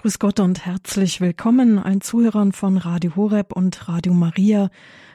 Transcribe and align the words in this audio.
Grüß 0.00 0.18
Gott 0.18 0.40
und 0.40 0.64
herzlich 0.64 1.20
willkommen 1.20 1.78
allen 1.78 2.00
Zuhörern 2.00 2.52
von 2.52 2.78
Radio 2.78 3.16
Horeb 3.16 3.52
und 3.52 3.86
Radio 3.86 4.14
Maria. 4.14 4.70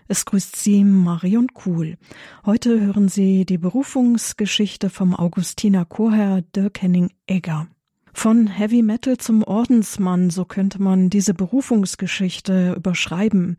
Es 0.08 0.26
grüßt 0.26 0.56
Sie 0.58 0.84
Marion 0.84 1.56
Kuhl. 1.56 1.98
Heute 2.46 2.80
hören 2.80 3.10
Sie 3.10 3.48
die 3.48 3.58
Berufungsgeschichte 3.58 4.92
vom 4.92 5.16
Augustiner 5.16 5.86
Chorherr 5.86 6.44
Dirk 6.56 6.84
Henning 6.84 7.10
Egger. 7.26 7.66
Von 8.14 8.46
Heavy 8.46 8.84
Metal 8.84 9.18
zum 9.18 9.42
Ordensmann, 9.42 10.30
so 10.30 10.46
könnte 10.46 10.80
man 10.80 11.10
diese 11.10 11.34
Berufungsgeschichte 11.34 12.74
überschreiben. 12.78 13.58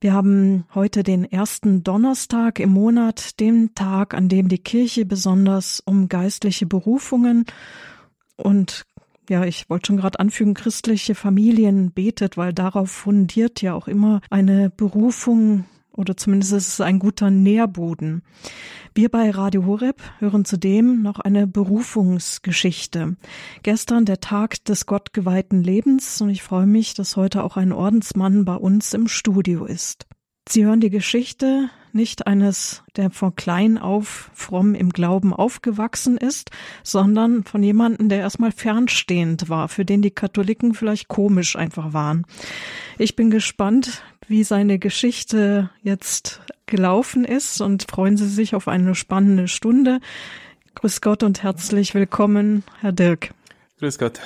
Wir 0.00 0.14
haben 0.14 0.64
heute 0.74 1.02
den 1.02 1.30
ersten 1.30 1.84
Donnerstag 1.84 2.60
im 2.60 2.70
Monat, 2.70 3.40
den 3.40 3.74
Tag, 3.74 4.14
an 4.14 4.30
dem 4.30 4.48
die 4.48 4.56
Kirche 4.56 5.04
besonders 5.04 5.80
um 5.80 6.08
geistliche 6.08 6.64
Berufungen 6.64 7.44
und 8.38 8.86
ja, 9.30 9.44
ich 9.44 9.70
wollte 9.70 9.86
schon 9.86 9.96
gerade 9.96 10.18
anfügen, 10.18 10.54
christliche 10.54 11.14
Familien 11.14 11.92
betet, 11.92 12.36
weil 12.36 12.52
darauf 12.52 12.90
fundiert 12.90 13.62
ja 13.62 13.74
auch 13.74 13.86
immer 13.86 14.20
eine 14.28 14.70
Berufung 14.70 15.66
oder 15.92 16.16
zumindest 16.16 16.52
ist 16.52 16.68
es 16.68 16.80
ein 16.80 16.98
guter 16.98 17.30
Nährboden. 17.30 18.22
Wir 18.92 19.08
bei 19.08 19.30
Radio 19.30 19.66
Horeb 19.66 20.02
hören 20.18 20.44
zudem 20.44 21.02
noch 21.02 21.20
eine 21.20 21.46
Berufungsgeschichte. 21.46 23.16
Gestern 23.62 24.04
der 24.04 24.18
Tag 24.18 24.64
des 24.64 24.86
gottgeweihten 24.86 25.62
Lebens 25.62 26.20
und 26.20 26.30
ich 26.30 26.42
freue 26.42 26.66
mich, 26.66 26.94
dass 26.94 27.16
heute 27.16 27.44
auch 27.44 27.56
ein 27.56 27.70
Ordensmann 27.70 28.44
bei 28.44 28.56
uns 28.56 28.94
im 28.94 29.06
Studio 29.06 29.64
ist. 29.64 30.08
Sie 30.48 30.64
hören 30.64 30.80
die 30.80 30.90
Geschichte 30.90 31.70
nicht 31.92 32.26
eines, 32.26 32.82
der 32.96 33.10
von 33.10 33.34
klein 33.34 33.78
auf 33.78 34.30
fromm 34.34 34.74
im 34.74 34.90
Glauben 34.90 35.32
aufgewachsen 35.32 36.16
ist, 36.16 36.50
sondern 36.82 37.44
von 37.44 37.62
jemandem, 37.62 38.08
der 38.08 38.18
erstmal 38.18 38.52
fernstehend 38.52 39.48
war, 39.48 39.68
für 39.68 39.84
den 39.84 40.02
die 40.02 40.10
Katholiken 40.10 40.74
vielleicht 40.74 41.08
komisch 41.08 41.56
einfach 41.56 41.92
waren. 41.92 42.26
Ich 42.98 43.16
bin 43.16 43.30
gespannt, 43.30 44.02
wie 44.28 44.44
seine 44.44 44.78
Geschichte 44.78 45.70
jetzt 45.82 46.40
gelaufen 46.66 47.24
ist 47.24 47.60
und 47.60 47.90
freuen 47.90 48.16
Sie 48.16 48.28
sich 48.28 48.54
auf 48.54 48.68
eine 48.68 48.94
spannende 48.94 49.48
Stunde. 49.48 50.00
Grüß 50.76 51.00
Gott 51.00 51.22
und 51.22 51.42
herzlich 51.42 51.94
willkommen, 51.94 52.62
Herr 52.80 52.92
Dirk. 52.92 53.30
Grüß 53.80 53.98
Gott. 53.98 54.20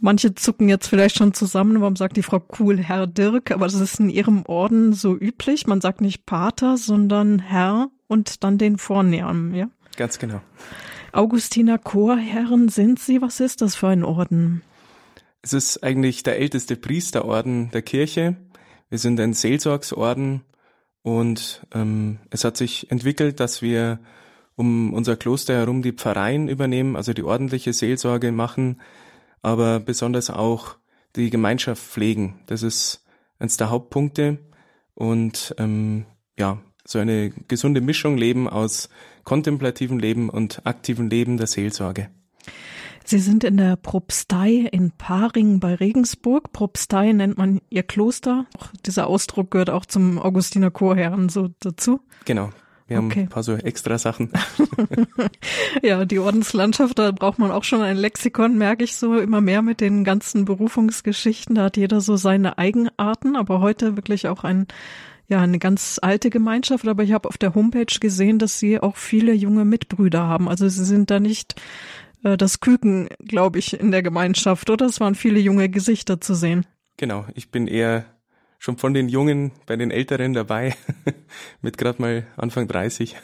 Manche 0.00 0.34
zucken 0.34 0.68
jetzt 0.68 0.88
vielleicht 0.88 1.16
schon 1.16 1.32
zusammen, 1.32 1.80
warum 1.80 1.94
sagt 1.94 2.16
die 2.16 2.22
Frau 2.22 2.40
Kuhl 2.40 2.78
Herr 2.78 3.06
Dirk? 3.06 3.52
Aber 3.52 3.66
das 3.66 3.76
ist 3.76 4.00
in 4.00 4.10
ihrem 4.10 4.44
Orden 4.46 4.92
so 4.92 5.16
üblich. 5.16 5.68
Man 5.68 5.80
sagt 5.80 6.00
nicht 6.00 6.26
Pater, 6.26 6.76
sondern 6.76 7.38
Herr 7.38 7.88
und 8.08 8.42
dann 8.42 8.58
den 8.58 8.76
Vornamen, 8.76 9.54
ja? 9.54 9.68
Ganz 9.96 10.18
genau. 10.18 10.40
Augustiner 11.12 11.78
Chorherren 11.78 12.68
sind 12.68 12.98
Sie. 12.98 13.22
Was 13.22 13.38
ist 13.38 13.62
das 13.62 13.76
für 13.76 13.88
ein 13.88 14.02
Orden? 14.02 14.62
Es 15.40 15.52
ist 15.52 15.84
eigentlich 15.84 16.24
der 16.24 16.40
älteste 16.40 16.74
Priesterorden 16.74 17.70
der 17.70 17.82
Kirche. 17.82 18.36
Wir 18.90 18.98
sind 18.98 19.20
ein 19.20 19.34
Seelsorgsorden 19.34 20.42
und 21.02 21.64
ähm, 21.72 22.18
es 22.30 22.42
hat 22.44 22.56
sich 22.56 22.90
entwickelt, 22.90 23.38
dass 23.38 23.62
wir 23.62 24.00
um 24.56 24.92
unser 24.92 25.16
Kloster 25.16 25.54
herum 25.54 25.82
die 25.82 25.92
Pfarreien 25.92 26.48
übernehmen, 26.48 26.96
also 26.96 27.12
die 27.12 27.22
ordentliche 27.22 27.72
Seelsorge 27.72 28.32
machen 28.32 28.78
aber 29.44 29.78
besonders 29.78 30.30
auch 30.30 30.76
die 31.14 31.30
Gemeinschaft 31.30 31.82
pflegen. 31.82 32.40
Das 32.46 32.62
ist 32.62 33.04
eines 33.38 33.58
der 33.58 33.70
Hauptpunkte 33.70 34.38
und 34.94 35.54
ähm, 35.58 36.06
ja, 36.38 36.58
so 36.84 36.98
eine 36.98 37.30
gesunde 37.46 37.80
Mischung 37.80 38.16
leben 38.16 38.48
aus 38.48 38.88
kontemplativem 39.22 39.98
Leben 39.98 40.30
und 40.30 40.62
aktivem 40.64 41.08
Leben 41.08 41.36
der 41.36 41.46
Seelsorge. 41.46 42.08
Sie 43.04 43.18
sind 43.18 43.44
in 43.44 43.58
der 43.58 43.76
Propstei 43.76 44.66
in 44.72 44.90
Paring 44.92 45.60
bei 45.60 45.74
Regensburg. 45.74 46.52
Propstei 46.52 47.12
nennt 47.12 47.36
man 47.36 47.60
ihr 47.68 47.82
Kloster. 47.82 48.46
Dieser 48.86 49.08
Ausdruck 49.08 49.50
gehört 49.50 49.68
auch 49.68 49.84
zum 49.84 50.18
Augustiner 50.18 50.70
Chorherren 50.70 51.28
so 51.28 51.50
dazu. 51.60 52.00
Genau. 52.24 52.48
Wir 52.94 53.04
okay. 53.04 53.20
haben 53.20 53.26
ein 53.26 53.28
paar 53.28 53.42
so 53.42 53.54
extra 53.54 53.98
Sachen. 53.98 54.30
ja, 55.82 56.04
die 56.04 56.18
Ordenslandschaft, 56.20 56.98
da 56.98 57.10
braucht 57.10 57.38
man 57.38 57.50
auch 57.50 57.64
schon 57.64 57.82
ein 57.82 57.96
Lexikon, 57.96 58.56
merke 58.56 58.84
ich 58.84 58.94
so 58.94 59.18
immer 59.18 59.40
mehr 59.40 59.62
mit 59.62 59.80
den 59.80 60.04
ganzen 60.04 60.44
Berufungsgeschichten. 60.44 61.56
Da 61.56 61.64
hat 61.64 61.76
jeder 61.76 62.00
so 62.00 62.16
seine 62.16 62.56
Eigenarten, 62.58 63.34
aber 63.34 63.60
heute 63.60 63.96
wirklich 63.96 64.28
auch 64.28 64.44
ein 64.44 64.66
ja, 65.26 65.40
eine 65.40 65.58
ganz 65.58 65.98
alte 66.02 66.28
Gemeinschaft, 66.28 66.86
aber 66.86 67.02
ich 67.02 67.12
habe 67.12 67.28
auf 67.28 67.38
der 67.38 67.54
Homepage 67.54 67.98
gesehen, 67.98 68.38
dass 68.38 68.58
sie 68.58 68.78
auch 68.78 68.96
viele 68.96 69.32
junge 69.32 69.64
Mitbrüder 69.64 70.24
haben. 70.24 70.50
Also 70.50 70.68
sie 70.68 70.84
sind 70.84 71.10
da 71.10 71.18
nicht 71.18 71.54
äh, 72.24 72.36
das 72.36 72.60
Küken, 72.60 73.08
glaube 73.20 73.58
ich, 73.58 73.80
in 73.80 73.90
der 73.90 74.02
Gemeinschaft, 74.02 74.68
oder? 74.68 74.84
Es 74.84 75.00
waren 75.00 75.14
viele 75.14 75.40
junge 75.40 75.70
Gesichter 75.70 76.20
zu 76.20 76.34
sehen. 76.34 76.66
Genau, 76.98 77.24
ich 77.34 77.50
bin 77.50 77.66
eher 77.66 78.04
schon 78.64 78.78
von 78.78 78.94
den 78.94 79.10
Jungen 79.10 79.52
bei 79.66 79.76
den 79.76 79.90
Älteren 79.90 80.32
dabei, 80.32 80.74
mit 81.60 81.76
gerade 81.76 82.00
mal 82.00 82.26
Anfang 82.38 82.66
30. 82.66 83.14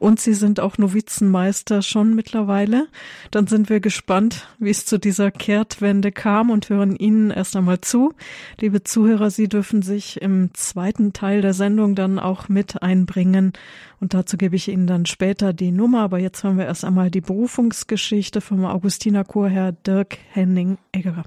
Und 0.00 0.18
Sie 0.18 0.34
sind 0.34 0.58
auch 0.58 0.78
Novizenmeister 0.78 1.82
schon 1.82 2.16
mittlerweile. 2.16 2.88
Dann 3.30 3.46
sind 3.46 3.68
wir 3.68 3.80
gespannt, 3.80 4.48
wie 4.58 4.70
es 4.70 4.86
zu 4.86 4.98
dieser 4.98 5.30
Kehrtwende 5.30 6.10
kam 6.10 6.50
und 6.50 6.70
hören 6.70 6.96
Ihnen 6.96 7.30
erst 7.30 7.54
einmal 7.54 7.82
zu. 7.82 8.14
Liebe 8.58 8.82
Zuhörer, 8.82 9.30
Sie 9.30 9.46
dürfen 9.46 9.82
sich 9.82 10.20
im 10.22 10.52
zweiten 10.54 11.12
Teil 11.12 11.42
der 11.42 11.52
Sendung 11.52 11.94
dann 11.94 12.18
auch 12.18 12.48
mit 12.48 12.82
einbringen. 12.82 13.52
Und 14.00 14.14
dazu 14.14 14.38
gebe 14.38 14.56
ich 14.56 14.68
Ihnen 14.68 14.86
dann 14.86 15.04
später 15.06 15.52
die 15.52 15.70
Nummer. 15.70 16.00
Aber 16.00 16.18
jetzt 16.18 16.42
hören 16.42 16.56
wir 16.58 16.64
erst 16.64 16.84
einmal 16.84 17.10
die 17.10 17.20
Berufungsgeschichte 17.20 18.40
vom 18.40 18.64
Augustiner 18.64 19.22
Chorherr 19.22 19.72
Dirk 19.72 20.16
Henning 20.32 20.78
Eggerer. 20.92 21.24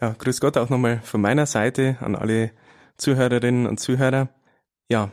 Ja, 0.00 0.16
grüß 0.18 0.40
Gott 0.40 0.56
auch 0.56 0.70
nochmal 0.70 1.00
von 1.04 1.20
meiner 1.20 1.46
Seite 1.46 1.98
an 2.00 2.16
alle 2.16 2.52
Zuhörerinnen 2.98 3.66
und 3.66 3.80
Zuhörer. 3.80 4.28
Ja, 4.88 5.10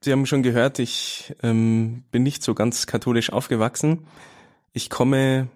Sie 0.00 0.12
haben 0.12 0.26
schon 0.26 0.42
gehört, 0.42 0.78
ich 0.78 1.34
ähm, 1.42 2.04
bin 2.10 2.22
nicht 2.22 2.42
so 2.42 2.54
ganz 2.54 2.86
katholisch 2.86 3.30
aufgewachsen. 3.30 4.06
Ich 4.72 4.90
komme 4.90 5.48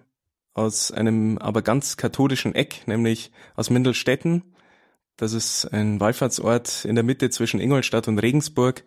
aus 0.53 0.91
einem 0.91 1.37
aber 1.37 1.61
ganz 1.61 1.95
katholischen 1.95 2.55
Eck, 2.55 2.87
nämlich 2.87 3.31
aus 3.55 3.69
Mindelstetten. 3.69 4.43
Das 5.15 5.33
ist 5.33 5.65
ein 5.65 5.99
Wallfahrtsort 5.99 6.85
in 6.85 6.95
der 6.95 7.03
Mitte 7.03 7.29
zwischen 7.29 7.59
Ingolstadt 7.59 8.07
und 8.07 8.19
Regensburg. 8.19 8.83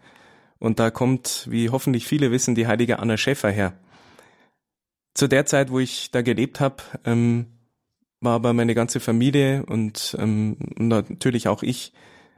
Und 0.58 0.80
da 0.80 0.90
kommt, 0.90 1.46
wie 1.48 1.70
hoffentlich 1.70 2.06
viele 2.06 2.30
wissen, 2.30 2.54
die 2.54 2.66
heilige 2.66 2.98
Anna 2.98 3.16
Schäfer 3.16 3.50
her. 3.50 3.78
Zu 5.14 5.28
der 5.28 5.46
Zeit, 5.46 5.70
wo 5.70 5.78
ich 5.78 6.10
da 6.10 6.22
gelebt 6.22 6.60
habe, 6.60 6.82
ähm, 7.04 7.46
war 8.20 8.34
aber 8.34 8.52
meine 8.52 8.74
ganze 8.74 9.00
Familie 9.00 9.64
und, 9.66 10.16
ähm, 10.18 10.56
und 10.76 10.88
natürlich 10.88 11.48
auch 11.48 11.62
ich 11.62 11.92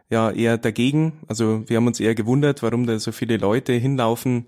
ja 0.08 0.30
eher 0.30 0.58
dagegen. 0.58 1.20
Also 1.26 1.68
wir 1.68 1.76
haben 1.76 1.86
uns 1.86 2.00
eher 2.00 2.14
gewundert, 2.14 2.62
warum 2.62 2.86
da 2.86 2.98
so 2.98 3.12
viele 3.12 3.36
Leute 3.36 3.72
hinlaufen. 3.72 4.46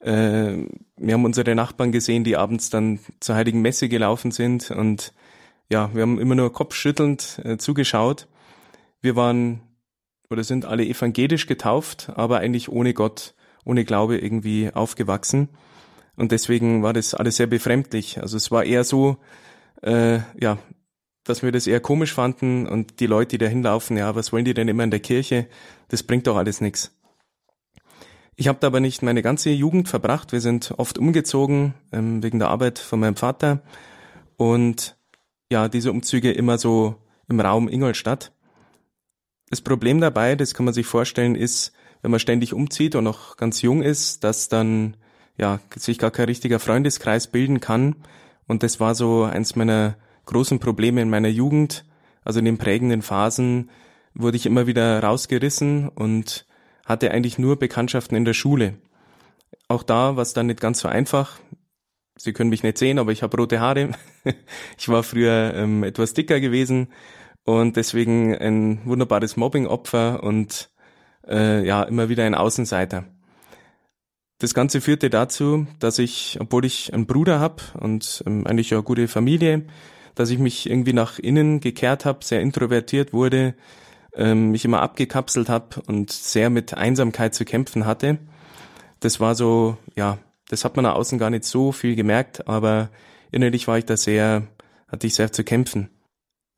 Äh, 0.00 0.66
wir 0.96 1.14
haben 1.14 1.24
unsere 1.24 1.54
Nachbarn 1.54 1.92
gesehen, 1.92 2.24
die 2.24 2.36
abends 2.36 2.70
dann 2.70 2.98
zur 3.20 3.34
Heiligen 3.34 3.62
Messe 3.62 3.88
gelaufen 3.88 4.30
sind 4.30 4.70
und 4.70 5.12
ja, 5.68 5.92
wir 5.94 6.02
haben 6.02 6.20
immer 6.20 6.36
nur 6.36 6.52
kopfschüttelnd 6.52 7.40
äh, 7.44 7.56
zugeschaut. 7.58 8.28
Wir 9.00 9.16
waren 9.16 9.62
oder 10.30 10.44
sind 10.44 10.64
alle 10.64 10.84
evangelisch 10.84 11.46
getauft, 11.46 12.10
aber 12.14 12.38
eigentlich 12.38 12.68
ohne 12.68 12.94
Gott, 12.94 13.34
ohne 13.64 13.84
Glaube 13.84 14.18
irgendwie 14.18 14.70
aufgewachsen. 14.72 15.48
Und 16.16 16.32
deswegen 16.32 16.82
war 16.82 16.92
das 16.92 17.14
alles 17.14 17.36
sehr 17.36 17.46
befremdlich. 17.46 18.20
Also 18.20 18.36
es 18.36 18.50
war 18.50 18.64
eher 18.64 18.84
so, 18.84 19.18
äh, 19.82 20.20
ja, 20.40 20.58
dass 21.26 21.42
wir 21.42 21.52
das 21.52 21.66
eher 21.66 21.80
komisch 21.80 22.14
fanden 22.14 22.66
und 22.66 23.00
die 23.00 23.06
Leute, 23.06 23.30
die 23.30 23.44
da 23.44 23.46
hinlaufen, 23.46 23.96
ja, 23.96 24.14
was 24.14 24.32
wollen 24.32 24.44
die 24.44 24.54
denn 24.54 24.68
immer 24.68 24.84
in 24.84 24.90
der 24.90 25.00
Kirche? 25.00 25.46
Das 25.88 26.02
bringt 26.02 26.26
doch 26.26 26.36
alles 26.36 26.60
nichts. 26.60 26.92
Ich 28.36 28.48
habe 28.48 28.58
da 28.60 28.66
aber 28.66 28.80
nicht 28.80 29.02
meine 29.02 29.22
ganze 29.22 29.50
Jugend 29.50 29.88
verbracht. 29.88 30.32
Wir 30.32 30.40
sind 30.40 30.74
oft 30.76 30.98
umgezogen 30.98 31.74
ähm, 31.90 32.22
wegen 32.22 32.38
der 32.38 32.48
Arbeit 32.48 32.78
von 32.78 33.00
meinem 33.00 33.16
Vater 33.16 33.62
und 34.36 34.96
ja, 35.50 35.68
diese 35.68 35.90
Umzüge 35.90 36.32
immer 36.32 36.58
so 36.58 36.96
im 37.28 37.40
Raum 37.40 37.68
Ingolstadt. 37.68 38.32
Das 39.48 39.60
Problem 39.60 40.00
dabei, 40.00 40.34
das 40.34 40.54
kann 40.54 40.64
man 40.64 40.74
sich 40.74 40.86
vorstellen, 40.86 41.34
ist, 41.34 41.72
wenn 42.02 42.10
man 42.10 42.20
ständig 42.20 42.52
umzieht 42.52 42.94
und 42.94 43.04
noch 43.04 43.36
ganz 43.36 43.62
jung 43.62 43.82
ist, 43.82 44.24
dass 44.24 44.48
dann 44.48 44.96
ja 45.38 45.60
sich 45.74 45.98
gar 45.98 46.10
kein 46.10 46.26
richtiger 46.26 46.58
Freundeskreis 46.58 47.28
bilden 47.28 47.60
kann. 47.60 47.96
Und 48.46 48.62
das 48.62 48.80
war 48.80 48.94
so 48.94 49.24
eins 49.24 49.56
meiner 49.56 49.96
großen 50.26 50.58
Probleme 50.58 51.00
in 51.00 51.10
meiner 51.10 51.28
Jugend, 51.28 51.84
also 52.24 52.38
in 52.38 52.44
den 52.44 52.58
prägenden 52.58 53.02
Phasen, 53.02 53.70
wurde 54.14 54.36
ich 54.36 54.46
immer 54.46 54.66
wieder 54.66 55.02
rausgerissen 55.02 55.88
und 55.88 56.46
hatte 56.84 57.10
eigentlich 57.10 57.38
nur 57.38 57.58
Bekanntschaften 57.58 58.16
in 58.16 58.24
der 58.24 58.34
Schule. 58.34 58.74
Auch 59.68 59.82
da 59.82 60.16
war 60.16 60.22
es 60.22 60.32
dann 60.32 60.46
nicht 60.46 60.60
ganz 60.60 60.80
so 60.80 60.88
einfach. 60.88 61.38
Sie 62.16 62.32
können 62.32 62.50
mich 62.50 62.62
nicht 62.62 62.78
sehen, 62.78 62.98
aber 62.98 63.12
ich 63.12 63.22
habe 63.22 63.36
rote 63.36 63.60
Haare. 63.60 63.90
ich 64.78 64.88
war 64.88 65.02
früher 65.02 65.52
ähm, 65.54 65.84
etwas 65.84 66.14
dicker 66.14 66.40
gewesen 66.40 66.88
und 67.44 67.76
deswegen 67.76 68.36
ein 68.36 68.80
wunderbares 68.84 69.36
Mobbing-Opfer 69.36 70.22
und 70.22 70.70
äh, 71.28 71.66
ja 71.66 71.82
immer 71.82 72.08
wieder 72.08 72.24
ein 72.24 72.34
Außenseiter. 72.34 73.04
Das 74.38 74.52
Ganze 74.52 74.80
führte 74.80 75.10
dazu, 75.10 75.66
dass 75.78 75.98
ich, 75.98 76.38
obwohl 76.40 76.64
ich 76.64 76.92
einen 76.92 77.06
Bruder 77.06 77.40
habe 77.40 77.62
und 77.80 78.22
ähm, 78.26 78.46
eigentlich 78.46 78.72
eine 78.72 78.82
gute 78.82 79.08
Familie, 79.08 79.64
dass 80.16 80.30
ich 80.30 80.38
mich 80.38 80.68
irgendwie 80.68 80.94
nach 80.94 81.20
innen 81.20 81.60
gekehrt 81.60 82.04
habe, 82.04 82.24
sehr 82.24 82.40
introvertiert 82.40 83.12
wurde, 83.12 83.54
ähm, 84.14 84.50
mich 84.50 84.64
immer 84.64 84.82
abgekapselt 84.82 85.48
habe 85.48 85.80
und 85.86 86.10
sehr 86.10 86.50
mit 86.50 86.74
Einsamkeit 86.74 87.34
zu 87.34 87.44
kämpfen 87.44 87.86
hatte. 87.86 88.18
Das 88.98 89.20
war 89.20 89.34
so, 89.34 89.76
ja, 89.94 90.18
das 90.48 90.64
hat 90.64 90.74
man 90.74 90.84
nach 90.84 90.94
außen 90.94 91.18
gar 91.18 91.30
nicht 91.30 91.44
so 91.44 91.70
viel 91.70 91.94
gemerkt, 91.94 92.48
aber 92.48 92.90
innerlich 93.30 93.68
war 93.68 93.78
ich 93.78 93.84
da 93.84 93.96
sehr, 93.96 94.44
hatte 94.88 95.06
ich 95.06 95.14
sehr 95.14 95.32
zu 95.32 95.44
kämpfen. 95.44 95.90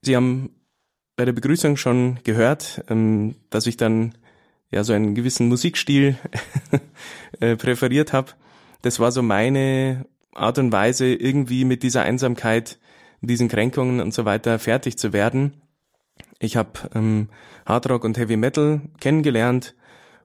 Sie 0.03 0.15
haben 0.15 0.51
bei 1.17 1.25
der 1.25 1.33
Begrüßung 1.33 1.77
schon 1.77 2.21
gehört, 2.23 2.85
ähm, 2.89 3.35
dass 3.51 3.67
ich 3.67 3.77
dann 3.77 4.15
ja 4.71 4.85
so 4.85 4.93
einen 4.93 5.17
gewissen 5.17 5.49
Musikstil 5.49 6.17
äh, 7.41 7.57
präferiert 7.57 8.13
habe. 8.13 8.33
Das 8.83 9.01
war 9.01 9.11
so 9.11 9.23
meine 9.23 10.07
Art 10.33 10.59
und 10.59 10.71
Weise, 10.71 11.07
irgendwie 11.07 11.65
mit 11.65 11.83
dieser 11.83 12.03
Einsamkeit, 12.03 12.79
diesen 13.21 13.49
Kränkungen 13.49 14.01
und 14.01 14.15
so 14.15 14.25
weiter 14.25 14.59
fertig 14.59 14.99
zu 14.99 15.13
werden. 15.13 15.63
Ich 16.39 16.57
habe 16.57 16.91
ähm, 16.95 17.29
Hardrock 17.67 18.05
und 18.05 18.19
Heavy 18.19 18.37
Metal 18.37 18.81
kennengelernt 19.01 19.75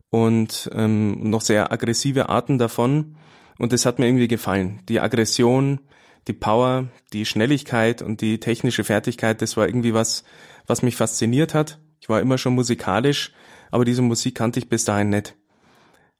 und 0.09 0.69
ähm, 0.73 1.29
noch 1.29 1.41
sehr 1.41 1.71
aggressive 1.71 2.29
Arten 2.29 2.57
davon. 2.57 3.15
Und 3.57 3.73
das 3.73 3.85
hat 3.85 3.99
mir 3.99 4.07
irgendwie 4.07 4.27
gefallen. 4.27 4.81
Die 4.89 4.99
Aggression, 4.99 5.79
die 6.27 6.33
Power, 6.33 6.89
die 7.13 7.25
Schnelligkeit 7.25 8.01
und 8.01 8.21
die 8.21 8.39
technische 8.39 8.83
Fertigkeit, 8.83 9.41
das 9.41 9.57
war 9.57 9.67
irgendwie 9.67 9.93
was, 9.93 10.23
was 10.67 10.81
mich 10.83 10.95
fasziniert 10.95 11.53
hat. 11.53 11.79
Ich 11.99 12.09
war 12.09 12.21
immer 12.21 12.37
schon 12.37 12.53
musikalisch, 12.53 13.33
aber 13.71 13.85
diese 13.85 14.01
Musik 14.01 14.35
kannte 14.35 14.59
ich 14.59 14.69
bis 14.69 14.85
dahin 14.85 15.09
nicht. 15.09 15.35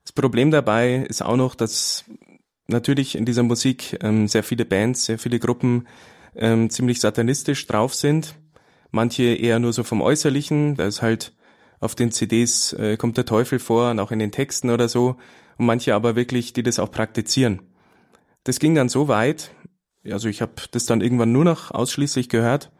Das 0.03 0.11
Problem 0.11 0.51
dabei 0.51 1.05
ist 1.07 1.21
auch 1.21 1.37
noch, 1.37 1.55
dass 1.55 2.05
natürlich 2.67 3.15
in 3.15 3.25
dieser 3.25 3.43
Musik 3.43 3.97
ähm, 4.01 4.27
sehr 4.27 4.43
viele 4.43 4.65
Bands, 4.65 5.05
sehr 5.05 5.19
viele 5.19 5.39
Gruppen 5.39 5.87
ähm, 6.35 6.69
ziemlich 6.69 7.00
satanistisch 7.00 7.65
drauf 7.68 7.94
sind. 7.94 8.35
Manche 8.91 9.24
eher 9.24 9.59
nur 9.59 9.74
so 9.74 9.83
vom 9.83 10.01
Äußerlichen, 10.01 10.75
da 10.75 10.85
ist 10.85 11.01
halt 11.01 11.33
auf 11.80 11.95
den 11.95 12.12
CDs 12.12 12.74
äh, 12.74 12.95
kommt 12.95 13.18
der 13.18 13.25
Teufel 13.25 13.59
vor 13.59 13.91
und 13.91 14.00
auch 14.00 14.12
in 14.12 14.19
den 14.19 14.31
Texten 14.31 14.69
oder 14.69 14.88
so. 14.88 15.18
Und 15.57 15.65
manche 15.65 15.94
aber 15.94 16.15
wirklich, 16.15 16.53
die 16.53 16.63
das 16.63 16.80
auch 16.80 16.91
praktizieren. 16.91 17.62
Das 18.45 18.59
ging 18.59 18.74
dann 18.74 18.89
so 18.89 19.07
weit, 19.07 19.51
also 20.09 20.30
ich 20.30 20.41
habe 20.41 20.53
das 20.71 20.85
dann 20.85 21.01
irgendwann 21.01 21.31
nur 21.31 21.44
noch 21.44 21.71
ausschließlich 21.71 22.30
gehört. 22.30 22.71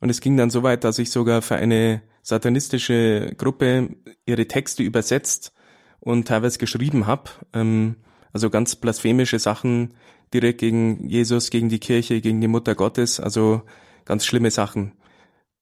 Und 0.00 0.10
es 0.10 0.20
ging 0.20 0.36
dann 0.36 0.50
so 0.50 0.62
weit, 0.62 0.84
dass 0.84 0.98
ich 0.98 1.10
sogar 1.10 1.40
für 1.40 1.56
eine 1.56 2.02
satanistische 2.22 3.34
Gruppe 3.36 3.96
ihre 4.26 4.46
Texte 4.46 4.82
übersetzt 4.82 5.52
und 6.00 6.28
teilweise 6.28 6.58
geschrieben 6.58 7.06
habe. 7.06 7.30
Ähm, 7.52 7.96
also 8.32 8.50
ganz 8.50 8.76
blasphemische 8.76 9.38
Sachen 9.38 9.94
direkt 10.32 10.60
gegen 10.60 11.08
Jesus, 11.08 11.50
gegen 11.50 11.68
die 11.68 11.78
Kirche, 11.78 12.20
gegen 12.20 12.40
die 12.40 12.48
Mutter 12.48 12.74
Gottes, 12.74 13.20
also 13.20 13.62
ganz 14.04 14.24
schlimme 14.24 14.50
Sachen. 14.50 14.92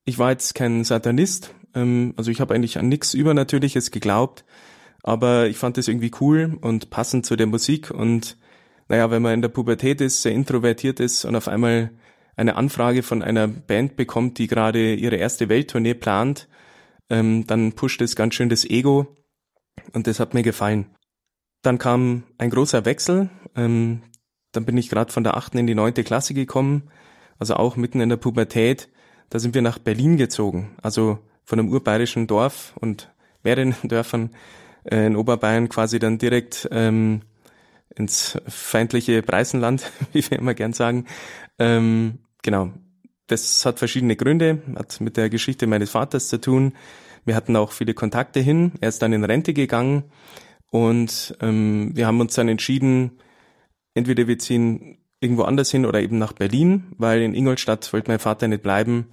Ich 0.04 0.18
war 0.18 0.30
jetzt 0.30 0.54
kein 0.54 0.84
Satanist, 0.84 1.54
ähm, 1.74 2.14
also 2.16 2.30
ich 2.30 2.40
habe 2.40 2.54
eigentlich 2.54 2.78
an 2.78 2.88
nichts 2.88 3.14
Übernatürliches 3.14 3.90
geglaubt, 3.90 4.44
aber 5.02 5.48
ich 5.48 5.56
fand 5.56 5.78
es 5.78 5.88
irgendwie 5.88 6.12
cool 6.20 6.58
und 6.60 6.90
passend 6.90 7.26
zu 7.26 7.36
der 7.36 7.46
Musik 7.46 7.90
und 7.90 8.36
naja, 8.88 9.10
wenn 9.10 9.22
man 9.22 9.34
in 9.34 9.42
der 9.42 9.48
Pubertät 9.48 10.00
ist, 10.00 10.22
sehr 10.22 10.32
introvertiert 10.32 11.00
ist 11.00 11.24
und 11.24 11.36
auf 11.36 11.48
einmal 11.48 11.90
eine 12.36 12.56
Anfrage 12.56 13.02
von 13.02 13.22
einer 13.22 13.46
Band 13.48 13.96
bekommt, 13.96 14.38
die 14.38 14.46
gerade 14.46 14.94
ihre 14.94 15.16
erste 15.16 15.48
Welttournee 15.48 15.94
plant, 15.94 16.48
ähm, 17.10 17.46
dann 17.46 17.72
pusht 17.72 18.00
es 18.02 18.16
ganz 18.16 18.34
schön 18.34 18.48
das 18.48 18.64
Ego 18.64 19.16
und 19.92 20.06
das 20.06 20.20
hat 20.20 20.34
mir 20.34 20.42
gefallen. 20.42 20.86
Dann 21.62 21.78
kam 21.78 22.24
ein 22.38 22.50
großer 22.50 22.84
Wechsel. 22.84 23.30
Ähm, 23.54 24.02
dann 24.52 24.64
bin 24.64 24.76
ich 24.76 24.88
gerade 24.88 25.12
von 25.12 25.24
der 25.24 25.36
achten 25.36 25.58
in 25.58 25.66
die 25.66 25.74
neunte 25.74 26.04
Klasse 26.04 26.34
gekommen, 26.34 26.84
also 27.38 27.54
auch 27.54 27.76
mitten 27.76 28.00
in 28.00 28.08
der 28.08 28.16
Pubertät. 28.16 28.88
Da 29.30 29.38
sind 29.38 29.54
wir 29.54 29.62
nach 29.62 29.78
Berlin 29.78 30.16
gezogen, 30.16 30.76
also 30.82 31.18
von 31.44 31.58
einem 31.58 31.70
urbayerischen 31.70 32.26
Dorf 32.26 32.74
und 32.80 33.10
mehreren 33.42 33.74
Dörfern 33.82 34.30
äh, 34.84 35.06
in 35.06 35.16
Oberbayern 35.16 35.68
quasi 35.68 35.98
dann 35.98 36.18
direkt 36.18 36.68
ähm, 36.70 37.22
ins 37.94 38.38
feindliche 38.46 39.22
Preisenland, 39.22 39.90
wie 40.12 40.28
wir 40.30 40.38
immer 40.38 40.54
gern 40.54 40.72
sagen. 40.72 41.06
Ähm, 41.58 42.18
genau. 42.42 42.72
Das 43.28 43.64
hat 43.64 43.78
verschiedene 43.78 44.16
Gründe, 44.16 44.62
hat 44.76 45.00
mit 45.00 45.16
der 45.16 45.30
Geschichte 45.30 45.66
meines 45.66 45.90
Vaters 45.90 46.28
zu 46.28 46.38
tun. 46.38 46.74
Wir 47.24 47.36
hatten 47.36 47.56
auch 47.56 47.72
viele 47.72 47.94
Kontakte 47.94 48.40
hin. 48.40 48.72
Er 48.80 48.88
ist 48.88 49.00
dann 49.00 49.12
in 49.12 49.24
Rente 49.24 49.54
gegangen 49.54 50.04
und 50.70 51.36
ähm, 51.40 51.92
wir 51.94 52.06
haben 52.06 52.20
uns 52.20 52.34
dann 52.34 52.48
entschieden, 52.48 53.12
entweder 53.94 54.26
wir 54.26 54.38
ziehen 54.38 54.98
irgendwo 55.20 55.42
anders 55.42 55.70
hin 55.70 55.86
oder 55.86 56.00
eben 56.00 56.18
nach 56.18 56.32
Berlin, 56.32 56.92
weil 56.98 57.22
in 57.22 57.34
Ingolstadt 57.34 57.92
wollte 57.92 58.10
mein 58.10 58.18
Vater 58.18 58.48
nicht 58.48 58.62
bleiben, 58.62 59.08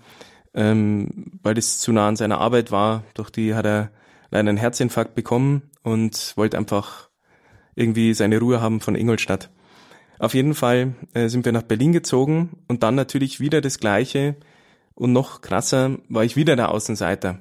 ähm, 0.54 1.40
weil 1.44 1.54
das 1.54 1.80
zu 1.80 1.92
nah 1.92 2.08
an 2.08 2.16
seiner 2.16 2.40
Arbeit 2.40 2.72
war. 2.72 3.04
Durch 3.14 3.30
die 3.30 3.54
hat 3.54 3.66
er 3.66 3.92
leider 4.32 4.50
einen 4.50 4.58
Herzinfarkt 4.58 5.16
bekommen 5.16 5.70
und 5.84 6.34
wollte 6.36 6.58
einfach 6.58 7.10
irgendwie 7.76 8.14
seine 8.14 8.40
Ruhe 8.40 8.62
haben 8.62 8.82
von 8.82 8.96
Ingolstadt. 8.96 9.52
Auf 10.18 10.34
jeden 10.34 10.54
Fall 10.54 10.96
äh, 11.14 11.30
sind 11.30 11.46
wir 11.46 11.52
nach 11.52 11.64
Berlin 11.64 11.94
gezogen 11.94 12.58
und 12.68 12.84
dann 12.84 12.96
natürlich 12.96 13.40
wieder 13.40 13.62
das 13.62 13.80
Gleiche 13.80 14.36
und 14.96 15.14
noch 15.14 15.42
krasser 15.42 15.98
war 16.10 16.24
ich 16.24 16.36
wieder 16.36 16.56
der 16.56 16.72
Außenseiter. 16.72 17.40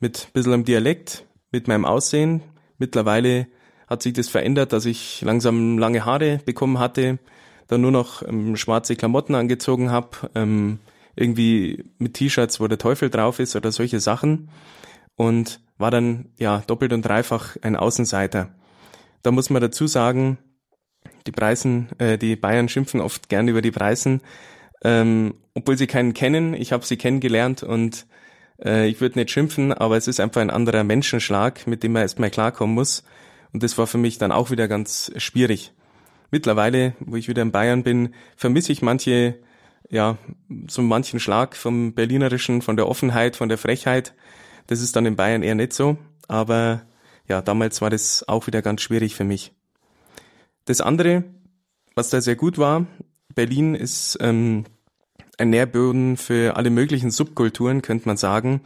Mit 0.00 0.28
ein 0.28 0.32
bisschen 0.32 0.64
Dialekt, 0.64 1.26
mit 1.50 1.68
meinem 1.68 1.84
Aussehen, 1.84 2.42
Mittlerweile 2.78 3.46
hat 3.86 4.02
sich 4.02 4.12
das 4.12 4.28
verändert, 4.28 4.72
dass 4.72 4.86
ich 4.86 5.20
langsam 5.22 5.78
lange 5.78 6.04
Haare 6.04 6.40
bekommen 6.44 6.78
hatte, 6.78 7.18
dann 7.68 7.80
nur 7.80 7.90
noch 7.90 8.22
ähm, 8.26 8.56
schwarze 8.56 8.96
Klamotten 8.96 9.34
angezogen 9.34 9.90
habe, 9.90 10.30
ähm, 10.34 10.78
irgendwie 11.16 11.84
mit 11.98 12.14
T-Shirts, 12.14 12.60
wo 12.60 12.66
der 12.68 12.78
Teufel 12.78 13.10
drauf 13.10 13.38
ist 13.38 13.56
oder 13.56 13.72
solche 13.72 14.00
Sachen 14.00 14.50
und 15.16 15.60
war 15.78 15.90
dann 15.90 16.26
ja 16.38 16.62
doppelt 16.66 16.92
und 16.92 17.02
dreifach 17.02 17.56
ein 17.62 17.76
Außenseiter. 17.76 18.54
Da 19.22 19.30
muss 19.30 19.50
man 19.50 19.62
dazu 19.62 19.86
sagen, 19.86 20.38
die 21.26 21.32
Preisen, 21.32 21.88
äh, 21.98 22.18
die 22.18 22.36
Bayern 22.36 22.68
schimpfen 22.68 23.00
oft 23.00 23.28
gern 23.28 23.48
über 23.48 23.62
die 23.62 23.70
Preisen, 23.70 24.20
ähm, 24.82 25.34
obwohl 25.54 25.78
sie 25.78 25.86
keinen 25.86 26.14
kennen. 26.14 26.54
Ich 26.54 26.72
habe 26.72 26.84
sie 26.84 26.96
kennengelernt 26.96 27.62
und 27.62 28.06
äh, 28.62 28.86
ich 28.88 29.00
würde 29.00 29.18
nicht 29.18 29.30
schimpfen, 29.30 29.72
aber 29.72 29.96
es 29.96 30.08
ist 30.08 30.20
einfach 30.20 30.40
ein 30.40 30.50
anderer 30.50 30.84
Menschenschlag, 30.84 31.66
mit 31.66 31.82
dem 31.82 31.92
man 31.92 32.02
erstmal 32.02 32.30
klarkommen 32.30 32.74
muss. 32.74 33.04
Und 33.54 33.62
das 33.62 33.78
war 33.78 33.86
für 33.86 33.98
mich 33.98 34.18
dann 34.18 34.32
auch 34.32 34.50
wieder 34.50 34.66
ganz 34.66 35.12
schwierig. 35.16 35.72
Mittlerweile, 36.32 36.94
wo 36.98 37.14
ich 37.14 37.28
wieder 37.28 37.42
in 37.42 37.52
Bayern 37.52 37.84
bin, 37.84 38.12
vermisse 38.36 38.72
ich 38.72 38.82
manche, 38.82 39.38
ja, 39.88 40.18
so 40.66 40.82
manchen 40.82 41.20
Schlag 41.20 41.56
vom 41.56 41.94
Berlinerischen, 41.94 42.62
von 42.62 42.76
der 42.76 42.88
Offenheit, 42.88 43.36
von 43.36 43.48
der 43.48 43.56
Frechheit. 43.56 44.12
Das 44.66 44.80
ist 44.80 44.96
dann 44.96 45.06
in 45.06 45.14
Bayern 45.14 45.44
eher 45.44 45.54
nicht 45.54 45.72
so. 45.72 45.96
Aber 46.26 46.82
ja, 47.28 47.42
damals 47.42 47.80
war 47.80 47.90
das 47.90 48.26
auch 48.26 48.48
wieder 48.48 48.60
ganz 48.60 48.82
schwierig 48.82 49.14
für 49.14 49.22
mich. 49.22 49.52
Das 50.64 50.80
andere, 50.80 51.22
was 51.94 52.10
da 52.10 52.20
sehr 52.20 52.36
gut 52.36 52.58
war, 52.58 52.86
Berlin 53.36 53.76
ist 53.76 54.18
ähm, 54.20 54.64
ein 55.38 55.50
Nährboden 55.50 56.16
für 56.16 56.56
alle 56.56 56.70
möglichen 56.70 57.12
Subkulturen, 57.12 57.82
könnte 57.82 58.08
man 58.08 58.16
sagen. 58.16 58.62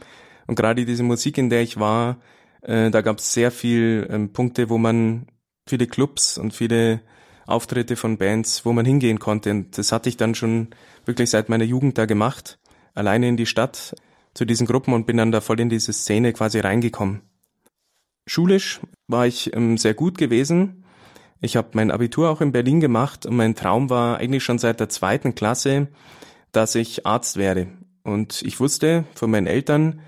Und 0.47 0.55
gerade 0.55 0.83
diese 0.83 1.03
Musik, 1.03 1.37
in 1.37 1.51
der 1.51 1.61
ich 1.61 1.79
war, 1.79 2.17
äh, 2.61 2.89
da 2.89 3.01
gab 3.01 3.19
es 3.19 3.33
sehr 3.33 3.51
viel 3.51 4.07
ähm, 4.09 4.33
Punkte, 4.33 4.69
wo 4.69 4.77
man 4.77 5.27
viele 5.67 5.87
Clubs 5.87 6.37
und 6.37 6.53
viele 6.53 7.01
Auftritte 7.45 7.95
von 7.95 8.17
Bands, 8.17 8.65
wo 8.65 8.73
man 8.73 8.85
hingehen 8.85 9.19
konnte. 9.19 9.51
Und 9.51 9.77
das 9.77 9.91
hatte 9.91 10.09
ich 10.09 10.17
dann 10.17 10.35
schon 10.35 10.69
wirklich 11.05 11.29
seit 11.29 11.49
meiner 11.49 11.63
Jugend 11.63 11.97
da 11.97 12.05
gemacht, 12.05 12.59
alleine 12.93 13.27
in 13.27 13.37
die 13.37 13.45
Stadt 13.45 13.95
zu 14.33 14.45
diesen 14.45 14.67
Gruppen 14.67 14.93
und 14.93 15.07
bin 15.07 15.17
dann 15.17 15.31
da 15.31 15.41
voll 15.41 15.59
in 15.59 15.69
diese 15.69 15.93
Szene 15.93 16.33
quasi 16.33 16.59
reingekommen. 16.59 17.21
Schulisch 18.27 18.79
war 19.07 19.25
ich 19.25 19.55
ähm, 19.55 19.77
sehr 19.77 19.95
gut 19.95 20.17
gewesen. 20.17 20.83
Ich 21.41 21.55
habe 21.55 21.69
mein 21.73 21.89
Abitur 21.89 22.29
auch 22.29 22.41
in 22.41 22.51
Berlin 22.51 22.79
gemacht 22.79 23.25
und 23.25 23.35
mein 23.35 23.55
Traum 23.55 23.89
war 23.89 24.17
eigentlich 24.17 24.43
schon 24.43 24.59
seit 24.59 24.79
der 24.79 24.89
zweiten 24.89 25.33
Klasse, 25.33 25.87
dass 26.51 26.75
ich 26.75 27.05
Arzt 27.05 27.37
werde. 27.37 27.67
Und 28.03 28.41
ich 28.43 28.59
wusste 28.59 29.05
von 29.15 29.31
meinen 29.31 29.47
Eltern, 29.47 30.01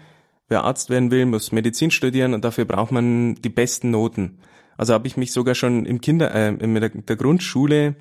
wer 0.51 0.63
Arzt 0.63 0.89
werden 0.89 1.09
will, 1.11 1.25
muss 1.25 1.51
Medizin 1.51 1.91
studieren 1.91 2.33
und 2.33 2.45
dafür 2.45 2.65
braucht 2.65 2.91
man 2.91 3.35
die 3.35 3.49
besten 3.49 3.89
Noten. 3.89 4.37
Also 4.77 4.93
habe 4.93 5.07
ich 5.07 5.17
mich 5.17 5.31
sogar 5.31 5.55
schon 5.55 5.85
im 5.85 6.01
Kinder, 6.01 6.33
äh, 6.33 6.49
in 6.49 6.75
der, 6.75 6.89
der 6.89 7.15
Grundschule 7.15 7.95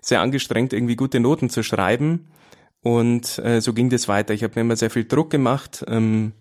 sehr 0.00 0.20
angestrengt, 0.20 0.72
irgendwie 0.72 0.96
gute 0.96 1.20
Noten 1.20 1.50
zu 1.50 1.62
schreiben. 1.62 2.28
Und 2.82 3.38
äh, 3.38 3.60
so 3.60 3.74
ging 3.74 3.90
das 3.90 4.08
weiter. 4.08 4.32
Ich 4.32 4.42
habe 4.42 4.54
mir 4.56 4.62
immer 4.62 4.76
sehr 4.76 4.90
viel 4.90 5.04
Druck 5.04 5.30
gemacht. 5.30 5.84
Ähm, 5.86 6.32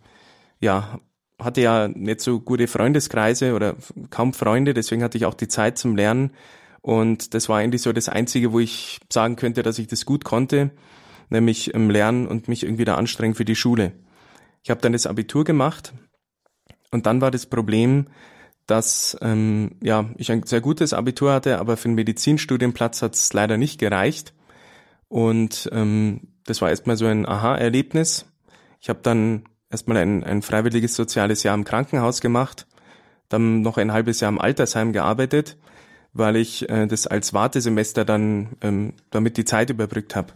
ja, 0.59 0.99
hatte 1.37 1.61
ja 1.61 1.87
nicht 1.87 2.21
so 2.21 2.39
gute 2.39 2.67
Freundeskreise 2.67 3.53
oder 3.53 3.75
kaum 4.09 4.33
Freunde, 4.33 4.73
deswegen 4.73 5.03
hatte 5.03 5.17
ich 5.17 5.25
auch 5.25 5.33
die 5.33 5.47
Zeit 5.47 5.77
zum 5.77 5.95
Lernen. 5.95 6.31
Und 6.81 7.33
das 7.33 7.49
war 7.49 7.57
eigentlich 7.57 7.81
so 7.81 7.91
das 7.91 8.07
Einzige, 8.07 8.53
wo 8.53 8.59
ich 8.59 8.99
sagen 9.11 9.35
könnte, 9.35 9.63
dass 9.63 9.79
ich 9.79 9.87
das 9.87 10.05
gut 10.05 10.23
konnte 10.23 10.71
nämlich 11.29 11.73
im 11.73 11.89
Lernen 11.89 12.27
und 12.27 12.47
mich 12.47 12.63
irgendwie 12.63 12.85
da 12.85 12.95
anstrengen 12.95 13.35
für 13.35 13.45
die 13.45 13.55
Schule. 13.55 13.93
Ich 14.63 14.69
habe 14.69 14.81
dann 14.81 14.93
das 14.93 15.07
Abitur 15.07 15.43
gemacht 15.43 15.93
und 16.91 17.05
dann 17.05 17.21
war 17.21 17.31
das 17.31 17.45
Problem, 17.45 18.07
dass 18.67 19.17
ähm, 19.21 19.77
ja 19.81 20.09
ich 20.17 20.31
ein 20.31 20.43
sehr 20.43 20.61
gutes 20.61 20.93
Abitur 20.93 21.33
hatte, 21.33 21.59
aber 21.59 21.77
für 21.77 21.85
einen 21.85 21.95
Medizinstudienplatz 21.95 23.01
hat 23.01 23.15
es 23.15 23.33
leider 23.33 23.57
nicht 23.57 23.79
gereicht. 23.79 24.33
Und 25.07 25.69
ähm, 25.71 26.21
das 26.45 26.61
war 26.61 26.69
erstmal 26.69 26.97
so 26.97 27.05
ein 27.05 27.27
Aha-Erlebnis. 27.27 28.25
Ich 28.79 28.89
habe 28.89 28.99
dann 29.01 29.43
erstmal 29.69 29.97
ein, 29.97 30.23
ein 30.23 30.41
freiwilliges 30.41 30.95
soziales 30.95 31.43
Jahr 31.43 31.55
im 31.55 31.63
Krankenhaus 31.63 32.21
gemacht, 32.21 32.67
dann 33.27 33.61
noch 33.61 33.77
ein 33.77 33.91
halbes 33.91 34.19
Jahr 34.19 34.29
im 34.29 34.39
Altersheim 34.39 34.93
gearbeitet, 34.93 35.57
weil 36.13 36.35
ich 36.35 36.69
äh, 36.69 36.87
das 36.87 37.07
als 37.07 37.33
Wartesemester 37.33 38.05
dann 38.05 38.49
ähm, 38.61 38.93
damit 39.09 39.37
die 39.37 39.45
Zeit 39.45 39.69
überbrückt 39.69 40.15
habe. 40.15 40.33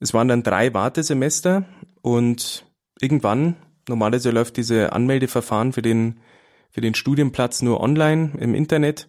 Es 0.00 0.14
waren 0.14 0.28
dann 0.28 0.42
drei 0.42 0.74
Wartesemester 0.74 1.64
und 2.02 2.64
irgendwann, 3.00 3.56
normalerweise 3.88 4.30
läuft 4.30 4.56
diese 4.56 4.92
Anmeldeverfahren 4.92 5.72
für 5.72 5.82
den, 5.82 6.20
für 6.70 6.80
den 6.80 6.94
Studienplatz 6.94 7.62
nur 7.62 7.80
online 7.80 8.32
im 8.38 8.54
Internet. 8.54 9.08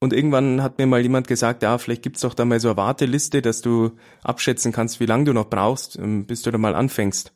Und 0.00 0.12
irgendwann 0.12 0.62
hat 0.62 0.78
mir 0.78 0.86
mal 0.86 1.00
jemand 1.00 1.28
gesagt, 1.28 1.62
ja, 1.62 1.78
vielleicht 1.78 2.02
gibt's 2.02 2.22
doch 2.22 2.34
da 2.34 2.44
mal 2.44 2.58
so 2.58 2.68
eine 2.68 2.76
Warteliste, 2.76 3.40
dass 3.40 3.62
du 3.62 3.92
abschätzen 4.24 4.72
kannst, 4.72 4.98
wie 4.98 5.06
lange 5.06 5.24
du 5.24 5.32
noch 5.32 5.48
brauchst, 5.48 5.96
ähm, 5.96 6.26
bis 6.26 6.42
du 6.42 6.50
da 6.50 6.58
mal 6.58 6.74
anfängst. 6.74 7.32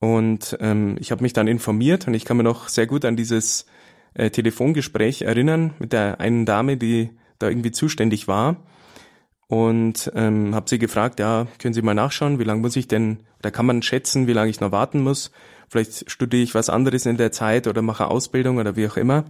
Und 0.00 0.56
ähm, 0.60 0.96
ich 1.00 1.10
habe 1.10 1.22
mich 1.22 1.32
dann 1.32 1.48
informiert 1.48 2.06
und 2.06 2.14
ich 2.14 2.24
kann 2.24 2.36
mir 2.36 2.42
noch 2.42 2.68
sehr 2.68 2.86
gut 2.86 3.04
an 3.04 3.16
dieses 3.16 3.66
äh, 4.14 4.30
Telefongespräch 4.30 5.22
erinnern 5.22 5.74
mit 5.78 5.92
der 5.92 6.20
einen 6.20 6.44
Dame, 6.44 6.76
die 6.76 7.10
da 7.38 7.48
irgendwie 7.48 7.72
zuständig 7.72 8.28
war. 8.28 8.56
Und 9.48 10.12
ähm, 10.14 10.54
habe 10.54 10.68
sie 10.68 10.78
gefragt, 10.78 11.18
ja, 11.18 11.46
können 11.58 11.72
Sie 11.72 11.80
mal 11.80 11.94
nachschauen, 11.94 12.38
wie 12.38 12.44
lange 12.44 12.60
muss 12.60 12.76
ich 12.76 12.86
denn, 12.86 13.20
da 13.40 13.50
kann 13.50 13.64
man 13.64 13.80
schätzen, 13.80 14.26
wie 14.26 14.34
lange 14.34 14.50
ich 14.50 14.60
noch 14.60 14.72
warten 14.72 15.02
muss. 15.02 15.30
Vielleicht 15.68 16.10
studiere 16.10 16.42
ich 16.42 16.54
was 16.54 16.68
anderes 16.68 17.06
in 17.06 17.16
der 17.16 17.32
Zeit 17.32 17.66
oder 17.66 17.80
mache 17.80 18.08
Ausbildung 18.08 18.58
oder 18.58 18.76
wie 18.76 18.86
auch 18.86 18.98
immer. 18.98 19.24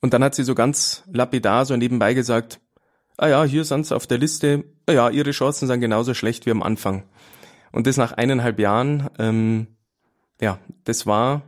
Und 0.00 0.14
dann 0.14 0.22
hat 0.22 0.36
sie 0.36 0.44
so 0.44 0.54
ganz 0.54 1.02
lapidar 1.12 1.64
so 1.64 1.76
nebenbei 1.76 2.14
gesagt, 2.14 2.60
ah 3.16 3.28
ja, 3.28 3.44
hier 3.44 3.64
sind 3.64 3.86
Sie 3.86 3.94
auf 3.94 4.06
der 4.06 4.18
Liste, 4.18 4.64
ah 4.86 4.92
ja, 4.92 5.10
Ihre 5.10 5.32
Chancen 5.32 5.66
sind 5.66 5.80
genauso 5.80 6.14
schlecht 6.14 6.46
wie 6.46 6.50
am 6.52 6.62
Anfang. 6.62 7.04
Und 7.72 7.86
das 7.86 7.96
nach 7.96 8.12
eineinhalb 8.12 8.58
Jahren, 8.60 9.08
ähm, 9.18 9.66
ja, 10.40 10.58
das 10.84 11.06
war, 11.06 11.42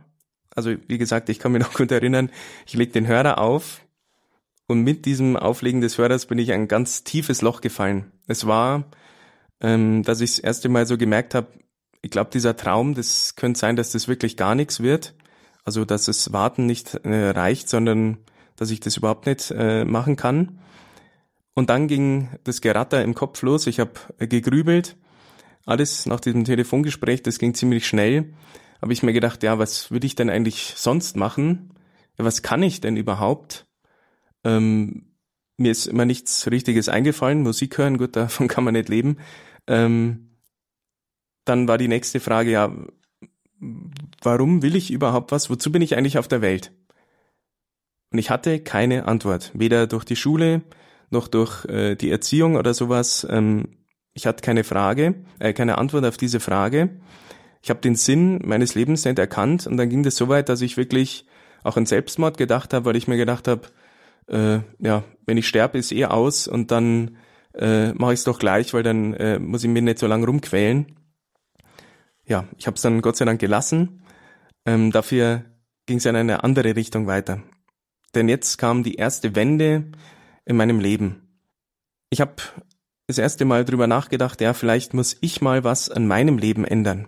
also 0.55 0.71
wie 0.87 0.97
gesagt, 0.97 1.29
ich 1.29 1.39
kann 1.39 1.53
mich 1.53 1.61
noch 1.61 1.73
gut 1.73 1.91
erinnern, 1.91 2.31
ich 2.65 2.73
leg 2.73 2.91
den 2.91 3.07
Hörer 3.07 3.37
auf 3.37 3.81
und 4.69 4.83
mit 4.83 5.05
diesem 5.05 5.35
Auflegen 5.35 5.81
des 5.81 5.97
Hörers 5.97 6.27
bin 6.27 6.37
ich 6.37 6.51
ein 6.51 6.67
ganz 6.67 7.03
tiefes 7.03 7.41
Loch 7.41 7.61
gefallen. 7.61 8.11
Es 8.27 8.45
war, 8.45 8.83
ähm, 9.61 10.03
dass 10.03 10.21
ich 10.21 10.35
das 10.35 10.39
erste 10.39 10.69
Mal 10.69 10.85
so 10.85 10.95
gemerkt 10.95 11.33
habe, 11.33 11.47
ich 12.03 12.11
glaube, 12.11 12.29
dieser 12.31 12.55
Traum, 12.55 12.93
das 12.93 13.35
könnte 13.35 13.59
sein, 13.59 13.75
dass 13.75 13.93
das 13.93 14.07
wirklich 14.07 14.37
gar 14.37 14.53
nichts 14.53 14.79
wird. 14.79 15.15
Also, 15.65 15.85
dass 15.85 16.05
das 16.05 16.31
Warten 16.33 16.67
nicht 16.67 16.93
äh, 17.03 17.29
reicht, 17.31 17.67
sondern 17.67 18.19
dass 18.57 18.69
ich 18.69 18.79
das 18.79 18.95
überhaupt 18.95 19.25
nicht 19.25 19.51
äh, 19.51 19.85
machen 19.85 20.15
kann. 20.15 20.59
Und 21.55 21.71
dann 21.71 21.87
ging 21.87 22.29
das 22.43 22.61
Geratter 22.61 23.03
im 23.03 23.15
Kopf 23.15 23.41
los. 23.41 23.65
Ich 23.65 23.79
habe 23.79 23.93
äh, 24.19 24.27
gegrübelt 24.27 24.95
alles 25.65 26.05
nach 26.05 26.19
diesem 26.19 26.45
Telefongespräch, 26.45 27.23
das 27.23 27.37
ging 27.37 27.53
ziemlich 27.53 27.87
schnell, 27.87 28.33
habe 28.81 28.93
ich 28.93 29.03
mir 29.03 29.13
gedacht, 29.13 29.43
ja, 29.43 29.59
was 29.59 29.91
würde 29.91 30.07
ich 30.07 30.15
denn 30.15 30.29
eigentlich 30.29 30.73
sonst 30.75 31.15
machen? 31.15 31.73
Was 32.17 32.41
kann 32.41 32.63
ich 32.63 32.81
denn 32.81 32.97
überhaupt? 32.97 33.68
Ähm, 34.43 35.15
mir 35.57 35.71
ist 35.71 35.87
immer 35.87 36.05
nichts 36.05 36.49
Richtiges 36.49 36.89
eingefallen, 36.89 37.43
Musik 37.43 37.77
hören, 37.77 37.97
gut, 37.97 38.15
davon 38.15 38.47
kann 38.47 38.63
man 38.63 38.73
nicht 38.73 38.89
leben. 38.89 39.17
Ähm, 39.67 40.37
dann 41.45 41.67
war 41.67 41.77
die 41.77 41.87
nächste 41.87 42.19
Frage, 42.19 42.51
ja, 42.51 42.71
warum 44.21 44.61
will 44.61 44.75
ich 44.75 44.91
überhaupt 44.91 45.31
was? 45.31 45.49
Wozu 45.49 45.71
bin 45.71 45.81
ich 45.81 45.97
eigentlich 45.97 46.17
auf 46.17 46.27
der 46.27 46.41
Welt? 46.41 46.71
Und 48.11 48.19
ich 48.19 48.29
hatte 48.29 48.59
keine 48.59 49.07
Antwort, 49.07 49.51
weder 49.53 49.87
durch 49.87 50.03
die 50.03 50.15
Schule 50.15 50.63
noch 51.11 51.27
durch 51.27 51.65
äh, 51.65 51.95
die 51.95 52.11
Erziehung 52.11 52.55
oder 52.55 52.73
sowas. 52.73 53.25
Ähm, 53.29 53.79
ich 54.13 54.27
hatte 54.27 54.43
keine 54.43 54.63
Frage, 54.63 55.15
äh, 55.39 55.53
keine 55.53 55.77
Antwort 55.77 56.05
auf 56.05 56.17
diese 56.17 56.39
Frage. 56.39 57.01
Ich 57.61 57.69
habe 57.69 57.81
den 57.81 57.95
Sinn 57.95 58.39
meines 58.43 58.75
Lebens 58.75 59.05
nicht 59.05 59.19
erkannt 59.19 59.67
und 59.67 59.77
dann 59.77 59.89
ging 59.89 60.03
das 60.03 60.15
so 60.15 60.29
weit, 60.29 60.49
dass 60.49 60.61
ich 60.61 60.77
wirklich 60.77 61.25
auch 61.63 61.77
an 61.77 61.85
Selbstmord 61.85 62.37
gedacht 62.37 62.73
habe, 62.73 62.85
weil 62.85 62.95
ich 62.95 63.07
mir 63.07 63.17
gedacht 63.17 63.47
habe, 63.47 63.67
äh, 64.29 64.59
ja, 64.79 65.03
wenn 65.25 65.37
ich 65.37 65.47
sterbe, 65.47 65.77
ist 65.77 65.91
eh 65.91 66.05
aus 66.05 66.47
und 66.47 66.71
dann 66.71 67.17
äh, 67.53 67.93
mache 67.93 68.13
ich 68.13 68.19
es 68.19 68.23
doch 68.23 68.39
gleich, 68.39 68.73
weil 68.73 68.83
dann 68.83 69.13
äh, 69.15 69.39
muss 69.39 69.63
ich 69.63 69.69
mir 69.69 69.81
nicht 69.81 69.99
so 69.99 70.07
lange 70.07 70.25
rumquälen. 70.25 70.95
Ja, 72.25 72.47
ich 72.57 72.67
habe 72.67 72.75
es 72.75 72.81
dann 72.81 73.01
Gott 73.01 73.17
sei 73.17 73.25
Dank 73.25 73.39
gelassen. 73.39 74.03
Ähm, 74.65 74.91
dafür 74.91 75.45
ging 75.85 75.97
es 75.97 76.05
in 76.05 76.15
eine 76.15 76.43
andere 76.43 76.75
Richtung 76.75 77.07
weiter. 77.07 77.41
Denn 78.13 78.29
jetzt 78.29 78.57
kam 78.57 78.83
die 78.83 78.95
erste 78.95 79.35
Wende 79.35 79.91
in 80.45 80.55
meinem 80.55 80.79
Leben. 80.79 81.41
Ich 82.09 82.21
habe 82.21 82.35
das 83.07 83.17
erste 83.17 83.45
Mal 83.45 83.65
drüber 83.65 83.87
nachgedacht, 83.87 84.41
ja, 84.41 84.53
vielleicht 84.53 84.93
muss 84.93 85.17
ich 85.21 85.41
mal 85.41 85.63
was 85.63 85.89
an 85.89 86.07
meinem 86.07 86.37
Leben 86.37 86.65
ändern. 86.65 87.07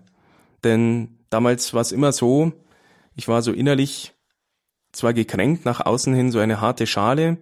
Denn 0.64 1.20
damals 1.30 1.74
war 1.74 1.82
es 1.82 1.92
immer 1.92 2.12
so, 2.12 2.54
ich 3.16 3.28
war 3.28 3.42
so 3.42 3.52
innerlich 3.52 4.14
zwar 4.92 5.14
gekränkt, 5.14 5.66
nach 5.66 5.86
außen 5.86 6.14
hin 6.14 6.32
so 6.32 6.40
eine 6.40 6.62
harte 6.62 6.88
Schale, 6.88 7.38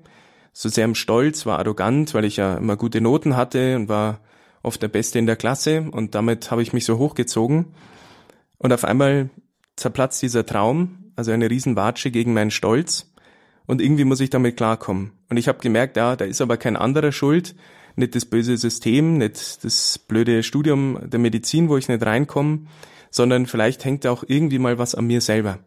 so 0.54 0.70
sehr 0.70 0.86
im 0.86 0.96
Stolz, 0.96 1.46
war 1.46 1.60
arrogant, 1.60 2.14
weil 2.14 2.26
ich 2.26 2.38
ja 2.38 2.58
immer 2.58 2.78
gute 2.78 3.02
Noten 3.02 3.36
hatte 3.36 3.76
und 3.76 3.90
war 3.90 4.20
oft 4.64 4.82
der 4.82 4.88
Beste 4.88 5.20
in 5.20 5.26
der 5.26 5.36
Klasse 5.36 5.86
und 5.92 6.16
damit 6.16 6.52
habe 6.52 6.62
ich 6.62 6.74
mich 6.74 6.86
so 6.86 6.98
hochgezogen. 6.98 7.74
Und 8.58 8.74
auf 8.74 8.84
einmal 8.84 9.30
zerplatzt 9.76 10.22
dieser 10.22 10.46
Traum, 10.46 11.12
also 11.16 11.32
eine 11.32 11.50
Riesenwatsche 11.50 12.12
gegen 12.12 12.34
meinen 12.34 12.52
Stolz 12.52 13.12
und 13.66 13.82
irgendwie 13.82 14.04
muss 14.04 14.20
ich 14.20 14.30
damit 14.30 14.58
klarkommen. 14.58 15.14
Und 15.30 15.38
ich 15.38 15.48
habe 15.48 15.60
gemerkt, 15.60 15.96
ja, 15.96 16.16
da 16.16 16.26
ist 16.26 16.42
aber 16.42 16.58
kein 16.58 16.76
anderer 16.76 17.12
schuld, 17.12 17.56
nicht 17.96 18.16
das 18.16 18.26
böse 18.26 18.58
System, 18.58 19.18
nicht 19.18 19.64
das 19.64 19.98
blöde 20.00 20.44
Studium 20.44 21.00
der 21.10 21.20
Medizin, 21.20 21.70
wo 21.70 21.78
ich 21.78 21.88
nicht 21.88 22.06
reinkomme, 22.06 22.62
sondern 23.12 23.46
vielleicht 23.46 23.86
hängt 23.86 24.06
auch 24.08 24.24
irgendwie 24.28 24.60
mal 24.60 24.78
was 24.78 24.96
an 24.96 25.06
mir 25.06 25.22
selber. 25.22 25.60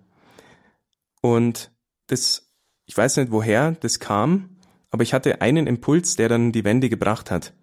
Und 1.22 1.72
das, 2.08 2.52
ich 2.84 2.96
weiß 2.96 3.16
nicht 3.16 3.32
woher 3.32 3.72
das 3.72 3.98
kam, 3.98 4.58
aber 4.90 5.02
ich 5.02 5.14
hatte 5.14 5.40
einen 5.40 5.66
Impuls, 5.66 6.16
der 6.16 6.28
dann 6.28 6.52
die 6.52 6.64
Wende 6.64 6.90
gebracht 6.90 7.30
hat. 7.30 7.54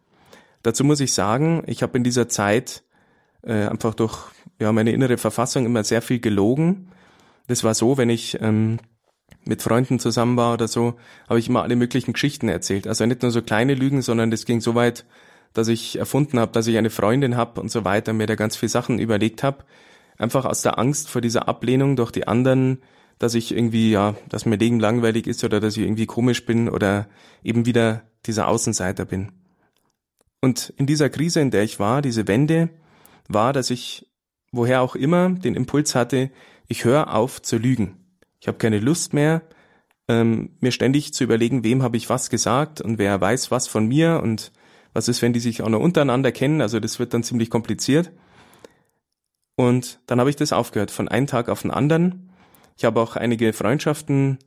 Dazu 0.63 0.83
muss 0.83 0.99
ich 0.99 1.13
sagen, 1.13 1.63
ich 1.67 1.83
habe 1.83 1.97
in 1.97 2.03
dieser 2.03 2.27
Zeit 2.27 2.83
äh, 3.43 3.67
einfach 3.67 3.93
durch 3.93 4.17
ja, 4.59 4.71
meine 4.71 4.91
innere 4.91 5.17
Verfassung 5.17 5.65
immer 5.65 5.83
sehr 5.83 6.01
viel 6.01 6.19
gelogen. 6.19 6.89
Das 7.47 7.63
war 7.63 7.75
so, 7.75 7.97
wenn 7.97 8.09
ich 8.09 8.41
ähm, 8.41 8.79
mit 9.45 9.61
Freunden 9.61 9.99
zusammen 9.99 10.37
war 10.37 10.53
oder 10.53 10.67
so, 10.67 10.95
habe 11.27 11.39
ich 11.39 11.49
immer 11.49 11.63
alle 11.63 11.75
möglichen 11.75 12.13
Geschichten 12.13 12.49
erzählt. 12.49 12.87
Also 12.87 13.05
nicht 13.05 13.21
nur 13.21 13.31
so 13.31 13.41
kleine 13.41 13.73
Lügen, 13.73 14.01
sondern 14.01 14.31
das 14.31 14.45
ging 14.45 14.61
so 14.61 14.75
weit, 14.75 15.05
dass 15.53 15.67
ich 15.67 15.97
erfunden 15.97 16.39
habe, 16.39 16.51
dass 16.51 16.67
ich 16.67 16.77
eine 16.77 16.89
Freundin 16.89 17.37
habe 17.37 17.61
und 17.61 17.71
so 17.71 17.85
weiter, 17.85 18.13
mir 18.13 18.27
da 18.27 18.35
ganz 18.35 18.55
viele 18.55 18.69
Sachen 18.69 18.99
überlegt 18.99 19.43
habe. 19.43 19.63
Einfach 20.17 20.45
aus 20.45 20.61
der 20.61 20.77
Angst 20.77 21.09
vor 21.09 21.21
dieser 21.21 21.47
Ablehnung 21.47 21.95
durch 21.95 22.11
die 22.11 22.27
anderen, 22.27 22.81
dass 23.19 23.35
ich 23.35 23.51
irgendwie, 23.53 23.91
ja, 23.91 24.15
dass 24.29 24.45
mir 24.45 24.55
Leben 24.55 24.79
langweilig 24.79 25.27
ist 25.27 25.43
oder 25.43 25.59
dass 25.59 25.77
ich 25.77 25.83
irgendwie 25.83 26.05
komisch 26.05 26.45
bin 26.45 26.69
oder 26.69 27.07
eben 27.43 27.65
wieder 27.65 28.03
dieser 28.25 28.47
Außenseiter 28.47 29.05
bin. 29.05 29.31
Und 30.41 30.73
in 30.77 30.85
dieser 30.85 31.09
Krise, 31.09 31.41
in 31.41 31.51
der 31.51 31.63
ich 31.63 31.79
war, 31.79 32.01
diese 32.01 32.27
Wende, 32.27 32.69
war, 33.27 33.53
dass 33.53 33.69
ich, 33.69 34.09
woher 34.51 34.81
auch 34.81 34.95
immer, 34.95 35.29
den 35.29 35.55
Impuls 35.55 35.95
hatte, 35.95 36.31
ich 36.67 36.85
höre 36.85 37.13
auf 37.13 37.41
zu 37.41 37.57
lügen. 37.57 37.97
Ich 38.39 38.47
habe 38.47 38.57
keine 38.57 38.79
Lust 38.79 39.13
mehr, 39.13 39.41
ähm, 40.07 40.51
mir 40.61 40.71
ständig 40.71 41.13
zu 41.13 41.23
überlegen, 41.23 41.63
wem 41.63 41.83
habe 41.83 41.97
ich 41.97 42.09
was 42.09 42.29
gesagt 42.29 42.79
und 42.79 42.97
wer 42.97 43.19
weiß 43.19 43.51
was 43.51 43.67
von 43.67 43.85
mir 43.85 44.21
und 44.23 44.51
was 44.93 45.07
ist, 45.07 45.21
wenn 45.21 45.33
die 45.33 45.39
sich 45.39 45.61
auch 45.61 45.69
noch 45.69 45.81
untereinander 45.81 46.31
kennen. 46.31 46.61
Also 46.61 46.79
das 46.79 46.99
wird 46.99 47.13
dann 47.13 47.23
ziemlich 47.23 47.49
kompliziert. 47.49 48.11
Und 49.55 49.99
dann 50.07 50.19
habe 50.19 50.29
ich 50.29 50.35
das 50.35 50.53
aufgehört, 50.53 50.89
von 50.89 51.09
einem 51.09 51.27
Tag 51.27 51.49
auf 51.49 51.61
den 51.63 51.71
anderen. 51.71 52.28
Ich 52.79 52.85
habe 52.85 52.99
auch 52.99 53.15
einige 53.15 53.53
Freundschaften 53.53 54.39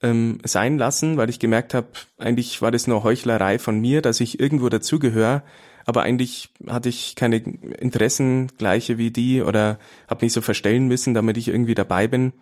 ähm, 0.00 0.38
sein 0.44 0.78
lassen, 0.78 1.18
weil 1.18 1.28
ich 1.28 1.38
gemerkt 1.38 1.74
habe, 1.74 1.88
eigentlich 2.16 2.62
war 2.62 2.70
das 2.70 2.86
nur 2.86 3.04
Heuchlerei 3.04 3.58
von 3.58 3.78
mir, 3.78 4.00
dass 4.00 4.20
ich 4.20 4.40
irgendwo 4.40 4.70
dazugehöre, 4.70 5.42
aber 5.84 6.02
eigentlich 6.02 6.48
hatte 6.66 6.88
ich 6.88 7.14
keine 7.16 7.36
Interessen 7.36 8.46
gleiche 8.56 8.96
wie 8.96 9.10
die 9.10 9.42
oder 9.42 9.78
habe 10.08 10.24
mich 10.24 10.32
so 10.32 10.40
verstellen 10.40 10.88
müssen, 10.88 11.12
damit 11.12 11.36
ich 11.36 11.48
irgendwie 11.48 11.74
dabei 11.74 12.08
bin 12.08 12.32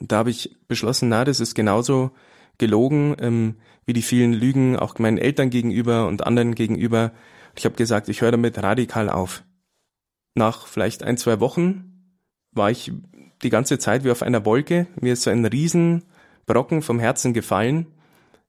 da 0.00 0.18
habe 0.18 0.30
ich 0.30 0.56
beschlossen, 0.68 1.08
na, 1.08 1.24
das 1.24 1.40
ist 1.40 1.54
genauso 1.54 2.12
gelogen 2.58 3.16
ähm, 3.18 3.56
wie 3.84 3.92
die 3.92 4.02
vielen 4.02 4.32
Lügen 4.32 4.76
auch 4.76 4.98
meinen 4.98 5.18
Eltern 5.18 5.50
gegenüber 5.50 6.06
und 6.06 6.26
anderen 6.26 6.54
gegenüber. 6.54 7.12
Ich 7.56 7.64
habe 7.64 7.74
gesagt, 7.74 8.08
ich 8.08 8.20
höre 8.20 8.30
damit 8.30 8.62
radikal 8.62 9.10
auf. 9.10 9.44
Nach 10.34 10.66
vielleicht 10.66 11.02
ein, 11.02 11.16
zwei 11.16 11.40
Wochen 11.40 12.20
war 12.52 12.70
ich 12.70 12.92
die 13.44 13.50
ganze 13.50 13.78
Zeit 13.78 14.04
wie 14.04 14.10
auf 14.10 14.22
einer 14.22 14.44
Wolke. 14.44 14.86
Mir 15.00 15.12
ist 15.12 15.22
so 15.22 15.30
ein 15.30 15.44
Riesenbrocken 15.44 16.82
vom 16.82 16.98
Herzen 16.98 17.32
gefallen 17.32 17.86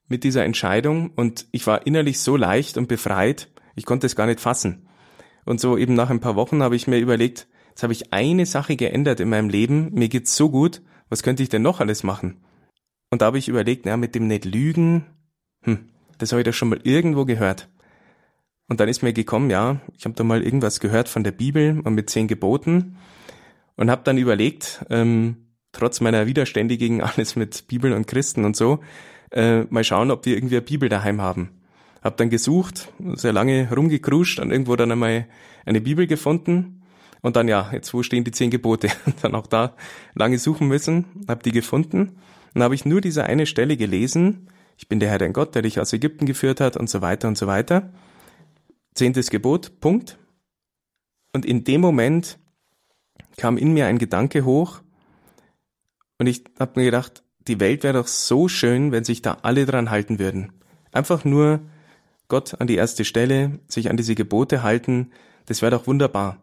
mit 0.08 0.24
dieser 0.24 0.46
Entscheidung 0.46 1.12
und 1.12 1.48
ich 1.52 1.68
war 1.68 1.86
innerlich 1.86 2.20
so 2.20 2.38
leicht 2.38 2.78
und 2.78 2.88
befreit, 2.88 3.50
ich 3.76 3.86
konnte 3.86 4.08
es 4.08 4.16
gar 4.16 4.28
nicht 4.28 4.40
fassen. 4.40 4.88
Und 5.46 5.60
so 5.60 5.78
eben 5.78 5.94
nach 5.94 6.10
ein 6.10 6.20
paar 6.20 6.36
Wochen 6.36 6.64
habe 6.64 6.76
ich 6.76 6.88
mir 6.88 7.00
überlegt, 7.00 7.48
jetzt 7.70 7.84
habe 7.84 7.94
ich 7.94 8.14
eine 8.14 8.46
Sache 8.46 8.76
geändert 8.76 9.20
in 9.20 9.30
meinem 9.30 9.50
Leben, 9.50 9.92
mir 9.94 10.10
geht's 10.10 10.36
so 10.36 10.50
gut, 10.50 10.82
was 11.10 11.24
könnte 11.24 11.44
ich 11.44 11.50
denn 11.50 11.62
noch 11.62 11.80
alles 11.80 12.04
machen? 12.04 12.44
Und 13.12 13.22
da 13.22 13.28
habe 13.28 13.38
ich 13.38 13.48
überlegt, 13.48 13.86
na, 13.86 13.98
mit 13.98 14.16
dem 14.16 14.28
nicht 14.28 14.46
lügen, 14.46 15.06
hm, 15.64 15.90
das 16.18 16.32
habe 16.32 16.42
ich 16.42 16.46
doch 16.46 16.54
schon 16.54 16.70
mal 16.70 16.80
irgendwo 16.84 17.26
gehört. 17.26 17.70
Und 18.68 18.80
dann 18.80 18.90
ist 18.90 19.04
mir 19.04 19.14
gekommen, 19.14 19.50
ja, 19.50 19.82
ich 19.98 20.06
habe 20.06 20.16
da 20.16 20.24
mal 20.24 20.42
irgendwas 20.42 20.80
gehört 20.80 21.10
von 21.10 21.24
der 21.24 21.32
Bibel 21.32 21.80
und 21.84 21.94
mit 21.94 22.10
zehn 22.10 22.28
Geboten 22.28 22.98
und 23.78 23.90
habe 23.90 24.02
dann 24.04 24.18
überlegt, 24.18 24.86
ähm, 24.90 25.46
trotz 25.72 26.02
meiner 26.02 26.28
Widerstände 26.28 26.78
gegen 26.78 27.02
alles 27.02 27.36
mit 27.36 27.68
Bibel 27.68 27.94
und 27.94 28.08
Christen 28.08 28.46
und 28.46 28.56
so, 28.56 28.80
äh, 29.32 29.64
mal 29.64 29.84
schauen, 29.84 30.12
ob 30.12 30.26
wir 30.26 30.36
irgendwie 30.36 30.56
eine 30.56 30.66
Bibel 30.66 30.90
daheim 30.90 31.22
haben. 31.22 31.62
Hab 32.02 32.18
dann 32.18 32.30
gesucht, 32.30 32.90
sehr 33.16 33.34
lange 33.34 33.70
rumgekruscht 33.76 34.40
und 34.40 34.52
irgendwo 34.52 34.76
dann 34.76 34.92
einmal 34.92 35.28
eine 35.66 35.82
Bibel 35.82 36.08
gefunden. 36.08 36.84
Und 37.22 37.36
dann 37.36 37.48
ja, 37.48 37.72
jetzt 37.74 37.94
wo 37.94 38.04
stehen 38.04 38.24
die 38.24 38.32
zehn 38.32 38.52
Gebote? 38.52 38.90
dann 39.22 39.34
auch 39.34 39.48
da 39.48 39.76
lange 40.14 40.38
suchen 40.38 40.68
müssen, 40.68 41.06
hab 41.28 41.42
die 41.42 41.52
gefunden. 41.52 42.18
Dann 42.54 42.64
habe 42.64 42.76
ich 42.76 42.86
nur 42.86 43.02
diese 43.02 43.26
eine 43.26 43.46
Stelle 43.46 43.76
gelesen. 43.76 44.50
Ich 44.78 44.88
bin 44.88 45.00
der 45.00 45.10
Herr 45.10 45.18
dein 45.18 45.34
Gott, 45.34 45.56
der 45.56 45.64
dich 45.64 45.80
aus 45.80 45.94
Ägypten 45.94 46.26
geführt 46.26 46.62
hat 46.62 46.78
und 46.78 46.90
so 46.90 47.02
weiter 47.02 47.28
und 47.28 47.38
so 47.38 47.48
weiter. 47.48 47.92
Zehntes 48.94 49.30
Gebot, 49.30 49.80
Punkt. 49.80 50.18
Und 51.34 51.46
in 51.46 51.64
dem 51.64 51.82
Moment 51.82 52.38
kam 53.38 53.58
in 53.58 53.74
mir 53.74 53.88
ein 53.88 53.98
Gedanke 53.98 54.46
hoch 54.46 54.82
und 56.18 56.28
ich 56.28 56.44
habe 56.60 56.80
mir 56.80 56.86
gedacht, 56.86 57.24
die 57.48 57.60
Welt 57.60 57.84
wäre 57.84 57.94
doch 57.94 58.08
so 58.08 58.48
schön, 58.48 58.92
wenn 58.92 59.04
sich 59.04 59.22
da 59.22 59.38
alle 59.44 59.66
dran 59.66 59.92
halten 59.92 60.20
würden. 60.20 60.54
Einfach 60.92 61.26
nur 61.26 61.60
Gott 62.28 62.60
an 62.60 62.68
die 62.68 62.76
erste 62.76 63.06
Stelle, 63.06 63.60
sich 63.68 63.90
an 63.90 63.98
diese 63.98 64.16
Gebote 64.16 64.64
halten, 64.64 65.12
das 65.46 65.62
wäre 65.62 65.72
doch 65.72 65.88
wunderbar. 65.88 66.42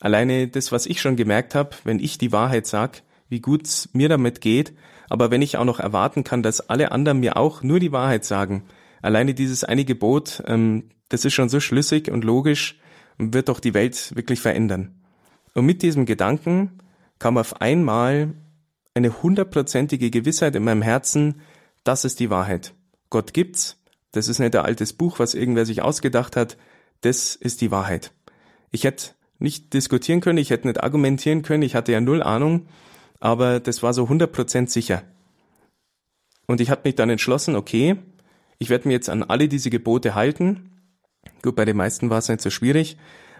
Alleine 0.00 0.48
das, 0.48 0.70
was 0.70 0.86
ich 0.86 1.00
schon 1.00 1.16
gemerkt 1.16 1.54
habe, 1.54 1.70
wenn 1.84 1.98
ich 1.98 2.18
die 2.18 2.32
Wahrheit 2.32 2.66
sag, 2.66 3.02
wie 3.28 3.40
gut 3.40 3.88
mir 3.92 4.08
damit 4.08 4.40
geht, 4.40 4.74
aber 5.08 5.30
wenn 5.30 5.42
ich 5.42 5.56
auch 5.56 5.64
noch 5.64 5.80
erwarten 5.80 6.24
kann, 6.24 6.42
dass 6.42 6.68
alle 6.68 6.92
anderen 6.92 7.20
mir 7.20 7.36
auch 7.36 7.62
nur 7.62 7.80
die 7.80 7.92
Wahrheit 7.92 8.24
sagen, 8.24 8.64
alleine 9.02 9.34
dieses 9.34 9.64
eine 9.64 9.84
Gebot, 9.84 10.42
ähm, 10.46 10.90
das 11.08 11.24
ist 11.24 11.34
schon 11.34 11.48
so 11.48 11.60
schlüssig 11.60 12.10
und 12.10 12.24
logisch 12.24 12.78
und 13.18 13.34
wird 13.34 13.48
doch 13.48 13.60
die 13.60 13.74
Welt 13.74 14.14
wirklich 14.14 14.40
verändern. 14.40 14.94
Und 15.54 15.66
mit 15.66 15.82
diesem 15.82 16.06
Gedanken 16.06 16.78
kam 17.18 17.38
auf 17.38 17.60
einmal 17.60 18.34
eine 18.94 19.22
hundertprozentige 19.22 20.10
Gewissheit 20.10 20.56
in 20.56 20.64
meinem 20.64 20.82
Herzen, 20.82 21.40
das 21.84 22.04
ist 22.04 22.20
die 22.20 22.30
Wahrheit. 22.30 22.74
Gott 23.10 23.32
gibt's, 23.32 23.80
das 24.12 24.28
ist 24.28 24.38
nicht 24.38 24.54
ein 24.54 24.64
altes 24.64 24.92
Buch, 24.92 25.18
was 25.18 25.34
irgendwer 25.34 25.66
sich 25.66 25.82
ausgedacht 25.82 26.36
hat, 26.36 26.56
das 27.00 27.34
ist 27.36 27.60
die 27.60 27.70
Wahrheit. 27.70 28.12
Ich 28.70 28.84
hätte 28.84 29.10
nicht 29.38 29.72
diskutieren 29.72 30.20
können, 30.20 30.38
ich 30.38 30.50
hätte 30.50 30.68
nicht 30.68 30.82
argumentieren 30.82 31.42
können, 31.42 31.62
ich 31.62 31.74
hatte 31.74 31.92
ja 31.92 32.00
null 32.00 32.22
Ahnung, 32.22 32.66
aber 33.20 33.60
das 33.60 33.82
war 33.82 33.94
so 33.94 34.08
hundertprozentig 34.08 34.72
sicher. 34.72 35.02
Und 36.46 36.60
ich 36.60 36.70
habe 36.70 36.82
mich 36.84 36.94
dann 36.94 37.10
entschlossen, 37.10 37.56
okay, 37.56 37.96
ich 38.58 38.70
werde 38.70 38.88
mir 38.88 38.94
jetzt 38.94 39.08
an 39.08 39.22
alle 39.22 39.48
diese 39.48 39.70
Gebote 39.70 40.14
halten 40.14 40.70
Gut, 41.42 41.56
bei 41.56 41.64
den 41.64 41.76
meisten 41.76 42.10
war 42.10 42.18
es 42.18 42.28
nicht 42.28 42.40
so 42.40 42.50
schwierig, 42.50 42.96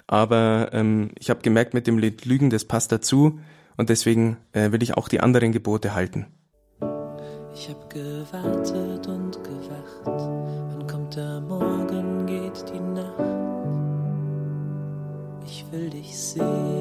aber 0.07 0.71
ähm, 0.73 1.11
ich 1.19 1.31
habe 1.31 1.41
gemerkt, 1.41 1.75
mit 1.75 1.87
dem 1.87 1.99
Lügen, 1.99 2.51
das 2.51 2.65
passt 2.65 2.93
dazu 2.93 3.41
und 3.77 3.89
deswegen 3.89 4.37
äh, 4.53 4.73
will 4.73 4.83
ich 4.83 4.97
auch 4.97 5.09
die 5.09 5.21
anderen 5.21 5.53
Gebote 5.53 5.95
halten. 5.95 6.27
Ich 7.55 7.69
habe 7.69 7.87
gewartet 7.89 9.07
und 9.07 9.45
gewacht, 9.45 10.05
wann 10.05 10.87
kommt 10.87 11.15
der 11.17 11.41
Morgen, 11.41 12.27
geht 12.27 12.65
die 12.73 12.81
Nacht. 12.81 13.45
Ich 15.47 15.65
will 15.71 15.91
dich 15.91 16.19
sehen, 16.19 16.74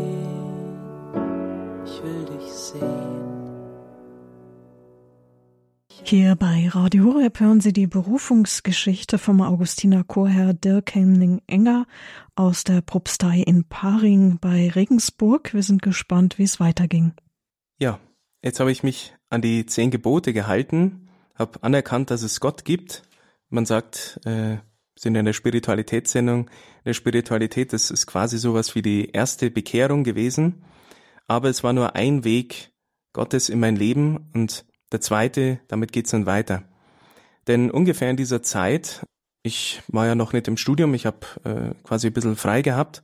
Hier 6.15 6.35
bei 6.35 6.69
Radio 6.69 7.05
Horeb 7.05 7.39
hören 7.39 7.59
Sie 7.59 7.73
die 7.73 7.87
Berufungsgeschichte 7.87 9.17
vom 9.17 9.41
Augustiner 9.41 10.03
Chorherr 10.03 10.53
Dirk 10.53 10.93
Henning-Enger 10.93 11.87
aus 12.35 12.63
der 12.63 12.81
Propstei 12.81 13.39
in 13.39 13.63
Paring 13.63 14.37
bei 14.37 14.69
Regensburg. 14.69 15.55
Wir 15.55 15.63
sind 15.63 15.81
gespannt, 15.81 16.37
wie 16.37 16.43
es 16.43 16.59
weiterging. 16.59 17.13
Ja, 17.79 17.99
jetzt 18.43 18.59
habe 18.59 18.71
ich 18.71 18.83
mich 18.83 19.15
an 19.31 19.41
die 19.41 19.65
zehn 19.65 19.89
Gebote 19.89 20.33
gehalten, 20.33 21.09
habe 21.33 21.63
anerkannt, 21.63 22.11
dass 22.11 22.21
es 22.21 22.39
Gott 22.39 22.63
gibt. 22.63 23.01
Man 23.49 23.65
sagt, 23.65 24.19
äh, 24.23 24.57
sind 24.95 25.15
in 25.15 25.25
der 25.25 25.33
Spiritualitätssendung, 25.33 26.41
in 26.41 26.49
der 26.85 26.93
Spiritualität, 26.93 27.73
das 27.73 27.89
ist 27.89 28.05
quasi 28.05 28.37
sowas 28.37 28.75
wie 28.75 28.83
die 28.83 29.09
erste 29.09 29.49
Bekehrung 29.49 30.03
gewesen. 30.03 30.63
Aber 31.25 31.49
es 31.49 31.63
war 31.63 31.73
nur 31.73 31.95
ein 31.95 32.23
Weg 32.23 32.71
Gottes 33.13 33.49
in 33.49 33.59
mein 33.59 33.75
Leben 33.75 34.29
und 34.35 34.63
der 34.93 35.01
zweite, 35.01 35.59
damit 35.67 35.91
geht's 35.91 36.11
dann 36.11 36.25
weiter. 36.25 36.63
Denn 37.47 37.69
ungefähr 37.71 38.09
in 38.09 38.15
dieser 38.15 38.41
Zeit, 38.41 39.05
ich 39.41 39.81
war 39.87 40.05
ja 40.05 40.15
noch 40.15 40.31
nicht 40.31 40.47
im 40.47 40.55
Studium, 40.55 40.93
ich 40.93 41.05
habe 41.05 41.19
äh, 41.43 41.73
quasi 41.83 42.07
ein 42.07 42.13
bisschen 42.13 42.37
frei 42.37 42.61
gehabt, 42.61 43.03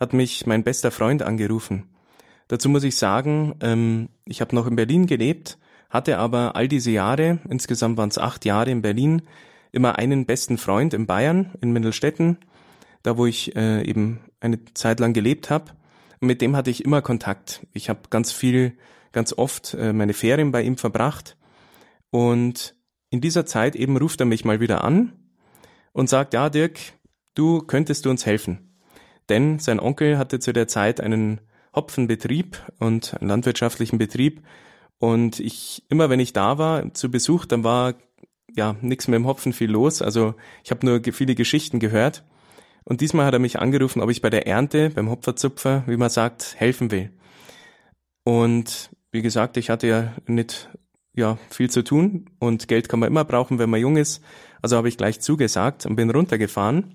hat 0.00 0.12
mich 0.12 0.46
mein 0.46 0.64
bester 0.64 0.90
Freund 0.90 1.22
angerufen. 1.22 1.88
Dazu 2.48 2.68
muss 2.68 2.82
ich 2.82 2.96
sagen, 2.96 3.54
ähm, 3.60 4.08
ich 4.24 4.40
habe 4.40 4.56
noch 4.56 4.66
in 4.66 4.74
Berlin 4.74 5.06
gelebt, 5.06 5.58
hatte 5.90 6.18
aber 6.18 6.56
all 6.56 6.66
diese 6.66 6.90
Jahre, 6.90 7.38
insgesamt 7.48 7.98
waren 7.98 8.08
es 8.08 8.18
acht 8.18 8.44
Jahre 8.44 8.70
in 8.70 8.82
Berlin, 8.82 9.22
immer 9.70 9.98
einen 9.98 10.26
besten 10.26 10.56
Freund 10.58 10.94
in 10.94 11.06
Bayern, 11.06 11.52
in 11.60 11.72
Mittelstetten, 11.72 12.38
da 13.02 13.16
wo 13.18 13.26
ich 13.26 13.54
äh, 13.54 13.82
eben 13.82 14.20
eine 14.40 14.64
Zeit 14.74 14.98
lang 14.98 15.12
gelebt 15.12 15.50
habe. 15.50 15.72
Mit 16.20 16.40
dem 16.40 16.56
hatte 16.56 16.70
ich 16.70 16.84
immer 16.84 17.02
Kontakt. 17.02 17.66
Ich 17.74 17.88
habe 17.88 18.00
ganz 18.10 18.32
viel 18.32 18.76
ganz 19.12 19.32
oft 19.32 19.74
äh, 19.74 19.92
meine 19.92 20.14
Ferien 20.14 20.52
bei 20.52 20.62
ihm 20.62 20.76
verbracht. 20.76 21.36
Und 22.10 22.74
in 23.10 23.20
dieser 23.20 23.46
Zeit 23.46 23.76
eben 23.76 23.96
ruft 23.96 24.20
er 24.20 24.26
mich 24.26 24.44
mal 24.44 24.60
wieder 24.60 24.84
an 24.84 25.12
und 25.92 26.08
sagt, 26.08 26.34
ja, 26.34 26.50
Dirk, 26.50 26.78
du 27.34 27.60
könntest 27.60 28.04
du 28.04 28.10
uns 28.10 28.26
helfen. 28.26 28.76
Denn 29.28 29.58
sein 29.58 29.80
Onkel 29.80 30.18
hatte 30.18 30.38
zu 30.38 30.52
der 30.52 30.68
Zeit 30.68 31.00
einen 31.00 31.40
Hopfenbetrieb 31.74 32.62
und 32.78 33.14
einen 33.20 33.28
landwirtschaftlichen 33.28 33.98
Betrieb. 33.98 34.42
Und 34.98 35.38
ich, 35.38 35.84
immer 35.88 36.10
wenn 36.10 36.20
ich 36.20 36.32
da 36.32 36.58
war 36.58 36.92
zu 36.94 37.10
Besuch, 37.10 37.44
dann 37.44 37.62
war 37.62 37.94
ja 38.54 38.76
nichts 38.80 39.06
mit 39.08 39.16
dem 39.16 39.26
Hopfen 39.26 39.52
viel 39.52 39.70
los. 39.70 40.02
Also 40.02 40.34
ich 40.64 40.70
habe 40.70 40.84
nur 40.86 41.00
viele 41.12 41.34
Geschichten 41.34 41.78
gehört. 41.78 42.24
Und 42.84 43.02
diesmal 43.02 43.26
hat 43.26 43.34
er 43.34 43.38
mich 43.38 43.58
angerufen, 43.58 44.00
ob 44.00 44.10
ich 44.10 44.22
bei 44.22 44.30
der 44.30 44.46
Ernte, 44.46 44.90
beim 44.90 45.10
Hopferzupfer, 45.10 45.84
wie 45.86 45.98
man 45.98 46.08
sagt, 46.08 46.56
helfen 46.58 46.90
will. 46.90 47.12
Und 48.24 48.90
wie 49.10 49.22
gesagt, 49.22 49.56
ich 49.56 49.70
hatte 49.70 49.86
ja 49.86 50.12
nicht 50.26 50.68
ja, 51.14 51.38
viel 51.50 51.70
zu 51.70 51.82
tun 51.82 52.30
und 52.38 52.68
Geld 52.68 52.88
kann 52.88 53.00
man 53.00 53.08
immer 53.08 53.24
brauchen, 53.24 53.58
wenn 53.58 53.70
man 53.70 53.80
jung 53.80 53.96
ist. 53.96 54.22
Also 54.62 54.76
habe 54.76 54.88
ich 54.88 54.96
gleich 54.96 55.20
zugesagt 55.20 55.86
und 55.86 55.96
bin 55.96 56.10
runtergefahren. 56.10 56.94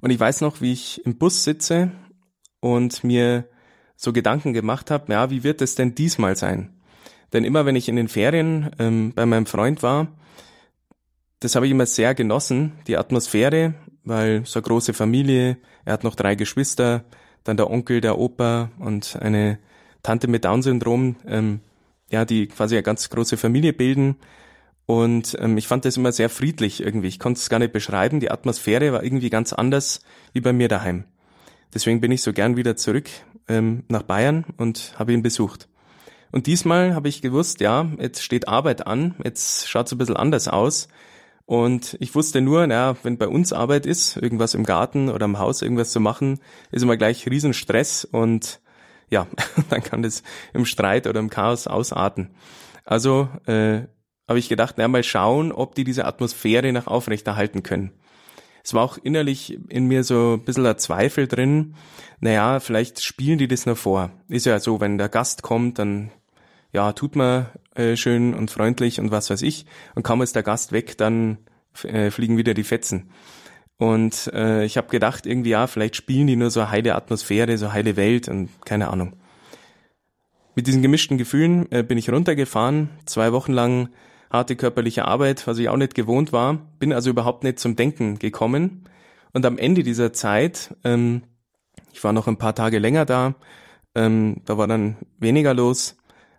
Und 0.00 0.10
ich 0.10 0.20
weiß 0.20 0.40
noch, 0.40 0.60
wie 0.60 0.72
ich 0.72 1.04
im 1.04 1.18
Bus 1.18 1.44
sitze 1.44 1.92
und 2.60 3.04
mir 3.04 3.48
so 3.96 4.12
Gedanken 4.12 4.52
gemacht 4.52 4.90
habe, 4.90 5.12
ja, 5.12 5.30
wie 5.30 5.42
wird 5.42 5.62
es 5.62 5.74
denn 5.74 5.94
diesmal 5.94 6.36
sein? 6.36 6.80
Denn 7.32 7.44
immer 7.44 7.66
wenn 7.66 7.76
ich 7.76 7.88
in 7.88 7.96
den 7.96 8.08
Ferien 8.08 8.70
ähm, 8.78 9.12
bei 9.14 9.26
meinem 9.26 9.46
Freund 9.46 9.82
war, 9.82 10.08
das 11.40 11.54
habe 11.54 11.66
ich 11.66 11.72
immer 11.72 11.86
sehr 11.86 12.14
genossen, 12.14 12.72
die 12.86 12.96
Atmosphäre, 12.96 13.74
weil 14.04 14.44
so 14.46 14.58
eine 14.58 14.66
große 14.66 14.94
Familie, 14.94 15.58
er 15.84 15.94
hat 15.94 16.04
noch 16.04 16.14
drei 16.14 16.34
Geschwister, 16.34 17.04
dann 17.44 17.56
der 17.56 17.70
Onkel, 17.70 18.00
der 18.00 18.18
Opa 18.18 18.70
und 18.78 19.18
eine 19.20 19.58
Tante 20.06 20.28
mit 20.28 20.44
Down-Syndrom, 20.44 21.16
ähm, 21.26 21.58
ja, 22.10 22.24
die 22.24 22.46
quasi 22.46 22.76
eine 22.76 22.84
ganz 22.84 23.10
große 23.10 23.36
Familie 23.36 23.72
bilden. 23.72 24.14
Und 24.86 25.36
ähm, 25.40 25.58
ich 25.58 25.66
fand 25.66 25.84
das 25.84 25.96
immer 25.96 26.12
sehr 26.12 26.28
friedlich 26.28 26.80
irgendwie. 26.80 27.08
Ich 27.08 27.18
konnte 27.18 27.40
es 27.40 27.48
gar 27.48 27.58
nicht 27.58 27.72
beschreiben. 27.72 28.20
Die 28.20 28.30
Atmosphäre 28.30 28.92
war 28.92 29.02
irgendwie 29.02 29.30
ganz 29.30 29.52
anders 29.52 30.02
wie 30.32 30.40
bei 30.40 30.52
mir 30.52 30.68
daheim. 30.68 31.06
Deswegen 31.74 32.00
bin 32.00 32.12
ich 32.12 32.22
so 32.22 32.32
gern 32.32 32.56
wieder 32.56 32.76
zurück 32.76 33.10
ähm, 33.48 33.82
nach 33.88 34.02
Bayern 34.02 34.44
und 34.56 34.94
habe 34.96 35.12
ihn 35.12 35.22
besucht. 35.22 35.68
Und 36.30 36.46
diesmal 36.46 36.94
habe 36.94 37.08
ich 37.08 37.20
gewusst, 37.20 37.60
ja, 37.60 37.90
jetzt 37.98 38.22
steht 38.22 38.46
Arbeit 38.46 38.86
an, 38.86 39.16
jetzt 39.24 39.68
schaut 39.68 39.86
es 39.86 39.92
ein 39.92 39.98
bisschen 39.98 40.16
anders 40.16 40.46
aus. 40.46 40.86
Und 41.46 41.96
ich 41.98 42.14
wusste 42.14 42.40
nur, 42.40 42.64
na, 42.68 42.96
wenn 43.02 43.18
bei 43.18 43.26
uns 43.26 43.52
Arbeit 43.52 43.86
ist, 43.86 44.16
irgendwas 44.16 44.54
im 44.54 44.62
Garten 44.62 45.08
oder 45.08 45.24
im 45.24 45.40
Haus 45.40 45.62
irgendwas 45.62 45.90
zu 45.90 45.98
machen, 45.98 46.38
ist 46.70 46.82
immer 46.82 46.96
gleich 46.96 47.28
Riesenstress 47.28 48.04
und 48.04 48.60
ja, 49.10 49.26
dann 49.70 49.82
kann 49.82 50.02
das 50.02 50.22
im 50.52 50.64
Streit 50.64 51.06
oder 51.06 51.20
im 51.20 51.30
Chaos 51.30 51.66
ausarten. 51.66 52.30
Also 52.84 53.28
äh, 53.46 53.82
habe 54.28 54.38
ich 54.38 54.48
gedacht, 54.48 54.74
na 54.78 54.88
mal 54.88 55.04
schauen, 55.04 55.52
ob 55.52 55.74
die 55.74 55.84
diese 55.84 56.04
Atmosphäre 56.04 56.72
noch 56.72 56.86
aufrechterhalten 56.86 57.62
können. 57.62 57.92
Es 58.64 58.74
war 58.74 58.82
auch 58.82 58.98
innerlich 58.98 59.58
in 59.68 59.86
mir 59.86 60.02
so 60.02 60.34
ein 60.34 60.44
bisschen 60.44 60.66
ein 60.66 60.78
Zweifel 60.78 61.28
drin. 61.28 61.76
Naja, 62.18 62.58
vielleicht 62.58 63.00
spielen 63.00 63.38
die 63.38 63.46
das 63.46 63.64
nur 63.64 63.76
vor. 63.76 64.10
Ist 64.28 64.46
ja 64.46 64.58
so, 64.58 64.80
wenn 64.80 64.98
der 64.98 65.08
Gast 65.08 65.42
kommt, 65.42 65.78
dann 65.78 66.10
ja, 66.72 66.92
tut 66.92 67.14
man 67.14 67.46
äh, 67.76 67.96
schön 67.96 68.34
und 68.34 68.50
freundlich 68.50 68.98
und 68.98 69.12
was 69.12 69.30
weiß 69.30 69.42
ich. 69.42 69.66
Und 69.94 70.02
kaum 70.02 70.20
ist 70.20 70.34
der 70.34 70.42
Gast 70.42 70.72
weg, 70.72 70.98
dann 70.98 71.38
äh, 71.84 72.10
fliegen 72.10 72.36
wieder 72.38 72.54
die 72.54 72.64
Fetzen. 72.64 73.10
Und 73.78 74.30
äh, 74.32 74.64
ich 74.64 74.76
habe 74.76 74.88
gedacht, 74.88 75.26
irgendwie, 75.26 75.50
ja, 75.50 75.66
vielleicht 75.66 75.96
spielen 75.96 76.26
die 76.26 76.36
nur 76.36 76.50
so 76.50 76.70
heile 76.70 76.94
Atmosphäre, 76.94 77.58
so 77.58 77.72
heile 77.72 77.96
Welt 77.96 78.28
und 78.28 78.48
keine 78.64 78.88
Ahnung. 78.88 79.14
Mit 80.54 80.66
diesen 80.66 80.80
gemischten 80.80 81.18
Gefühlen 81.18 81.70
äh, 81.70 81.82
bin 81.82 81.98
ich 81.98 82.10
runtergefahren, 82.10 82.88
zwei 83.04 83.32
Wochen 83.32 83.52
lang 83.52 83.90
harte 84.30 84.56
körperliche 84.56 85.04
Arbeit, 85.04 85.46
was 85.46 85.58
ich 85.58 85.68
auch 85.68 85.76
nicht 85.76 85.94
gewohnt 85.94 86.32
war, 86.32 86.58
bin 86.78 86.92
also 86.92 87.10
überhaupt 87.10 87.44
nicht 87.44 87.58
zum 87.58 87.76
Denken 87.76 88.18
gekommen 88.18 88.88
Und 89.32 89.44
am 89.44 89.58
Ende 89.58 89.82
dieser 89.82 90.12
Zeit, 90.12 90.74
ähm, 90.82 91.22
ich 91.92 92.02
war 92.02 92.12
noch 92.12 92.26
ein 92.26 92.38
paar 92.38 92.54
Tage 92.54 92.78
länger 92.78 93.04
da, 93.04 93.34
ähm, 93.94 94.42
da 94.46 94.56
war 94.56 94.66
dann 94.66 94.96
weniger 95.18 95.52
los, 95.52 95.96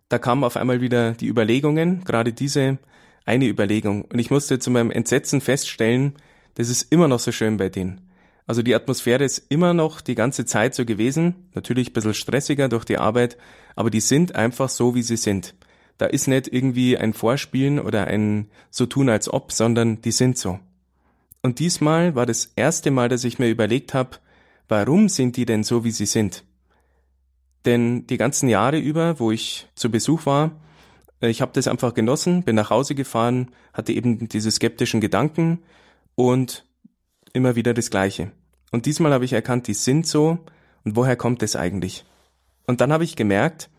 da 0.10 0.17
kamen 0.17 0.43
auf 0.43 0.58
einmal 0.58 0.82
wieder 0.82 1.12
die 1.13 1.28
Überlegungen, 1.28 2.04
gerade 2.04 2.34
diese 2.34 2.80
eine 3.26 3.45
Überlegung. 3.45 4.04
Und 4.06 4.19
ich 4.19 4.32
musste 4.32 4.58
zu 4.58 4.71
meinem 4.71 4.89
Entsetzen 4.89 5.41
feststellen, 5.41 6.13
das 6.58 6.70
ist 6.70 6.91
immer 6.91 7.08
noch 7.08 7.20
so 7.20 7.32
schön 7.32 7.58
bei 7.58 7.70
denen. 7.70 8.02
Also 8.48 8.63
die 8.63 8.74
Atmosphäre 8.74 9.24
ist 9.24 9.46
immer 9.50 9.76
noch 9.76 10.02
die 10.02 10.15
ganze 10.15 10.43
Zeit 10.43 10.74
so 10.74 10.86
gewesen, 10.86 11.36
natürlich 11.54 11.91
ein 11.91 11.93
bisschen 11.93 12.15
stressiger 12.15 12.67
durch 12.67 12.84
die 12.84 12.98
Arbeit, 12.98 13.38
aber 13.76 13.91
die 13.91 14.00
sind 14.00 14.34
einfach 14.34 14.67
so, 14.67 14.96
wie 14.96 15.04
sie 15.04 15.17
sind. 15.17 15.54
Da 16.00 16.08
ist 16.08 16.28
nicht 16.28 16.48
irgendwie 16.48 16.98
ein 16.98 17.13
Vorspielen 17.13 17.80
oder 17.80 18.08
ein 18.08 18.48
so 18.72 18.88
tun 18.88 19.08
als 19.08 19.32
ob, 19.32 19.52
sondern 19.52 20.02
die 20.02 20.12
sind 20.12 20.39
so. 20.39 20.60
Und 21.43 21.60
diesmal 21.60 22.15
war 22.15 22.26
das 22.26 22.54
erste 22.56 22.89
Mal, 22.89 23.08
dass 23.08 23.24
ich 23.24 23.38
mir 23.38 23.50
überlegt 23.50 23.93
habe, 23.93 24.17
warum 24.67 25.10
sind 25.10 25.38
die 25.38 25.46
denn 25.46 25.63
so, 25.63 25.84
wie 25.84 25.91
sie 25.91 26.08
sind? 26.08 26.43
Denn 27.65 28.08
die 28.08 28.17
ganzen 28.17 28.50
Jahre 28.50 28.80
über, 28.80 29.20
wo 29.20 29.30
ich 29.30 29.67
zu 29.76 29.91
Besuch 29.91 30.26
war, 30.26 30.60
äh, 31.22 31.30
ich 31.30 31.41
habe 31.41 31.52
das 31.54 31.67
einfach 31.67 31.93
genossen, 31.93 32.41
bin 32.41 32.56
nach 32.56 32.72
Hause 32.72 32.96
gefahren, 32.96 33.52
hatte 33.74 33.93
eben 33.93 34.28
diese 34.28 34.50
skeptischen 34.50 35.02
Gedanken 35.02 35.60
und 36.17 36.65
immer 37.32 37.56
wieder 37.56 37.73
das 37.75 37.91
Gleiche. 37.91 38.32
Und 38.71 38.88
diesmal 38.88 39.13
habe 39.13 39.23
ich 39.23 39.34
erkannt, 39.34 39.67
die 39.67 39.75
sind 39.75 40.08
so 40.08 40.39
und 40.84 40.95
woher 40.95 41.15
kommt 41.15 41.43
es 41.43 41.56
eigentlich? 41.56 42.06
Und 42.65 42.82
dann 42.82 42.91
habe 42.91 43.03
ich 43.03 43.15
gemerkt, 43.15 43.69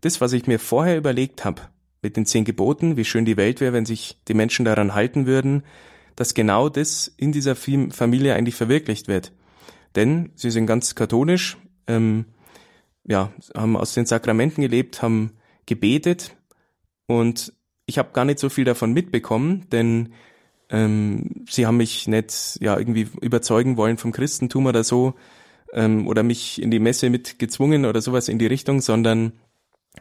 das, 0.00 0.20
was 0.20 0.32
ich 0.32 0.46
mir 0.46 0.58
vorher 0.58 0.96
überlegt 0.96 1.44
habe, 1.44 1.62
mit 2.00 2.16
den 2.16 2.26
zehn 2.26 2.44
Geboten, 2.44 2.96
wie 2.96 3.04
schön 3.04 3.24
die 3.24 3.36
Welt 3.36 3.60
wäre, 3.60 3.74
wenn 3.74 3.86
sich 3.86 4.18
die 4.26 4.34
Menschen 4.34 4.64
daran 4.64 4.94
halten 4.94 5.26
würden, 5.26 5.62
dass 6.16 6.34
genau 6.34 6.68
das 6.68 7.12
in 7.16 7.30
dieser 7.30 7.54
Familie 7.54 8.34
eigentlich 8.34 8.56
verwirklicht 8.56 9.06
wird. 9.06 9.32
Denn 9.94 10.32
sie 10.34 10.50
sind 10.50 10.66
ganz 10.66 10.94
katholisch, 10.94 11.58
ähm, 11.86 12.24
ja, 13.04 13.32
haben 13.54 13.76
aus 13.76 13.94
den 13.94 14.06
Sakramenten 14.06 14.62
gelebt, 14.62 15.02
haben 15.02 15.32
gebetet 15.66 16.36
und 17.06 17.52
ich 17.84 17.98
habe 17.98 18.12
gar 18.12 18.24
nicht 18.24 18.38
so 18.38 18.48
viel 18.48 18.64
davon 18.64 18.92
mitbekommen, 18.92 19.68
denn 19.70 20.14
ähm, 20.72 21.44
sie 21.48 21.66
haben 21.66 21.76
mich 21.76 22.08
nicht 22.08 22.58
ja 22.60 22.78
irgendwie 22.78 23.08
überzeugen 23.20 23.76
wollen 23.76 23.98
vom 23.98 24.10
Christentum 24.10 24.66
oder 24.66 24.82
so 24.82 25.14
ähm, 25.74 26.08
oder 26.08 26.22
mich 26.22 26.60
in 26.60 26.70
die 26.70 26.80
Messe 26.80 27.10
mitgezwungen 27.10 27.84
oder 27.84 28.00
sowas 28.00 28.28
in 28.28 28.38
die 28.38 28.46
Richtung, 28.46 28.80
sondern 28.80 29.32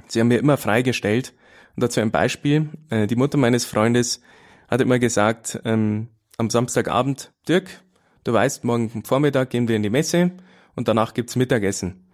sie 0.08 0.22
haben 0.22 0.30
mir 0.30 0.40
immer 0.40 0.58
freigestellt. 0.58 1.34
Und 1.76 1.84
dazu 1.84 2.00
ein 2.00 2.12
Beispiel: 2.12 2.70
äh, 2.90 3.06
Die 3.06 3.18
Mutter 3.18 3.38
meines 3.38 3.66
Freundes 3.66 4.22
hat 4.70 4.80
immer 4.80 4.98
gesagt 4.98 5.60
ähm, 5.66 6.08
am 6.38 6.50
Samstagabend, 6.50 7.34
Dirk, 7.48 7.84
du 8.24 8.32
weißt, 8.32 8.64
morgen 8.64 9.04
Vormittag 9.04 9.50
gehen 9.50 9.68
wir 9.68 9.76
in 9.76 9.84
die 9.84 9.90
Messe 9.90 10.32
und 10.76 10.88
danach 10.88 11.14
gibt's 11.14 11.36
Mittagessen. 11.36 12.08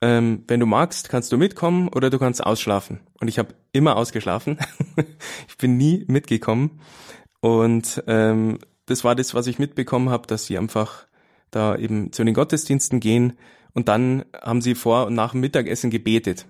Ähm, 0.00 0.44
wenn 0.46 0.60
du 0.60 0.66
magst, 0.66 1.08
kannst 1.08 1.32
du 1.32 1.38
mitkommen 1.38 1.88
oder 1.88 2.10
du 2.10 2.18
kannst 2.18 2.44
ausschlafen. 2.44 3.00
Und 3.18 3.28
ich 3.28 3.38
habe 3.38 3.54
immer 3.72 3.96
ausgeschlafen. 3.96 4.58
ich 5.48 5.56
bin 5.56 5.76
nie 5.76 6.04
mitgekommen. 6.06 6.80
Und 7.40 8.02
ähm, 8.06 8.58
das 8.86 9.04
war 9.04 9.14
das, 9.14 9.34
was 9.34 9.46
ich 9.46 9.58
mitbekommen 9.58 10.10
habe, 10.10 10.26
dass 10.26 10.46
sie 10.46 10.58
einfach 10.58 11.06
da 11.50 11.76
eben 11.76 12.12
zu 12.12 12.24
den 12.24 12.34
Gottesdiensten 12.34 13.00
gehen 13.00 13.34
und 13.74 13.88
dann 13.88 14.24
haben 14.40 14.60
sie 14.60 14.74
vor 14.74 15.06
und 15.06 15.14
nach 15.14 15.32
dem 15.32 15.40
Mittagessen 15.40 15.90
gebetet. 15.90 16.46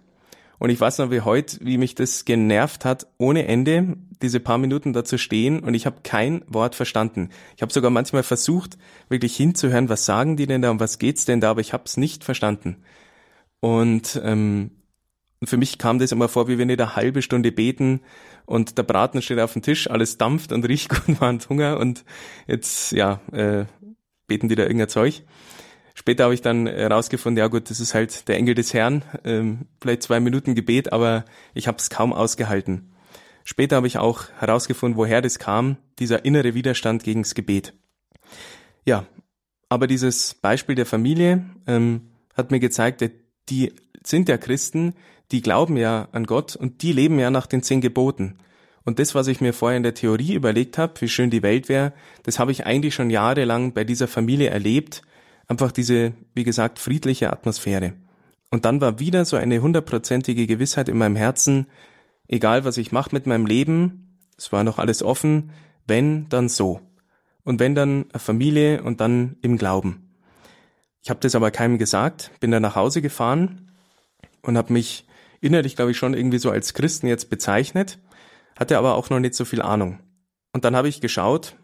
Und 0.58 0.70
ich 0.70 0.80
weiß 0.80 0.98
noch 0.98 1.10
wie 1.10 1.20
heute, 1.20 1.58
wie 1.60 1.78
mich 1.78 1.94
das 1.94 2.24
genervt 2.24 2.84
hat, 2.84 3.06
ohne 3.16 3.46
Ende 3.46 3.96
diese 4.22 4.40
paar 4.40 4.58
Minuten 4.58 4.92
da 4.92 5.04
zu 5.04 5.16
stehen 5.16 5.60
und 5.60 5.74
ich 5.74 5.86
habe 5.86 5.98
kein 6.02 6.42
Wort 6.48 6.74
verstanden. 6.74 7.30
Ich 7.54 7.62
habe 7.62 7.72
sogar 7.72 7.90
manchmal 7.90 8.24
versucht, 8.24 8.76
wirklich 9.08 9.36
hinzuhören, 9.36 9.88
was 9.88 10.04
sagen 10.04 10.36
die 10.36 10.46
denn 10.46 10.62
da 10.62 10.70
und 10.70 10.80
was 10.80 10.98
geht's 10.98 11.24
denn 11.24 11.40
da, 11.40 11.50
aber 11.50 11.60
ich 11.60 11.72
habe 11.72 11.84
es 11.86 11.96
nicht 11.96 12.24
verstanden. 12.24 12.78
Und 13.60 14.20
ähm, 14.24 14.72
für 15.44 15.56
mich 15.56 15.78
kam 15.78 15.98
das 15.98 16.12
immer 16.12 16.28
vor, 16.28 16.48
wie 16.48 16.58
wenn 16.58 16.68
ich 16.68 16.80
eine 16.80 16.96
halbe 16.96 17.22
Stunde 17.22 17.52
beten 17.52 18.00
und 18.46 18.76
der 18.78 18.82
Braten 18.82 19.22
steht 19.22 19.38
auf 19.38 19.52
dem 19.52 19.62
Tisch, 19.62 19.88
alles 19.88 20.18
dampft 20.18 20.52
und 20.52 20.64
riecht 20.68 20.88
gut, 20.88 21.20
man 21.20 21.36
hat 21.36 21.48
Hunger 21.48 21.78
und 21.78 22.04
jetzt, 22.46 22.92
ja, 22.92 23.20
äh, 23.32 23.66
beten 24.26 24.48
die 24.48 24.56
da 24.56 24.64
irgendein 24.64 24.88
Zeug. 24.88 25.22
Später 25.94 26.24
habe 26.24 26.34
ich 26.34 26.42
dann 26.42 26.66
herausgefunden, 26.66 27.38
ja 27.38 27.48
gut, 27.48 27.70
das 27.70 27.80
ist 27.80 27.92
halt 27.92 28.28
der 28.28 28.36
Engel 28.36 28.54
des 28.54 28.72
Herrn, 28.72 29.02
ähm, 29.24 29.66
vielleicht 29.80 30.04
zwei 30.04 30.20
Minuten 30.20 30.54
Gebet, 30.54 30.92
aber 30.92 31.24
ich 31.54 31.66
habe 31.66 31.78
es 31.78 31.90
kaum 31.90 32.12
ausgehalten. 32.12 32.92
Später 33.42 33.76
habe 33.76 33.86
ich 33.86 33.98
auch 33.98 34.28
herausgefunden, 34.38 34.96
woher 34.96 35.22
das 35.22 35.38
kam, 35.38 35.76
dieser 35.98 36.24
innere 36.24 36.54
Widerstand 36.54 37.02
gegens 37.02 37.34
Gebet. 37.34 37.72
Ja, 38.84 39.06
aber 39.68 39.86
dieses 39.86 40.34
Beispiel 40.34 40.74
der 40.74 40.86
Familie 40.86 41.44
ähm, 41.66 42.10
hat 42.36 42.50
mir 42.50 42.60
gezeigt, 42.60 43.02
die 43.48 43.72
sind 44.04 44.28
ja 44.28 44.38
Christen, 44.38 44.94
die 45.32 45.42
glauben 45.42 45.76
ja 45.76 46.08
an 46.12 46.24
Gott 46.24 46.56
und 46.56 46.82
die 46.82 46.92
leben 46.92 47.18
ja 47.18 47.30
nach 47.30 47.46
den 47.46 47.62
zehn 47.62 47.80
Geboten. 47.80 48.38
Und 48.84 48.98
das, 48.98 49.14
was 49.14 49.26
ich 49.26 49.40
mir 49.40 49.52
vorher 49.52 49.76
in 49.76 49.82
der 49.82 49.94
Theorie 49.94 50.34
überlegt 50.34 50.78
habe, 50.78 51.00
wie 51.00 51.08
schön 51.08 51.30
die 51.30 51.42
Welt 51.42 51.68
wäre, 51.68 51.92
das 52.22 52.38
habe 52.38 52.52
ich 52.52 52.64
eigentlich 52.64 52.94
schon 52.94 53.10
jahrelang 53.10 53.74
bei 53.74 53.84
dieser 53.84 54.08
Familie 54.08 54.48
erlebt. 54.48 55.02
Einfach 55.46 55.72
diese, 55.72 56.14
wie 56.34 56.44
gesagt, 56.44 56.78
friedliche 56.78 57.30
Atmosphäre. 57.30 57.92
Und 58.50 58.64
dann 58.64 58.80
war 58.80 58.98
wieder 58.98 59.24
so 59.24 59.36
eine 59.36 59.60
hundertprozentige 59.60 60.46
Gewissheit 60.46 60.88
in 60.88 60.96
meinem 60.96 61.16
Herzen, 61.16 61.66
egal 62.28 62.64
was 62.64 62.78
ich 62.78 62.92
mache 62.92 63.10
mit 63.12 63.26
meinem 63.26 63.44
Leben, 63.44 64.18
es 64.38 64.52
war 64.52 64.64
noch 64.64 64.78
alles 64.78 65.02
offen, 65.02 65.50
wenn, 65.86 66.28
dann 66.28 66.48
so. 66.48 66.80
Und 67.44 67.60
wenn 67.60 67.74
dann 67.74 68.06
eine 68.10 68.20
Familie 68.20 68.82
und 68.82 69.00
dann 69.00 69.36
im 69.42 69.58
Glauben. 69.58 70.14
Ich 71.02 71.10
habe 71.10 71.20
das 71.20 71.34
aber 71.34 71.50
keinem 71.50 71.78
gesagt, 71.78 72.30
bin 72.40 72.50
dann 72.50 72.62
nach 72.62 72.76
Hause 72.76 73.02
gefahren 73.02 73.72
und 74.42 74.56
habe 74.56 74.72
mich 74.72 75.07
innerlich, 75.40 75.76
glaube 75.76 75.90
ich, 75.90 75.96
schon 75.96 76.14
irgendwie 76.14 76.38
so 76.38 76.50
als 76.50 76.74
Christen 76.74 77.06
jetzt 77.06 77.30
bezeichnet, 77.30 77.98
hatte 78.58 78.78
aber 78.78 78.94
auch 78.94 79.10
noch 79.10 79.20
nicht 79.20 79.34
so 79.34 79.44
viel 79.44 79.62
Ahnung. 79.62 80.00
Und 80.52 80.64
dann 80.64 80.76
habe 80.76 80.88
ich 80.88 81.00
geschaut 81.00 81.56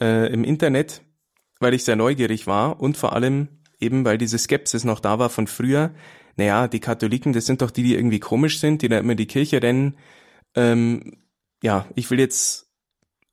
äh, 0.00 0.32
im 0.32 0.44
Internet, 0.44 1.02
weil 1.60 1.74
ich 1.74 1.84
sehr 1.84 1.96
neugierig 1.96 2.46
war 2.46 2.80
und 2.80 2.96
vor 2.96 3.12
allem 3.12 3.48
eben, 3.80 4.04
weil 4.04 4.18
diese 4.18 4.38
Skepsis 4.38 4.84
noch 4.84 5.00
da 5.00 5.18
war 5.18 5.30
von 5.30 5.46
früher. 5.46 5.94
Naja, 6.36 6.68
die 6.68 6.80
Katholiken, 6.80 7.32
das 7.32 7.46
sind 7.46 7.62
doch 7.62 7.70
die, 7.70 7.82
die 7.82 7.94
irgendwie 7.94 8.20
komisch 8.20 8.58
sind, 8.58 8.82
die 8.82 8.88
da 8.88 8.98
immer 8.98 9.12
in 9.12 9.18
die 9.18 9.26
Kirche 9.26 9.62
rennen. 9.62 9.96
Ähm, 10.56 11.18
ja, 11.62 11.86
ich 11.94 12.10
will 12.10 12.18
jetzt 12.18 12.70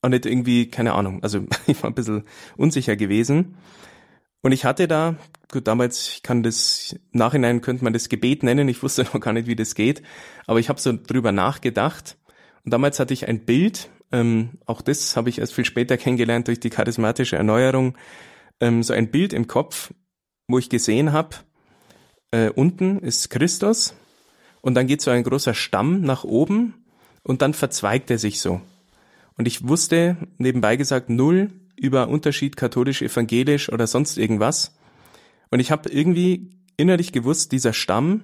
auch 0.02 0.10
nicht 0.10 0.26
irgendwie, 0.26 0.70
keine 0.70 0.94
Ahnung, 0.94 1.24
also 1.24 1.46
ich 1.68 1.82
war 1.84 1.90
ein 1.90 1.96
bisschen 1.96 2.24
unsicher 2.58 2.96
gewesen. 2.96 3.58
Und 4.42 4.52
ich 4.52 4.66
hatte 4.66 4.88
da, 4.88 5.16
gut, 5.52 5.68
damals, 5.68 6.10
ich 6.10 6.24
kann 6.24 6.44
das, 6.44 6.96
im 7.12 7.20
Nachhinein 7.20 7.62
könnte 7.62 7.84
man 7.84 7.94
das 7.94 8.10
Gebet 8.10 8.44
nennen, 8.44 8.68
ich 8.68 8.82
wusste 8.82 9.04
noch 9.14 9.20
gar 9.20 9.34
nicht, 9.34 9.48
wie 9.48 9.56
das 9.56 9.76
geht, 9.76 10.02
aber 10.48 10.60
ich 10.60 10.70
habe 10.70 10.80
so 10.80 10.94
drüber 10.94 11.32
nachgedacht. 11.32 12.18
Und 12.64 12.74
damals 12.74 13.00
hatte 13.00 13.14
ich 13.14 13.28
ein 13.28 13.46
Bild, 13.46 13.90
ähm, 14.12 14.60
auch 14.66 14.82
das 14.82 15.16
habe 15.16 15.30
ich 15.30 15.40
erst 15.40 15.54
viel 15.54 15.66
später 15.66 15.98
kennengelernt 15.98 16.48
durch 16.48 16.60
die 16.60 16.70
charismatische 16.70 17.36
Erneuerung, 17.36 17.98
ähm, 18.60 18.84
so 18.84 18.94
ein 18.94 19.12
Bild 19.12 19.34
im 19.34 19.48
Kopf, 19.48 19.94
wo 20.48 20.58
ich 20.58 20.70
gesehen 20.70 21.12
habe, 21.12 21.38
äh, 22.32 22.50
unten 22.50 23.00
ist 23.00 23.30
Christus 23.30 23.96
und 24.62 24.76
dann 24.76 24.88
geht 24.88 25.02
so 25.02 25.12
ein 25.12 25.24
großer 25.24 25.54
Stamm 25.54 26.02
nach 26.02 26.24
oben 26.24 26.86
und 27.24 27.42
dann 27.42 27.54
verzweigt 27.54 28.10
er 28.12 28.18
sich 28.18 28.42
so. 28.42 28.62
Und 29.38 29.48
ich 29.48 29.68
wusste, 29.68 30.18
nebenbei 30.38 30.76
gesagt, 30.76 31.10
null 31.10 31.50
über 31.82 32.10
Unterschied 32.10 32.56
katholisch-evangelisch 32.58 33.72
oder 33.72 33.88
sonst 33.88 34.18
irgendwas. 34.18 34.78
Und 35.50 35.60
ich 35.60 35.72
habe 35.72 35.90
irgendwie 35.90 36.52
innerlich 36.78 37.12
gewusst, 37.12 37.52
dieser 37.52 37.74
Stamm, 37.74 38.22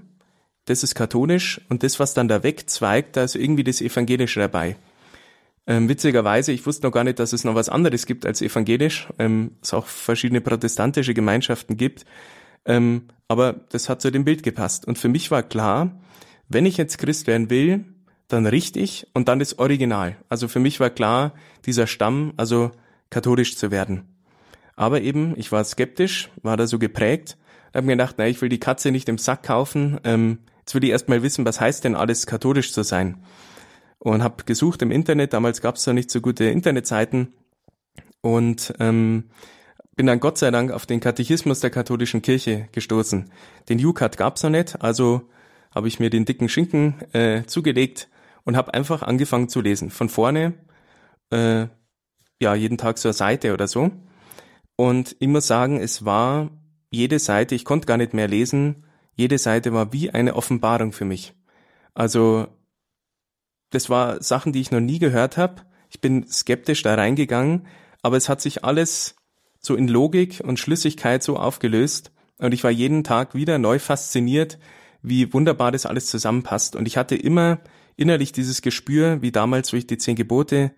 das 0.65 0.84
ist 0.84 0.93
katholisch 0.93 1.60
und 1.70 1.82
das, 1.82 2.00
was 2.00 2.13
dann 2.13 2.28
da 2.28 2.43
wegzweigt, 2.43 3.17
da 3.17 3.24
ist 3.24 3.36
irgendwie 3.36 3.63
das 3.63 3.82
Evangelische 3.82 4.39
dabei. 4.39 4.76
Ähm, 5.65 5.89
witzigerweise, 5.89 6.52
ich 6.52 6.65
wusste 6.65 6.86
noch 6.86 6.93
gar 6.93 7.04
nicht, 7.04 7.20
dass 7.20 7.34
es 7.34 7.43
noch 7.43 7.56
was 7.56 7.67
anderes 7.67 8.06
gibt 8.06 8.26
als 8.26 8.41
evangelisch, 8.41 9.08
ähm, 9.17 9.52
es 9.62 9.74
auch 9.74 9.88
verschiedene 9.88 10.39
protestantische 10.39 11.13
Gemeinschaften 11.13 11.78
gibt. 11.78 12.06
Ähm, 12.65 13.08
aber 13.28 13.54
das 13.70 13.89
hat 13.89 14.02
zu 14.02 14.12
dem 14.12 14.24
Bild 14.24 14.43
gepasst. 14.43 14.86
Und 14.86 14.98
für 14.98 15.10
mich 15.10 15.32
war 15.32 15.41
klar, 15.41 16.00
wenn 16.48 16.65
ich 16.65 16.78
jetzt 16.78 17.00
Christ 17.00 17.28
werden 17.28 17.50
will, 17.50 17.86
dann 18.28 18.46
richtig 18.46 19.08
und 19.13 19.28
dann 19.28 19.39
das 19.39 19.58
Original. 19.58 20.15
Also 20.30 20.48
für 20.48 20.60
mich 20.60 20.80
war 20.80 20.89
klar, 20.89 21.34
dieser 21.65 21.88
Stamm, 21.88 22.34
also 22.38 22.72
katholisch 23.10 23.58
zu 23.58 23.72
werden. 23.72 24.04
Aber 24.76 25.02
eben, 25.02 25.34
ich 25.38 25.52
war 25.52 25.63
skeptisch, 25.63 26.30
war 26.43 26.58
da 26.58 26.67
so 26.67 26.80
geprägt, 26.80 27.38
habe 27.74 27.86
mir 27.86 27.93
gedacht, 27.93 28.15
na, 28.17 28.28
ich 28.28 28.41
will 28.41 28.50
die 28.50 28.60
Katze 28.60 28.91
nicht 28.91 29.10
im 29.10 29.17
Sack 29.17 29.43
kaufen, 29.43 30.00
ähm, 30.04 30.39
jetzt 30.60 30.76
will 30.76 30.84
ich 30.84 30.91
erstmal 30.91 31.24
wissen, 31.24 31.46
was 31.46 31.62
heißt 31.62 31.84
denn 31.84 31.96
alles 31.96 32.26
katholisch 32.26 32.74
zu 32.74 32.84
sein. 32.84 33.24
Und 34.00 34.24
habe 34.24 34.43
gesucht 34.43 34.82
im 34.82 34.91
Internet, 34.91 35.34
damals 35.34 35.62
gab 35.62 35.76
es 35.76 35.88
noch 35.88 35.93
nicht 35.93 36.12
so 36.12 36.22
gute 36.22 36.46
Internetseiten 36.46 37.34
und 38.22 38.74
ähm, 38.80 39.26
bin 39.96 40.06
dann 40.06 40.20
Gott 40.20 40.38
sei 40.38 40.52
Dank 40.52 40.72
auf 40.72 40.86
den 40.86 41.00
Katechismus 41.00 41.60
der 41.60 41.72
katholischen 41.72 42.22
Kirche 42.22 42.67
gestoßen. 42.72 43.32
Den 43.70 43.84
UCAT 43.84 44.17
gab's 44.17 44.43
noch 44.43 44.52
nicht, 44.52 44.82
also 44.82 45.28
habe 45.74 45.88
ich 45.88 46.00
mir 46.00 46.10
den 46.10 46.26
dicken 46.26 46.50
Schinken 46.50 47.02
äh, 47.13 47.43
zugelegt 47.46 48.10
und 48.43 48.56
habe 48.56 48.74
einfach 48.74 49.02
angefangen 49.02 49.50
zu 49.50 49.60
lesen. 49.60 49.89
Von 49.89 50.10
vorne 50.10 50.54
äh, 51.32 51.67
ja, 52.41 52.56
jeden 52.56 52.78
Tag 52.78 52.97
so 52.97 53.10
eine 53.10 53.13
Seite 53.13 53.54
oder 53.54 53.67
so. 53.67 53.91
Und 54.76 55.15
muss 55.21 55.47
sagen, 55.47 55.80
es 55.80 56.06
war 56.06 56.52
jede 56.89 57.19
Seite, 57.19 57.56
ich 57.56 57.65
konnte 57.65 57.88
gar 57.88 57.97
nicht 57.97 58.13
mehr 58.13 58.28
lesen, 58.28 58.86
jede 59.15 59.38
Seite 59.39 59.73
war 59.73 59.91
wie 59.93 60.12
eine 60.12 60.36
Offenbarung 60.36 60.91
für 60.91 61.06
mich. 61.06 61.34
Also 61.95 62.47
das 63.71 63.89
war 63.89 64.21
Sachen, 64.21 64.54
die 64.54 64.62
ich 64.62 64.71
noch 64.71 64.80
nie 64.80 65.00
gehört 65.00 65.38
habe. 65.38 65.63
Ich 65.89 66.00
bin 66.00 66.28
skeptisch 66.28 66.84
da 66.84 66.95
reingegangen, 66.95 67.65
aber 68.02 68.17
es 68.17 68.30
hat 68.30 68.41
sich 68.41 68.63
alles 68.63 69.15
so 69.60 69.76
in 69.76 69.88
Logik 69.88 70.41
und 70.43 70.60
Schlüssigkeit 70.60 71.23
so 71.23 71.38
aufgelöst 71.38 72.12
und 72.38 72.54
ich 72.54 72.63
war 72.63 72.71
jeden 72.71 73.04
Tag 73.04 73.34
wieder 73.34 73.58
neu 73.58 73.80
fasziniert, 73.80 74.60
wie 75.02 75.34
wunderbar 75.34 75.71
das 75.71 75.86
alles 75.86 76.08
zusammenpasst 76.08 76.76
und 76.76 76.88
ich 76.88 76.97
hatte 76.97 77.15
immer 77.15 77.60
innerlich 77.95 78.32
dieses 78.32 78.62
Gespür, 78.62 79.21
wie 79.21 79.32
damals, 79.32 79.73
wo 79.73 79.78
ich 79.78 79.88
die 79.88 79.97
zehn 79.97 80.15
Gebote 80.15 80.71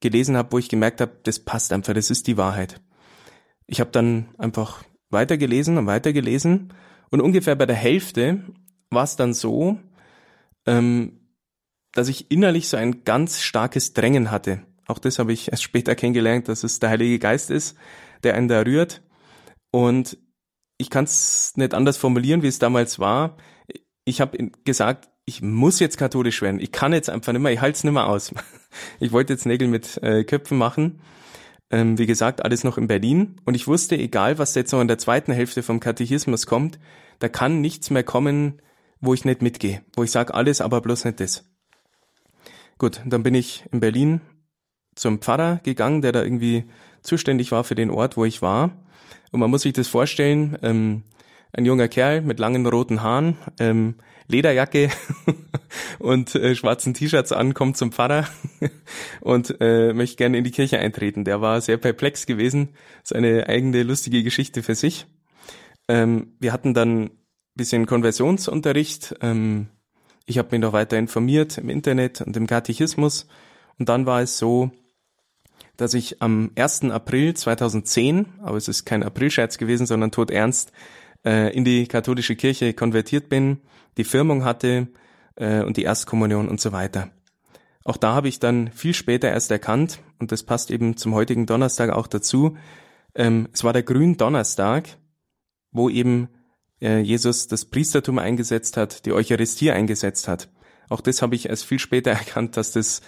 gelesen 0.00 0.36
habe, 0.36 0.52
wo 0.52 0.58
ich 0.58 0.68
gemerkt 0.68 1.00
habe, 1.00 1.18
das 1.22 1.38
passt 1.38 1.72
einfach, 1.72 1.94
das 1.94 2.10
ist 2.10 2.26
die 2.26 2.36
Wahrheit. 2.36 2.80
Ich 3.66 3.80
habe 3.80 3.90
dann 3.90 4.28
einfach 4.38 4.84
weitergelesen 5.10 5.78
und 5.78 5.86
weitergelesen 5.86 6.72
und 7.10 7.20
ungefähr 7.20 7.56
bei 7.56 7.66
der 7.66 7.76
Hälfte 7.76 8.44
war 8.90 9.04
es 9.04 9.16
dann 9.16 9.34
so, 9.34 9.78
ähm, 10.66 11.20
dass 11.92 12.08
ich 12.08 12.30
innerlich 12.30 12.68
so 12.68 12.76
ein 12.76 13.04
ganz 13.04 13.40
starkes 13.40 13.94
Drängen 13.94 14.30
hatte. 14.30 14.62
Auch 14.86 14.98
das 14.98 15.18
habe 15.18 15.32
ich 15.32 15.50
erst 15.50 15.62
später 15.62 15.94
kennengelernt, 15.94 16.48
dass 16.48 16.62
es 16.62 16.78
der 16.78 16.90
Heilige 16.90 17.18
Geist 17.18 17.50
ist, 17.50 17.76
der 18.22 18.34
einen 18.34 18.48
da 18.48 18.60
rührt. 18.60 19.02
Und 19.70 20.18
ich 20.78 20.90
kann 20.90 21.04
es 21.04 21.56
nicht 21.56 21.74
anders 21.74 21.96
formulieren, 21.96 22.42
wie 22.42 22.48
es 22.48 22.58
damals 22.58 22.98
war. 22.98 23.36
Ich 24.04 24.20
habe 24.20 24.50
gesagt, 24.64 25.08
ich 25.26 25.42
muss 25.42 25.80
jetzt 25.80 25.98
katholisch 25.98 26.40
werden. 26.40 26.60
Ich 26.60 26.72
kann 26.72 26.92
jetzt 26.92 27.10
einfach 27.10 27.32
nicht 27.32 27.42
mehr, 27.42 27.52
ich 27.52 27.60
halte 27.60 27.76
es 27.76 27.84
nicht 27.84 27.92
mehr 27.92 28.06
aus. 28.06 28.32
Ich 29.00 29.10
wollte 29.10 29.32
jetzt 29.32 29.46
Nägel 29.46 29.68
mit 29.68 30.02
äh, 30.02 30.22
Köpfen 30.24 30.58
machen. 30.58 31.00
Ähm, 31.70 31.96
wie 31.96 32.04
gesagt, 32.04 32.44
alles 32.44 32.62
noch 32.62 32.76
in 32.76 32.88
Berlin. 32.88 33.40
Und 33.46 33.54
ich 33.54 33.66
wusste, 33.66 33.96
egal 33.96 34.38
was 34.38 34.54
jetzt 34.54 34.70
noch 34.70 34.82
in 34.82 34.88
der 34.88 34.98
zweiten 34.98 35.32
Hälfte 35.32 35.62
vom 35.62 35.80
Katechismus 35.80 36.44
kommt, 36.44 36.78
da 37.18 37.30
kann 37.30 37.62
nichts 37.62 37.88
mehr 37.88 38.04
kommen, 38.04 38.60
wo 39.00 39.14
ich 39.14 39.24
nicht 39.24 39.40
mitgehe. 39.40 39.82
Wo 39.94 40.02
ich 40.02 40.10
sage, 40.10 40.34
alles, 40.34 40.60
aber 40.60 40.82
bloß 40.82 41.06
nicht 41.06 41.20
das. 41.20 41.48
Gut, 42.76 43.00
dann 43.06 43.22
bin 43.22 43.34
ich 43.34 43.64
in 43.72 43.80
Berlin 43.80 44.20
zum 44.94 45.20
Pfarrer 45.22 45.60
gegangen, 45.62 46.02
der 46.02 46.12
da 46.12 46.22
irgendwie 46.22 46.66
zuständig 47.00 47.50
war 47.50 47.64
für 47.64 47.74
den 47.74 47.90
Ort, 47.90 48.18
wo 48.18 48.26
ich 48.26 48.42
war. 48.42 48.84
Und 49.32 49.40
man 49.40 49.50
muss 49.50 49.62
sich 49.62 49.72
das 49.72 49.88
vorstellen, 49.88 50.58
ähm, 50.60 51.02
ein 51.54 51.64
junger 51.64 51.88
Kerl 51.88 52.20
mit 52.20 52.38
langen 52.38 52.66
roten 52.66 53.02
Haaren, 53.02 53.38
ähm, 53.58 53.94
Lederjacke 54.28 54.90
und 55.98 56.34
äh, 56.34 56.54
schwarzen 56.54 56.94
T-Shirts 56.94 57.32
an, 57.32 57.54
kommt 57.54 57.76
zum 57.76 57.92
Pfarrer 57.92 58.26
und 59.20 59.56
äh, 59.60 59.92
möchte 59.92 60.16
gerne 60.16 60.38
in 60.38 60.44
die 60.44 60.50
Kirche 60.50 60.78
eintreten. 60.78 61.24
Der 61.24 61.40
war 61.40 61.60
sehr 61.60 61.76
perplex 61.76 62.26
gewesen. 62.26 62.70
Das 63.02 63.12
ist 63.12 63.16
eine 63.16 63.48
eigene 63.48 63.82
lustige 63.82 64.22
Geschichte 64.22 64.62
für 64.62 64.74
sich. 64.74 65.06
Ähm, 65.88 66.34
wir 66.40 66.52
hatten 66.52 66.74
dann 66.74 67.10
bisschen 67.56 67.86
Konversionsunterricht. 67.86 69.16
Ähm, 69.22 69.68
ich 70.26 70.38
habe 70.38 70.48
mich 70.52 70.60
noch 70.60 70.72
weiter 70.72 70.98
informiert 70.98 71.58
im 71.58 71.70
Internet 71.70 72.20
und 72.20 72.36
im 72.36 72.46
Katechismus. 72.46 73.26
Und 73.78 73.88
dann 73.88 74.06
war 74.06 74.20
es 74.20 74.38
so, 74.38 74.70
dass 75.76 75.94
ich 75.94 76.22
am 76.22 76.50
1. 76.56 76.84
April 76.84 77.34
2010, 77.34 78.26
aber 78.42 78.56
es 78.56 78.68
ist 78.68 78.84
kein 78.84 79.02
Aprilscherz 79.02 79.58
gewesen, 79.58 79.86
sondern 79.86 80.10
tot 80.10 80.30
ernst, 80.30 80.72
äh, 81.26 81.54
in 81.54 81.64
die 81.64 81.86
katholische 81.86 82.36
Kirche 82.36 82.72
konvertiert 82.72 83.28
bin, 83.28 83.58
die 83.98 84.04
Firmung 84.04 84.44
hatte 84.44 84.88
äh, 85.34 85.62
und 85.62 85.76
die 85.76 85.82
Erstkommunion 85.82 86.48
und 86.48 86.60
so 86.60 86.72
weiter. 86.72 87.10
Auch 87.84 87.96
da 87.96 88.14
habe 88.14 88.28
ich 88.28 88.40
dann 88.40 88.70
viel 88.72 88.94
später 88.94 89.28
erst 89.28 89.50
erkannt, 89.50 90.00
und 90.18 90.32
das 90.32 90.42
passt 90.42 90.70
eben 90.70 90.96
zum 90.96 91.14
heutigen 91.14 91.46
Donnerstag 91.46 91.90
auch 91.90 92.06
dazu, 92.06 92.56
ähm, 93.14 93.48
es 93.52 93.64
war 93.64 93.72
der 93.72 93.82
Gründonnerstag, 93.82 94.88
wo 95.72 95.88
eben 95.88 96.28
äh, 96.80 96.98
Jesus 96.98 97.48
das 97.48 97.64
Priestertum 97.64 98.18
eingesetzt 98.18 98.76
hat, 98.76 99.04
die 99.06 99.12
Eucharistie 99.12 99.70
eingesetzt 99.70 100.28
hat. 100.28 100.48
Auch 100.88 101.00
das 101.00 101.22
habe 101.22 101.34
ich 101.34 101.48
erst 101.48 101.64
viel 101.64 101.78
später 101.78 102.10
erkannt, 102.12 102.56
dass 102.56 102.72
das 102.72 103.02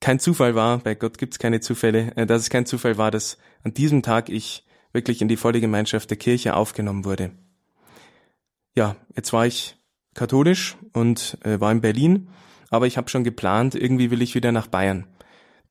kein 0.00 0.18
Zufall 0.18 0.54
war, 0.54 0.78
bei 0.78 0.94
Gott 0.96 1.16
gibt 1.16 1.34
es 1.34 1.38
keine 1.38 1.60
Zufälle, 1.60 2.12
äh, 2.16 2.26
dass 2.26 2.42
es 2.42 2.50
kein 2.50 2.66
Zufall 2.66 2.98
war, 2.98 3.10
dass 3.10 3.38
an 3.62 3.74
diesem 3.74 4.02
Tag 4.02 4.28
ich 4.28 4.66
wirklich 4.92 5.22
in 5.22 5.28
die 5.28 5.36
volle 5.36 5.60
Gemeinschaft 5.60 6.10
der 6.10 6.18
Kirche 6.18 6.54
aufgenommen 6.54 7.04
wurde. 7.04 7.32
Ja, 8.74 8.96
jetzt 9.14 9.32
war 9.32 9.46
ich 9.46 9.76
katholisch 10.14 10.76
und 10.92 11.38
äh, 11.44 11.60
war 11.60 11.72
in 11.72 11.80
Berlin, 11.80 12.28
aber 12.70 12.86
ich 12.86 12.96
habe 12.96 13.10
schon 13.10 13.24
geplant, 13.24 13.74
irgendwie 13.74 14.10
will 14.10 14.22
ich 14.22 14.34
wieder 14.34 14.52
nach 14.52 14.66
Bayern. 14.66 15.06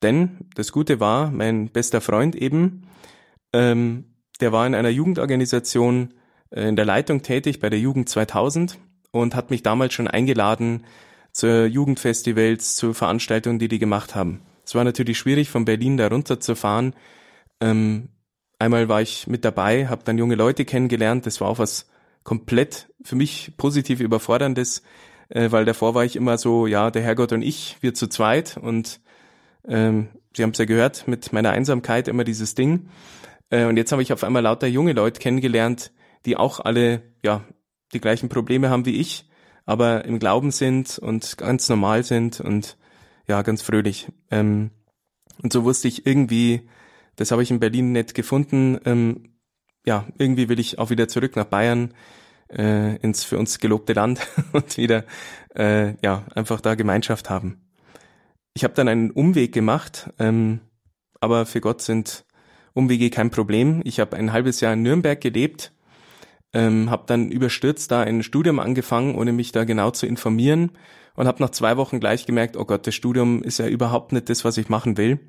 Denn 0.02 0.38
das 0.54 0.72
Gute 0.72 1.00
war, 1.00 1.30
mein 1.30 1.68
bester 1.68 2.00
Freund 2.00 2.34
eben, 2.34 2.88
ähm, 3.52 4.16
der 4.40 4.52
war 4.52 4.66
in 4.66 4.74
einer 4.74 4.88
Jugendorganisation 4.88 6.14
äh, 6.50 6.68
in 6.68 6.76
der 6.76 6.84
Leitung 6.84 7.22
tätig 7.22 7.60
bei 7.60 7.70
der 7.70 7.78
Jugend 7.78 8.08
2000 8.08 8.78
und 9.10 9.34
hat 9.34 9.50
mich 9.50 9.62
damals 9.62 9.94
schon 9.94 10.08
eingeladen 10.08 10.84
zu 11.32 11.66
Jugendfestivals, 11.66 12.76
zu 12.76 12.94
Veranstaltungen, 12.94 13.58
die 13.58 13.68
die 13.68 13.78
gemacht 13.78 14.14
haben. 14.14 14.42
Es 14.64 14.74
war 14.74 14.84
natürlich 14.84 15.18
schwierig, 15.18 15.50
von 15.50 15.64
Berlin 15.64 15.96
da 15.96 16.08
runter 16.08 16.40
zu 16.40 16.54
fahren. 16.54 16.94
Ähm, 17.60 18.10
einmal 18.58 18.88
war 18.88 19.02
ich 19.02 19.26
mit 19.26 19.44
dabei, 19.44 19.88
habe 19.88 20.04
dann 20.04 20.18
junge 20.18 20.34
Leute 20.34 20.64
kennengelernt. 20.64 21.26
Das 21.26 21.40
war 21.40 21.48
auch 21.48 21.58
was 21.58 21.88
komplett 22.24 22.88
für 23.02 23.16
mich 23.16 23.52
positiv 23.56 24.00
überforderndes, 24.00 24.82
äh, 25.28 25.50
weil 25.50 25.64
davor 25.64 25.94
war 25.94 26.04
ich 26.04 26.16
immer 26.16 26.38
so, 26.38 26.66
ja, 26.66 26.90
der 26.90 27.02
Herrgott 27.02 27.32
und 27.32 27.42
ich, 27.42 27.76
wir 27.80 27.94
zu 27.94 28.08
zweit 28.08 28.56
und 28.56 29.00
ähm, 29.66 30.08
Sie 30.34 30.42
haben 30.42 30.50
es 30.50 30.58
ja 30.58 30.64
gehört, 30.64 31.06
mit 31.08 31.32
meiner 31.32 31.50
Einsamkeit 31.50 32.08
immer 32.08 32.24
dieses 32.24 32.54
Ding. 32.54 32.88
Äh, 33.50 33.66
und 33.66 33.76
jetzt 33.76 33.92
habe 33.92 34.02
ich 34.02 34.12
auf 34.12 34.24
einmal 34.24 34.42
lauter 34.42 34.66
junge 34.66 34.92
Leute 34.92 35.20
kennengelernt, 35.20 35.92
die 36.24 36.36
auch 36.36 36.60
alle, 36.60 37.02
ja, 37.22 37.44
die 37.92 38.00
gleichen 38.00 38.28
Probleme 38.28 38.70
haben 38.70 38.86
wie 38.86 38.96
ich, 38.96 39.28
aber 39.66 40.04
im 40.04 40.18
Glauben 40.18 40.50
sind 40.50 40.98
und 40.98 41.36
ganz 41.36 41.68
normal 41.68 42.02
sind 42.04 42.40
und 42.40 42.78
ja, 43.28 43.42
ganz 43.42 43.62
fröhlich. 43.62 44.08
Ähm, 44.30 44.70
und 45.42 45.52
so 45.52 45.64
wusste 45.64 45.88
ich 45.88 46.06
irgendwie, 46.06 46.68
das 47.16 47.30
habe 47.30 47.42
ich 47.42 47.50
in 47.50 47.60
Berlin 47.60 47.92
nicht 47.92 48.14
gefunden, 48.14 48.78
ähm, 48.84 49.31
ja, 49.86 50.06
irgendwie 50.18 50.48
will 50.48 50.60
ich 50.60 50.78
auch 50.78 50.90
wieder 50.90 51.08
zurück 51.08 51.36
nach 51.36 51.44
Bayern, 51.44 51.94
äh, 52.50 52.96
ins 52.96 53.24
für 53.24 53.38
uns 53.38 53.58
gelobte 53.58 53.92
Land 53.92 54.26
und 54.52 54.76
wieder, 54.76 55.04
äh, 55.54 55.94
ja, 56.02 56.24
einfach 56.34 56.60
da 56.60 56.74
Gemeinschaft 56.74 57.30
haben. 57.30 57.60
Ich 58.54 58.64
habe 58.64 58.74
dann 58.74 58.88
einen 58.88 59.10
Umweg 59.10 59.52
gemacht, 59.52 60.10
ähm, 60.18 60.60
aber 61.20 61.46
für 61.46 61.60
Gott 61.60 61.82
sind 61.82 62.24
Umwege 62.74 63.10
kein 63.10 63.30
Problem. 63.30 63.80
Ich 63.84 64.00
habe 64.00 64.16
ein 64.16 64.32
halbes 64.32 64.60
Jahr 64.60 64.72
in 64.72 64.82
Nürnberg 64.82 65.20
gelebt 65.20 65.72
ähm, 66.52 66.90
habe 66.90 67.04
dann 67.06 67.30
überstürzt 67.30 67.90
da 67.90 68.02
ein 68.02 68.22
Studium 68.22 68.58
angefangen, 68.58 69.14
ohne 69.14 69.32
mich 69.32 69.52
da 69.52 69.64
genau 69.64 69.90
zu 69.90 70.06
informieren 70.06 70.72
und 71.14 71.26
habe 71.26 71.42
nach 71.42 71.50
zwei 71.50 71.76
Wochen 71.76 72.00
gleich 72.00 72.26
gemerkt, 72.26 72.56
oh 72.56 72.64
Gott, 72.64 72.86
das 72.86 72.94
Studium 72.94 73.42
ist 73.42 73.58
ja 73.58 73.66
überhaupt 73.66 74.12
nicht 74.12 74.28
das, 74.28 74.44
was 74.44 74.58
ich 74.58 74.68
machen 74.68 74.96
will. 74.96 75.20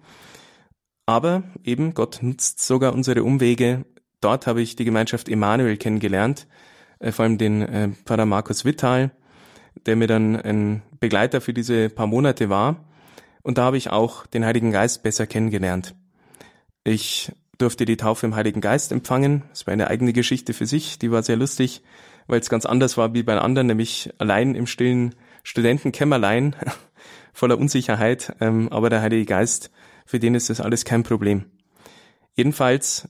Aber 1.05 1.43
eben, 1.63 1.93
Gott 1.93 2.19
nutzt 2.21 2.65
sogar 2.65 2.93
unsere 2.93 3.23
Umwege. 3.23 3.85
Dort 4.23 4.47
habe 4.47 4.61
ich 4.61 4.75
die 4.75 4.85
Gemeinschaft 4.85 5.27
Emanuel 5.27 5.75
kennengelernt, 5.75 6.47
äh, 6.99 7.11
vor 7.11 7.23
allem 7.23 7.37
den 7.37 7.61
äh, 7.61 7.89
Pfarrer 8.05 8.25
Markus 8.25 8.63
Wittal, 8.63 9.11
der 9.85 9.95
mir 9.97 10.07
dann 10.07 10.37
ein 10.37 10.81
Begleiter 10.99 11.41
für 11.41 11.53
diese 11.53 11.89
paar 11.89 12.07
Monate 12.07 12.49
war. 12.49 12.85
Und 13.41 13.57
da 13.57 13.63
habe 13.63 13.77
ich 13.77 13.89
auch 13.89 14.25
den 14.25 14.45
Heiligen 14.45 14.71
Geist 14.71 15.03
besser 15.03 15.27
kennengelernt. 15.27 15.93
Ich 16.85 17.33
durfte 17.57 17.83
die 17.83 17.97
Taufe 17.97 18.25
im 18.25 18.35
Heiligen 18.35 18.61
Geist 18.61 18.93
empfangen. 18.93 19.43
Das 19.49 19.67
war 19.67 19.73
eine 19.73 19.87
eigene 19.87 20.13
Geschichte 20.13 20.53
für 20.53 20.65
sich, 20.65 20.99
die 20.99 21.11
war 21.11 21.21
sehr 21.23 21.35
lustig, 21.35 21.81
weil 22.27 22.39
es 22.39 22.49
ganz 22.49 22.65
anders 22.65 22.97
war 22.97 23.13
wie 23.13 23.23
bei 23.23 23.37
anderen, 23.37 23.67
nämlich 23.67 24.09
allein 24.19 24.55
im 24.55 24.67
stillen 24.67 25.15
Studentenkämmerlein, 25.43 26.55
voller 27.33 27.57
Unsicherheit. 27.57 28.35
Ähm, 28.39 28.69
aber 28.69 28.89
der 28.89 29.01
Heilige 29.01 29.25
Geist, 29.25 29.69
für 30.05 30.19
den 30.19 30.35
ist 30.35 30.49
das 30.49 30.61
alles 30.61 30.85
kein 30.85 31.03
Problem. 31.03 31.45
Jedenfalls 32.35 33.09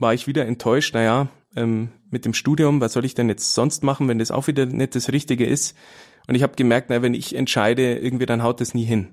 war 0.00 0.14
ich 0.14 0.26
wieder 0.26 0.46
enttäuscht, 0.46 0.94
naja, 0.94 1.28
ähm, 1.56 1.90
mit 2.10 2.24
dem 2.24 2.34
Studium, 2.34 2.80
was 2.80 2.92
soll 2.92 3.04
ich 3.04 3.14
denn 3.14 3.28
jetzt 3.28 3.54
sonst 3.54 3.82
machen, 3.84 4.08
wenn 4.08 4.18
das 4.18 4.30
auch 4.30 4.46
wieder 4.46 4.66
nicht 4.66 4.94
das 4.94 5.12
Richtige 5.12 5.46
ist? 5.46 5.76
Und 6.26 6.34
ich 6.34 6.42
habe 6.42 6.56
gemerkt, 6.56 6.90
na, 6.90 7.02
wenn 7.02 7.14
ich 7.14 7.34
entscheide, 7.34 7.98
irgendwie 7.98 8.26
dann 8.26 8.42
haut 8.42 8.60
das 8.60 8.74
nie 8.74 8.84
hin. 8.84 9.08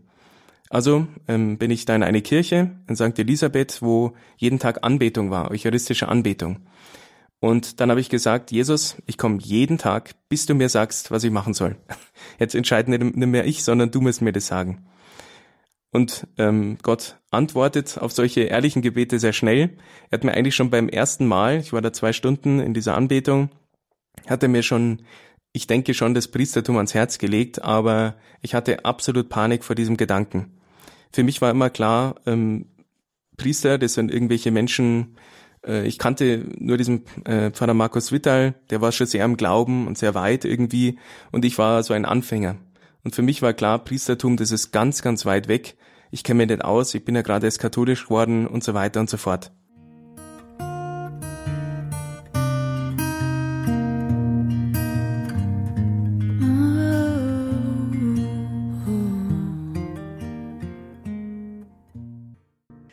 Also 0.70 1.08
ähm, 1.28 1.58
bin 1.58 1.72
ich 1.72 1.86
da 1.86 1.96
in 1.96 2.04
eine 2.04 2.22
Kirche 2.22 2.72
in 2.88 2.96
St. 2.96 3.18
Elisabeth, 3.18 3.82
wo 3.82 4.14
jeden 4.36 4.60
Tag 4.60 4.84
Anbetung 4.84 5.32
war, 5.32 5.50
eucharistische 5.50 6.10
Anbetung. 6.10 6.60
Und 7.40 7.80
dann 7.80 7.90
habe 7.90 8.02
ich 8.02 8.10
gesagt, 8.10 8.52
Jesus, 8.52 8.98
ich 9.06 9.18
komme 9.18 9.38
jeden 9.40 9.78
Tag, 9.78 10.16
bis 10.28 10.46
du 10.46 10.56
mir 10.56 10.70
sagst, 10.70 11.12
was 11.12 11.24
ich 11.24 11.32
machen 11.32 11.54
soll. 11.54 11.78
Jetzt 12.40 12.56
entscheide 12.56 12.92
nicht 12.92 13.16
mehr 13.16 13.46
ich, 13.46 13.64
sondern 13.64 13.92
du 13.92 14.02
musst 14.02 14.22
mir 14.22 14.34
das 14.34 14.48
sagen. 14.48 14.88
Und 15.92 16.28
ähm, 16.38 16.78
Gott 16.84 17.18
antwortet 17.32 17.98
auf 17.98 18.12
solche 18.12 18.42
ehrlichen 18.42 18.82
Gebete 18.82 19.20
sehr 19.20 19.34
schnell. 19.34 19.78
Er 20.10 20.18
hat 20.18 20.24
mir 20.24 20.34
eigentlich 20.34 20.56
schon 20.56 20.70
beim 20.70 20.90
ersten 20.90 21.26
Mal, 21.26 21.60
ich 21.60 21.74
war 21.74 21.82
da 21.82 21.94
zwei 21.94 22.14
Stunden 22.14 22.60
in 22.60 22.74
dieser 22.74 22.96
Anbetung, 22.96 23.50
hat 24.28 24.44
er 24.44 24.50
mir 24.50 24.64
schon 24.64 25.02
ich 25.58 25.66
denke 25.66 25.96
schon 25.96 26.14
das 26.14 26.28
Priestertum 26.28 26.78
ans 26.78 26.94
Herz 26.94 27.18
gelegt, 27.18 27.64
aber 27.64 28.16
ich 28.42 28.54
hatte 28.54 28.86
absolut 28.86 29.28
Panik 29.28 29.64
vor 29.64 29.76
diesem 29.76 29.98
Gedanken. 29.98 30.52
Für 31.12 31.24
mich 31.24 31.42
war 31.42 31.50
immer 31.50 31.72
klar, 31.72 32.16
ähm, 32.28 32.68
Priester, 33.38 33.78
das 33.78 33.96
sind 33.96 34.12
irgendwelche 34.12 34.52
Menschen, 34.52 35.18
äh, 35.66 35.88
ich 35.88 35.98
kannte 35.98 36.46
nur 36.58 36.78
diesen 36.78 37.06
äh, 37.26 37.50
Pfarrer 37.50 37.74
Markus 37.74 38.12
Wittal, 38.12 38.54
der 38.70 38.82
war 38.82 38.92
schon 38.92 39.08
sehr 39.08 39.26
im 39.26 39.36
Glauben 39.36 39.88
und 39.88 39.98
sehr 39.98 40.14
weit 40.14 40.46
irgendwie 40.46 41.00
und 41.32 41.44
ich 41.44 41.58
war 41.58 41.82
so 41.82 41.94
ein 41.94 42.06
Anfänger. 42.06 42.58
Und 43.08 43.16
für 43.16 43.22
mich 43.22 43.42
war 43.42 43.54
klar, 43.54 43.80
Priestertum, 43.80 44.36
das 44.36 44.52
ist 44.52 44.74
ganz, 44.74 45.02
ganz 45.02 45.26
weit 45.26 45.48
weg. 45.48 45.78
Ich 46.12 46.26
kenne 46.26 46.40
mich 46.40 46.50
nicht 46.50 46.66
aus, 46.66 46.94
ich 46.94 47.06
bin 47.06 47.16
ja 47.16 47.22
gerade 47.22 47.48
erst 47.48 47.60
katholisch 47.60 48.04
geworden 48.04 48.46
und 48.46 48.66
so 48.66 48.74
weiter 48.74 49.00
und 49.00 49.10
so 49.10 49.16
fort. 49.16 49.54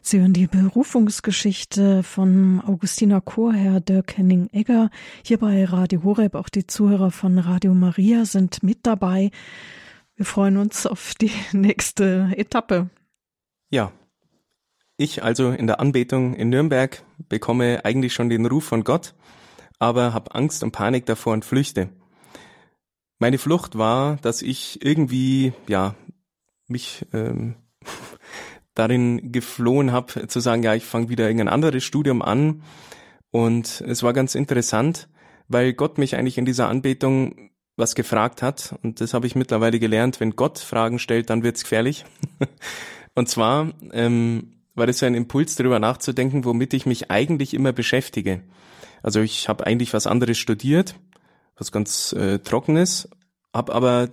Sie 0.00 0.20
hören 0.20 0.32
die 0.32 0.46
Berufungsgeschichte 0.46 2.04
von 2.04 2.60
Augustiner 2.60 3.20
Chorherr 3.20 3.80
Dirk 3.80 4.16
Henning-Egger. 4.16 4.90
Hier 5.24 5.38
bei 5.38 5.64
Radio 5.64 6.04
Horeb, 6.04 6.36
auch 6.36 6.50
die 6.50 6.68
Zuhörer 6.68 7.10
von 7.10 7.40
Radio 7.40 7.74
Maria 7.74 8.24
sind 8.26 8.62
mit 8.62 8.86
dabei. 8.86 9.32
Wir 10.16 10.24
freuen 10.24 10.56
uns 10.56 10.86
auf 10.86 11.14
die 11.14 11.32
nächste 11.52 12.32
Etappe. 12.36 12.90
Ja, 13.70 13.92
ich 14.96 15.24
also 15.24 15.50
in 15.50 15.66
der 15.66 15.80
Anbetung 15.80 16.34
in 16.34 16.50
Nürnberg 16.50 17.02
bekomme 17.28 17.84
eigentlich 17.84 18.14
schon 18.14 18.28
den 18.28 18.46
Ruf 18.46 18.64
von 18.64 18.84
Gott, 18.84 19.14
aber 19.80 20.14
habe 20.14 20.34
Angst 20.34 20.62
und 20.62 20.70
Panik 20.70 21.04
davor 21.06 21.32
und 21.32 21.44
flüchte. 21.44 21.88
Meine 23.18 23.38
Flucht 23.38 23.76
war, 23.76 24.16
dass 24.16 24.40
ich 24.42 24.84
irgendwie, 24.84 25.52
ja, 25.66 25.96
mich 26.68 27.06
ähm, 27.12 27.56
darin 28.74 29.32
geflohen 29.32 29.90
habe, 29.90 30.28
zu 30.28 30.38
sagen, 30.38 30.62
ja, 30.62 30.74
ich 30.74 30.84
fange 30.84 31.08
wieder 31.08 31.24
irgendein 31.24 31.48
anderes 31.48 31.82
Studium 31.82 32.22
an. 32.22 32.62
Und 33.32 33.80
es 33.80 34.04
war 34.04 34.12
ganz 34.12 34.36
interessant, 34.36 35.08
weil 35.48 35.72
Gott 35.72 35.98
mich 35.98 36.14
eigentlich 36.14 36.38
in 36.38 36.44
dieser 36.44 36.68
Anbetung 36.68 37.50
was 37.76 37.94
gefragt 37.94 38.42
hat. 38.42 38.74
Und 38.82 39.00
das 39.00 39.14
habe 39.14 39.26
ich 39.26 39.34
mittlerweile 39.34 39.78
gelernt, 39.78 40.20
wenn 40.20 40.36
Gott 40.36 40.58
Fragen 40.58 40.98
stellt, 40.98 41.30
dann 41.30 41.42
wird's 41.42 41.62
gefährlich. 41.62 42.04
und 43.14 43.28
zwar 43.28 43.72
ähm, 43.92 44.54
war 44.74 44.86
das 44.86 44.98
so 44.98 45.06
ein 45.06 45.14
Impuls, 45.14 45.56
darüber 45.56 45.78
nachzudenken, 45.78 46.44
womit 46.44 46.74
ich 46.74 46.86
mich 46.86 47.10
eigentlich 47.10 47.54
immer 47.54 47.72
beschäftige. 47.72 48.42
Also 49.02 49.20
ich 49.20 49.48
habe 49.48 49.66
eigentlich 49.66 49.92
was 49.92 50.06
anderes 50.06 50.38
studiert, 50.38 50.94
was 51.56 51.72
ganz 51.72 52.12
äh, 52.12 52.38
trockenes, 52.38 53.08
habe 53.52 53.74
aber 53.74 54.08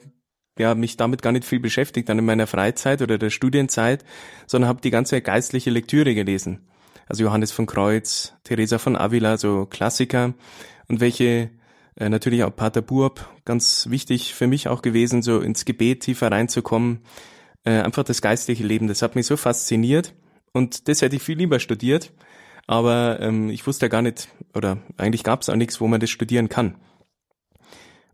ja, 0.60 0.76
mich 0.76 0.97
damit 0.97 1.21
gar 1.21 1.32
nicht 1.32 1.45
viel 1.45 1.60
beschäftigt 1.60 2.10
dann 2.10 2.19
in 2.19 2.26
meiner 2.26 2.45
Freizeit 2.45 3.02
oder 3.02 3.17
der 3.17 3.30
Studienzeit, 3.30 4.04
sondern 4.47 4.67
habe 4.67 4.82
die 4.82 4.91
ganze 4.91 5.21
geistliche 5.21 5.69
Lektüre 5.69 6.13
gelesen. 6.13 6.67
Also 7.08 7.24
Johannes 7.24 7.52
von 7.52 7.65
Kreuz, 7.65 8.34
Teresa 8.43 8.78
von 8.78 8.95
Avila, 8.95 9.38
so 9.38 9.65
Klassiker 9.65 10.34
und 10.88 11.00
welche 11.00 11.52
äh, 11.96 12.10
natürlich 12.10 12.44
auch 12.44 12.56
Pater 12.56 12.82
Buob, 12.82 13.28
ganz 13.46 13.88
wichtig 13.90 14.34
für 14.34 14.48
mich 14.48 14.68
auch 14.68 14.82
gewesen, 14.82 15.22
so 15.22 15.40
ins 15.40 15.66
Gebet 15.66 16.02
tiefer 16.02 16.32
reinzukommen. 16.32 17.02
Äh, 17.64 17.82
einfach 17.82 18.04
das 18.04 18.22
geistliche 18.22 18.64
Leben, 18.64 18.88
das 18.88 19.02
hat 19.02 19.16
mich 19.16 19.28
so 19.28 19.38
fasziniert 19.38 20.14
und 20.54 20.88
das 20.88 21.02
hätte 21.02 21.16
ich 21.16 21.24
viel 21.24 21.38
lieber 21.38 21.60
studiert, 21.60 22.12
aber 22.68 23.20
ähm, 23.20 23.50
ich 23.50 23.66
wusste 23.68 23.86
ja 23.86 23.90
gar 23.90 24.02
nicht, 24.02 24.30
oder 24.56 24.78
eigentlich 24.98 25.24
gab 25.24 25.42
es 25.42 25.50
auch 25.50 25.56
nichts, 25.56 25.80
wo 25.80 25.88
man 25.88 26.00
das 26.00 26.10
studieren 26.10 26.50
kann. 26.50 26.76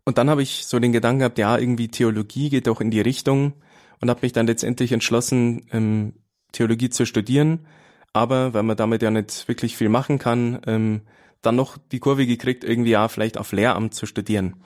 Und 0.04 0.16
dann 0.16 0.30
habe 0.30 0.42
ich 0.42 0.64
so 0.66 0.78
den 0.78 0.92
Gedanken 0.92 1.18
gehabt, 1.20 1.38
ja, 1.38 1.58
irgendwie 1.58 1.88
Theologie 1.88 2.48
geht 2.48 2.66
doch 2.66 2.80
in 2.80 2.90
die 2.90 3.00
Richtung 3.00 3.52
und 4.00 4.08
habe 4.08 4.20
mich 4.22 4.32
dann 4.32 4.46
letztendlich 4.46 4.92
entschlossen, 4.92 5.66
ähm, 5.70 6.14
Theologie 6.52 6.88
zu 6.88 7.04
studieren. 7.04 7.66
Aber 8.14 8.54
weil 8.54 8.62
man 8.62 8.76
damit 8.76 9.02
ja 9.02 9.10
nicht 9.10 9.46
wirklich 9.48 9.76
viel 9.76 9.90
machen 9.90 10.18
kann, 10.18 10.60
ähm, 10.66 11.02
dann 11.42 11.56
noch 11.56 11.78
die 11.78 12.00
Kurve 12.00 12.26
gekriegt, 12.26 12.64
irgendwie 12.64 12.90
ja 12.90 13.08
vielleicht 13.08 13.38
auf 13.38 13.52
Lehramt 13.52 13.94
zu 13.94 14.06
studieren. 14.06 14.56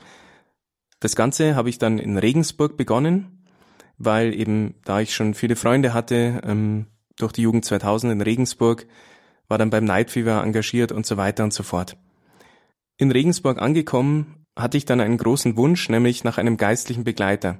Das 1.00 1.16
Ganze 1.16 1.56
habe 1.56 1.68
ich 1.68 1.78
dann 1.78 1.98
in 1.98 2.16
Regensburg 2.16 2.76
begonnen, 2.76 3.44
weil 3.98 4.34
eben 4.34 4.74
da 4.84 5.00
ich 5.00 5.14
schon 5.14 5.34
viele 5.34 5.56
Freunde 5.56 5.94
hatte, 5.94 6.40
ähm, 6.44 6.86
durch 7.16 7.32
die 7.32 7.42
Jugend 7.42 7.64
2000 7.64 8.12
in 8.12 8.20
Regensburg, 8.20 8.86
war 9.48 9.58
dann 9.58 9.70
beim 9.70 9.84
Night 9.84 10.10
Fever 10.10 10.42
engagiert 10.42 10.92
und 10.92 11.04
so 11.04 11.16
weiter 11.16 11.44
und 11.44 11.52
so 11.52 11.62
fort. 11.62 11.96
In 12.96 13.10
Regensburg 13.10 13.60
angekommen, 13.60 14.46
hatte 14.56 14.76
ich 14.76 14.84
dann 14.84 15.00
einen 15.00 15.18
großen 15.18 15.56
Wunsch, 15.56 15.88
nämlich 15.88 16.24
nach 16.24 16.38
einem 16.38 16.56
geistlichen 16.56 17.04
Begleiter. 17.04 17.58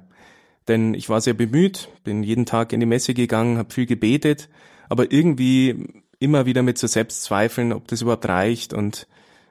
Denn 0.67 0.93
ich 0.93 1.09
war 1.09 1.21
sehr 1.21 1.33
bemüht, 1.33 1.89
bin 2.03 2.23
jeden 2.23 2.45
Tag 2.45 2.71
in 2.71 2.79
die 2.79 2.85
Messe 2.85 3.13
gegangen, 3.13 3.57
habe 3.57 3.73
viel 3.73 3.85
gebetet, 3.85 4.49
aber 4.89 5.11
irgendwie 5.11 6.02
immer 6.23 6.45
wieder 6.45 6.63
mit 6.63 6.77
so 6.77 6.87
Selbstzweifeln, 6.87 7.73
ob 7.73 7.87
das 7.87 8.01
überhaupt 8.01 8.27
reicht 8.27 8.73
und 8.73 9.07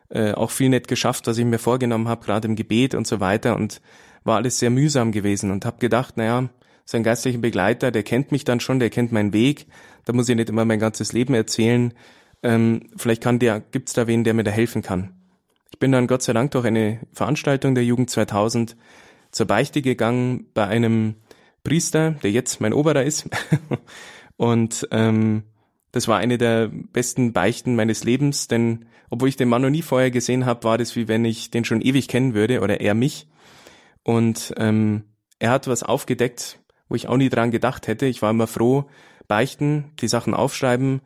äh, 0.08 0.32
auch 0.32 0.50
viel 0.50 0.68
nicht 0.68 0.88
geschafft, 0.88 1.26
was 1.26 1.38
ich 1.38 1.44
mir 1.44 1.58
vorgenommen 1.58 2.08
habe, 2.08 2.24
gerade 2.24 2.48
im 2.48 2.56
Gebet 2.56 2.94
und 2.94 3.06
so 3.06 3.20
weiter 3.20 3.56
und 3.56 3.80
war 4.24 4.37
alles 4.37 4.58
sehr 4.58 4.70
mühsam 4.70 5.12
gewesen 5.12 5.50
und 5.50 5.64
habe 5.64 5.78
gedacht, 5.78 6.16
naja, 6.16 6.48
so 6.85 6.96
ein 6.96 7.02
geistlicher 7.02 7.38
Begleiter, 7.38 7.90
der 7.90 8.02
kennt 8.02 8.32
mich 8.32 8.44
dann 8.44 8.61
schon, 8.61 8.78
der 8.78 8.90
kennt 8.90 9.12
meinen 9.12 9.32
Weg, 9.32 9.66
da 10.04 10.12
muss 10.12 10.28
ich 10.28 10.37
nicht 10.37 10.48
immer 10.48 10.64
mein 10.64 10.78
ganzes 10.78 11.12
Leben 11.12 11.35
erzählen, 11.35 11.94
ähm, 12.42 12.90
vielleicht 12.96 13.22
kann 13.22 13.38
der, 13.38 13.61
gibt's 13.61 13.92
da 13.92 14.06
wen, 14.06 14.24
der 14.24 14.35
mir 14.35 14.44
da 14.44 14.50
helfen 14.50 14.82
kann. 14.82 15.14
Ich 15.70 15.78
bin 15.78 15.92
dann 15.92 16.06
Gott 16.06 16.22
sei 16.22 16.32
Dank 16.32 16.50
durch 16.50 16.66
eine 16.66 17.00
Veranstaltung 17.12 17.74
der 17.74 17.85
Jugend 17.85 18.11
2000 18.11 18.76
zur 19.30 19.46
Beichte 19.46 19.80
gegangen 19.80 20.46
bei 20.52 20.66
einem 20.66 21.14
Priester, 21.64 22.12
der 22.22 22.30
jetzt 22.30 22.61
mein 22.61 22.72
Oberer 22.72 23.04
ist. 23.04 23.28
und 24.37 24.87
ähm, 24.90 25.44
das 25.92 26.09
war 26.09 26.18
eine 26.18 26.38
der 26.38 26.68
besten 26.68 27.33
Beichten 27.33 27.76
meines 27.76 28.05
Lebens, 28.05 28.48
denn 28.48 28.87
obwohl 29.11 29.28
ich 29.28 29.37
den 29.37 29.48
Mann 29.48 29.62
noch 29.62 29.70
nie 29.70 29.83
vorher 29.83 30.11
gesehen 30.11 30.46
habe, 30.46 30.64
war 30.64 30.78
das 30.78 30.96
wie 30.96 31.07
wenn 31.07 31.24
ich 31.24 31.50
den 31.50 31.64
schon 31.64 31.83
ewig 31.83 32.09
kennen 32.09 32.35
würde 32.35 32.61
oder 32.61 32.81
er 32.81 32.94
mich. 32.94 33.28
Und 34.02 34.55
ähm, 34.57 35.05
er 35.38 35.50
hat 35.50 35.68
was 35.68 35.83
aufgedeckt, 35.83 36.59
wo 36.88 36.94
ich 36.94 37.09
auch 37.09 37.16
nie 37.16 37.28
dran 37.28 37.50
gedacht 37.50 37.87
hätte. 37.88 38.07
Ich 38.07 38.22
war 38.22 38.31
immer 38.31 38.46
froh, 38.46 38.87
beichten, 39.28 39.92
die 40.00 40.09
Sachen 40.09 40.35
aufschreiben 40.35 41.02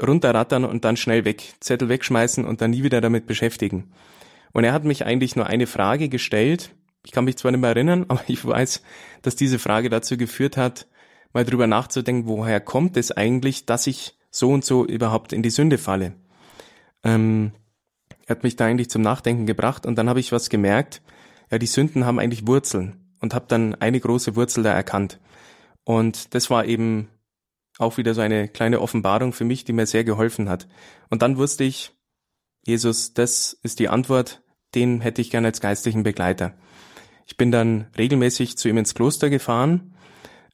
runterrattern 0.00 0.64
und 0.64 0.84
dann 0.84 0.96
schnell 0.96 1.24
weg, 1.24 1.54
Zettel 1.60 1.88
wegschmeißen 1.88 2.44
und 2.44 2.60
dann 2.60 2.70
nie 2.70 2.82
wieder 2.82 3.00
damit 3.00 3.26
beschäftigen. 3.26 3.92
Und 4.52 4.64
er 4.64 4.72
hat 4.72 4.84
mich 4.84 5.04
eigentlich 5.04 5.36
nur 5.36 5.46
eine 5.46 5.66
Frage 5.66 6.08
gestellt. 6.08 6.74
Ich 7.04 7.12
kann 7.12 7.24
mich 7.24 7.36
zwar 7.36 7.50
nicht 7.50 7.60
mehr 7.60 7.70
erinnern, 7.70 8.06
aber 8.08 8.22
ich 8.26 8.44
weiß, 8.44 8.82
dass 9.22 9.36
diese 9.36 9.58
Frage 9.58 9.88
dazu 9.88 10.16
geführt 10.16 10.56
hat, 10.56 10.86
mal 11.32 11.44
drüber 11.44 11.66
nachzudenken, 11.66 12.28
woher 12.28 12.60
kommt 12.60 12.96
es 12.96 13.12
eigentlich, 13.12 13.66
dass 13.66 13.86
ich 13.86 14.17
so 14.30 14.50
und 14.50 14.64
so 14.64 14.84
überhaupt 14.84 15.32
in 15.32 15.42
die 15.42 15.50
Sünde 15.50 15.78
falle. 15.78 16.14
Ähm, 17.02 17.52
er 18.26 18.36
hat 18.36 18.42
mich 18.42 18.56
da 18.56 18.66
eigentlich 18.66 18.90
zum 18.90 19.02
Nachdenken 19.02 19.46
gebracht 19.46 19.86
und 19.86 19.96
dann 19.96 20.08
habe 20.08 20.20
ich 20.20 20.32
was 20.32 20.50
gemerkt. 20.50 21.02
Ja, 21.50 21.58
die 21.58 21.66
Sünden 21.66 22.04
haben 22.04 22.18
eigentlich 22.18 22.46
Wurzeln 22.46 22.96
und 23.20 23.34
habe 23.34 23.46
dann 23.48 23.74
eine 23.76 24.00
große 24.00 24.36
Wurzel 24.36 24.62
da 24.62 24.72
erkannt. 24.72 25.18
Und 25.84 26.34
das 26.34 26.50
war 26.50 26.66
eben 26.66 27.08
auch 27.78 27.96
wieder 27.96 28.12
so 28.12 28.20
eine 28.20 28.48
kleine 28.48 28.80
Offenbarung 28.80 29.32
für 29.32 29.44
mich, 29.44 29.64
die 29.64 29.72
mir 29.72 29.86
sehr 29.86 30.04
geholfen 30.04 30.48
hat. 30.48 30.68
Und 31.08 31.22
dann 31.22 31.38
wusste 31.38 31.64
ich, 31.64 31.92
Jesus, 32.66 33.14
das 33.14 33.58
ist 33.62 33.78
die 33.78 33.88
Antwort, 33.88 34.42
den 34.74 35.00
hätte 35.00 35.22
ich 35.22 35.30
gerne 35.30 35.48
als 35.48 35.60
geistlichen 35.60 36.02
Begleiter. 36.02 36.54
Ich 37.24 37.36
bin 37.36 37.50
dann 37.50 37.86
regelmäßig 37.96 38.58
zu 38.58 38.68
ihm 38.68 38.78
ins 38.78 38.94
Kloster 38.94 39.30
gefahren, 39.30 39.94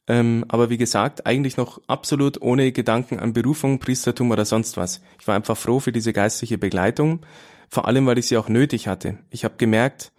ähm, 0.07 0.45
aber 0.47 0.69
wie 0.69 0.77
gesagt, 0.77 1.25
eigentlich 1.25 1.57
noch 1.57 1.81
absolut 1.87 2.41
ohne 2.41 2.71
Gedanken 2.71 3.19
an 3.19 3.33
Berufung, 3.33 3.79
Priestertum 3.79 4.31
oder 4.31 4.45
sonst 4.45 4.77
was. 4.77 5.01
Ich 5.19 5.27
war 5.27 5.35
einfach 5.35 5.57
froh 5.57 5.79
für 5.79 5.91
diese 5.91 6.13
geistliche 6.13 6.57
Begleitung, 6.57 7.25
vor 7.69 7.87
allem 7.87 8.05
weil 8.05 8.17
ich 8.17 8.27
sie 8.27 8.37
auch 8.37 8.49
nötig 8.49 8.87
hatte. 8.87 9.17
Ich 9.31 9.43
habe 9.43 9.55
gemerkt, 9.57 10.11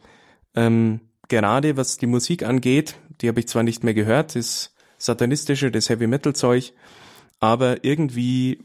ähm, 0.55 1.01
gerade 1.29 1.77
was 1.77 1.99
die 1.99 2.07
Musik 2.07 2.43
angeht, 2.43 2.97
die 3.21 3.29
habe 3.29 3.41
ich 3.41 3.49
zwar 3.49 3.63
nicht 3.63 3.85
mehr 3.85 3.95
gehört, 3.95 4.35
ist 4.35 4.75
satanistische, 4.99 5.71
das 5.71 5.89
Heavy 5.89 6.07
Metal 6.07 6.35
Zeug, 6.35 6.73
aber 7.39 7.85
irgendwie, 7.85 8.65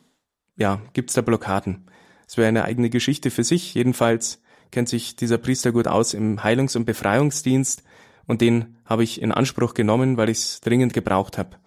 ja, 0.55 0.81
gibt's 0.93 1.13
da 1.13 1.21
Blockaden. 1.21 1.87
Es 2.27 2.37
wäre 2.37 2.47
eine 2.47 2.63
eigene 2.63 2.89
Geschichte 2.89 3.29
für 3.29 3.43
sich. 3.43 3.73
Jedenfalls 3.73 4.41
kennt 4.71 4.87
sich 4.87 5.17
dieser 5.17 5.37
Priester 5.37 5.71
gut 5.73 5.87
aus 5.87 6.13
im 6.13 6.43
Heilungs- 6.43 6.77
und 6.77 6.85
Befreiungsdienst 6.85 7.83
und 8.27 8.41
den 8.41 8.77
habe 8.85 9.03
ich 9.03 9.21
in 9.21 9.31
Anspruch 9.31 9.73
genommen, 9.73 10.17
weil 10.17 10.29
ich 10.29 10.37
es 10.37 10.61
dringend 10.61 10.93
gebraucht 10.93 11.37
habe. 11.37 11.57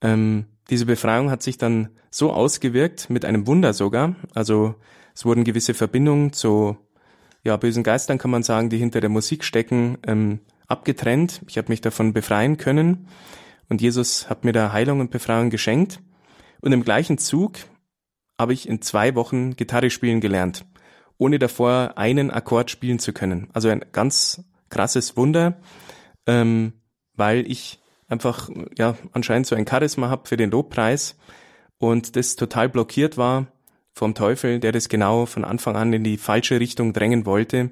Ähm, 0.00 0.46
diese 0.70 0.86
Befreiung 0.86 1.30
hat 1.30 1.42
sich 1.42 1.58
dann 1.58 1.90
so 2.10 2.32
ausgewirkt, 2.32 3.10
mit 3.10 3.24
einem 3.24 3.46
Wunder 3.46 3.72
sogar. 3.72 4.16
Also 4.34 4.74
es 5.14 5.24
wurden 5.24 5.44
gewisse 5.44 5.74
Verbindungen 5.74 6.32
zu 6.32 6.76
ja, 7.44 7.56
bösen 7.56 7.82
Geistern, 7.82 8.18
kann 8.18 8.30
man 8.30 8.42
sagen, 8.42 8.70
die 8.70 8.78
hinter 8.78 9.00
der 9.00 9.10
Musik 9.10 9.44
stecken, 9.44 9.98
ähm, 10.06 10.40
abgetrennt. 10.66 11.42
Ich 11.46 11.58
habe 11.58 11.68
mich 11.68 11.80
davon 11.80 12.12
befreien 12.12 12.56
können. 12.56 13.06
Und 13.68 13.80
Jesus 13.80 14.28
hat 14.28 14.44
mir 14.44 14.52
da 14.52 14.72
Heilung 14.72 15.00
und 15.00 15.10
Befreiung 15.10 15.50
geschenkt. 15.50 16.00
Und 16.60 16.72
im 16.72 16.84
gleichen 16.84 17.18
Zug 17.18 17.58
habe 18.38 18.52
ich 18.52 18.68
in 18.68 18.82
zwei 18.82 19.14
Wochen 19.14 19.56
Gitarre 19.56 19.90
spielen 19.90 20.20
gelernt, 20.20 20.64
ohne 21.18 21.38
davor 21.38 21.94
einen 21.96 22.30
Akkord 22.30 22.70
spielen 22.70 22.98
zu 22.98 23.12
können. 23.12 23.48
Also 23.52 23.68
ein 23.68 23.84
ganz 23.92 24.44
krasses 24.68 25.16
Wunder, 25.16 25.60
ähm, 26.26 26.72
weil 27.14 27.50
ich 27.50 27.80
einfach 28.08 28.50
ja 28.76 28.96
anscheinend 29.12 29.46
so 29.46 29.56
ein 29.56 29.66
Charisma 29.66 30.08
habe 30.08 30.28
für 30.28 30.36
den 30.36 30.50
Lobpreis 30.50 31.16
und 31.78 32.16
das 32.16 32.36
total 32.36 32.68
blockiert 32.68 33.16
war 33.16 33.46
vom 33.92 34.14
Teufel, 34.14 34.60
der 34.60 34.72
das 34.72 34.88
genau 34.88 35.26
von 35.26 35.44
Anfang 35.44 35.76
an 35.76 35.92
in 35.92 36.04
die 36.04 36.18
falsche 36.18 36.60
Richtung 36.60 36.92
drängen 36.92 37.26
wollte. 37.26 37.70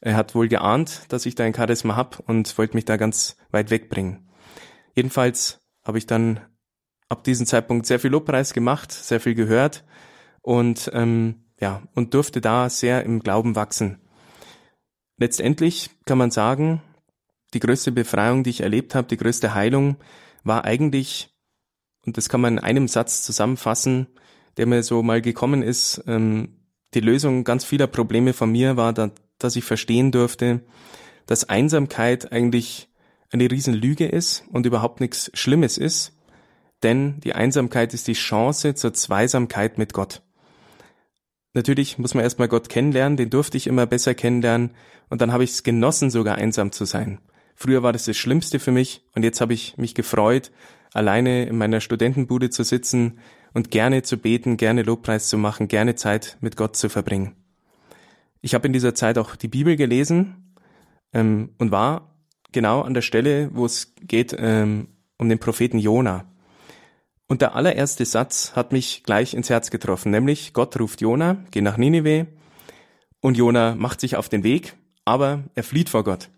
Er 0.00 0.16
hat 0.16 0.34
wohl 0.34 0.48
geahnt, 0.48 1.02
dass 1.08 1.26
ich 1.26 1.34
da 1.34 1.44
ein 1.44 1.54
Charisma 1.54 1.96
hab 1.96 2.20
und 2.28 2.56
wollte 2.58 2.76
mich 2.76 2.84
da 2.84 2.96
ganz 2.96 3.36
weit 3.50 3.70
wegbringen. 3.70 4.28
Jedenfalls 4.94 5.60
habe 5.84 5.98
ich 5.98 6.06
dann 6.06 6.40
ab 7.08 7.24
diesem 7.24 7.46
Zeitpunkt 7.46 7.86
sehr 7.86 8.00
viel 8.00 8.10
Lobpreis 8.10 8.52
gemacht, 8.52 8.92
sehr 8.92 9.20
viel 9.20 9.34
gehört 9.34 9.84
und 10.42 10.90
ähm, 10.94 11.44
ja 11.60 11.82
und 11.94 12.14
durfte 12.14 12.40
da 12.40 12.68
sehr 12.68 13.04
im 13.04 13.20
Glauben 13.20 13.56
wachsen. 13.56 14.00
Letztendlich 15.18 15.90
kann 16.04 16.18
man 16.18 16.30
sagen, 16.30 16.82
die 17.54 17.60
größte 17.60 17.92
Befreiung, 17.92 18.44
die 18.44 18.50
ich 18.50 18.60
erlebt 18.60 18.94
habe, 18.94 19.08
die 19.08 19.16
größte 19.16 19.54
Heilung, 19.54 19.96
war 20.44 20.64
eigentlich, 20.64 21.34
und 22.04 22.16
das 22.16 22.28
kann 22.28 22.40
man 22.40 22.54
in 22.54 22.64
einem 22.64 22.88
Satz 22.88 23.22
zusammenfassen, 23.22 24.06
der 24.56 24.66
mir 24.66 24.82
so 24.82 25.02
mal 25.02 25.22
gekommen 25.22 25.62
ist, 25.62 26.02
ähm, 26.06 26.56
die 26.94 27.00
Lösung 27.00 27.44
ganz 27.44 27.64
vieler 27.64 27.86
Probleme 27.86 28.32
von 28.32 28.50
mir 28.50 28.76
war, 28.76 28.92
da, 28.92 29.10
dass 29.38 29.56
ich 29.56 29.64
verstehen 29.64 30.12
durfte, 30.12 30.60
dass 31.26 31.48
Einsamkeit 31.48 32.32
eigentlich 32.32 32.88
eine 33.30 33.50
Riesenlüge 33.50 34.06
ist 34.06 34.44
und 34.50 34.66
überhaupt 34.66 35.00
nichts 35.00 35.30
Schlimmes 35.34 35.78
ist, 35.78 36.12
denn 36.82 37.20
die 37.20 37.34
Einsamkeit 37.34 37.94
ist 37.94 38.06
die 38.06 38.12
Chance 38.12 38.74
zur 38.74 38.94
Zweisamkeit 38.94 39.78
mit 39.78 39.92
Gott. 39.92 40.22
Natürlich 41.56 41.96
muss 41.96 42.12
man 42.12 42.22
erstmal 42.22 42.48
Gott 42.48 42.68
kennenlernen, 42.68 43.16
den 43.16 43.30
durfte 43.30 43.56
ich 43.56 43.66
immer 43.66 43.86
besser 43.86 44.14
kennenlernen 44.14 44.72
und 45.08 45.22
dann 45.22 45.32
habe 45.32 45.42
ich 45.42 45.52
es 45.52 45.62
genossen, 45.62 46.10
sogar 46.10 46.34
einsam 46.34 46.70
zu 46.70 46.84
sein. 46.84 47.18
Früher 47.54 47.82
war 47.82 47.94
das 47.94 48.04
das 48.04 48.18
Schlimmste 48.18 48.58
für 48.58 48.72
mich 48.72 49.06
und 49.14 49.22
jetzt 49.22 49.40
habe 49.40 49.54
ich 49.54 49.78
mich 49.78 49.94
gefreut, 49.94 50.52
alleine 50.92 51.46
in 51.46 51.56
meiner 51.56 51.80
Studentenbude 51.80 52.50
zu 52.50 52.62
sitzen 52.62 53.20
und 53.54 53.70
gerne 53.70 54.02
zu 54.02 54.18
beten, 54.18 54.58
gerne 54.58 54.82
Lobpreis 54.82 55.28
zu 55.28 55.38
machen, 55.38 55.66
gerne 55.66 55.94
Zeit 55.94 56.36
mit 56.42 56.58
Gott 56.58 56.76
zu 56.76 56.90
verbringen. 56.90 57.34
Ich 58.42 58.52
habe 58.52 58.66
in 58.66 58.74
dieser 58.74 58.94
Zeit 58.94 59.16
auch 59.16 59.34
die 59.34 59.48
Bibel 59.48 59.76
gelesen 59.76 60.52
ähm, 61.14 61.54
und 61.56 61.70
war 61.70 62.14
genau 62.52 62.82
an 62.82 62.92
der 62.92 63.00
Stelle, 63.00 63.48
wo 63.54 63.64
es 63.64 63.94
geht 64.02 64.36
ähm, 64.38 64.88
um 65.16 65.30
den 65.30 65.38
Propheten 65.38 65.78
Jona. 65.78 66.26
Und 67.28 67.42
der 67.42 67.56
allererste 67.56 68.04
Satz 68.04 68.52
hat 68.54 68.72
mich 68.72 69.02
gleich 69.02 69.34
ins 69.34 69.50
Herz 69.50 69.70
getroffen, 69.70 70.12
nämlich 70.12 70.52
Gott 70.52 70.78
ruft 70.78 71.00
Jona, 71.00 71.44
geh 71.50 71.60
nach 71.60 71.76
Ninive 71.76 72.28
und 73.20 73.36
Jona 73.36 73.74
macht 73.74 74.00
sich 74.00 74.16
auf 74.16 74.28
den 74.28 74.44
Weg, 74.44 74.76
aber 75.04 75.42
er 75.54 75.64
flieht 75.64 75.88
vor 75.88 76.04
Gott. 76.04 76.30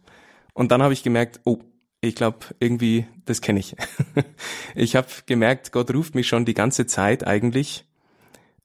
Und 0.55 0.72
dann 0.72 0.82
habe 0.82 0.95
ich 0.95 1.03
gemerkt, 1.03 1.41
oh, 1.45 1.59
ich 2.01 2.14
glaube, 2.14 2.39
irgendwie, 2.59 3.07
das 3.26 3.43
kenne 3.43 3.61
ich. 3.61 3.76
ich 4.74 4.97
habe 4.97 5.09
gemerkt, 5.26 5.72
Gott 5.72 5.93
ruft 5.93 6.14
mich 6.14 6.26
schon 6.26 6.45
die 6.45 6.55
ganze 6.55 6.86
Zeit 6.86 7.26
eigentlich, 7.26 7.84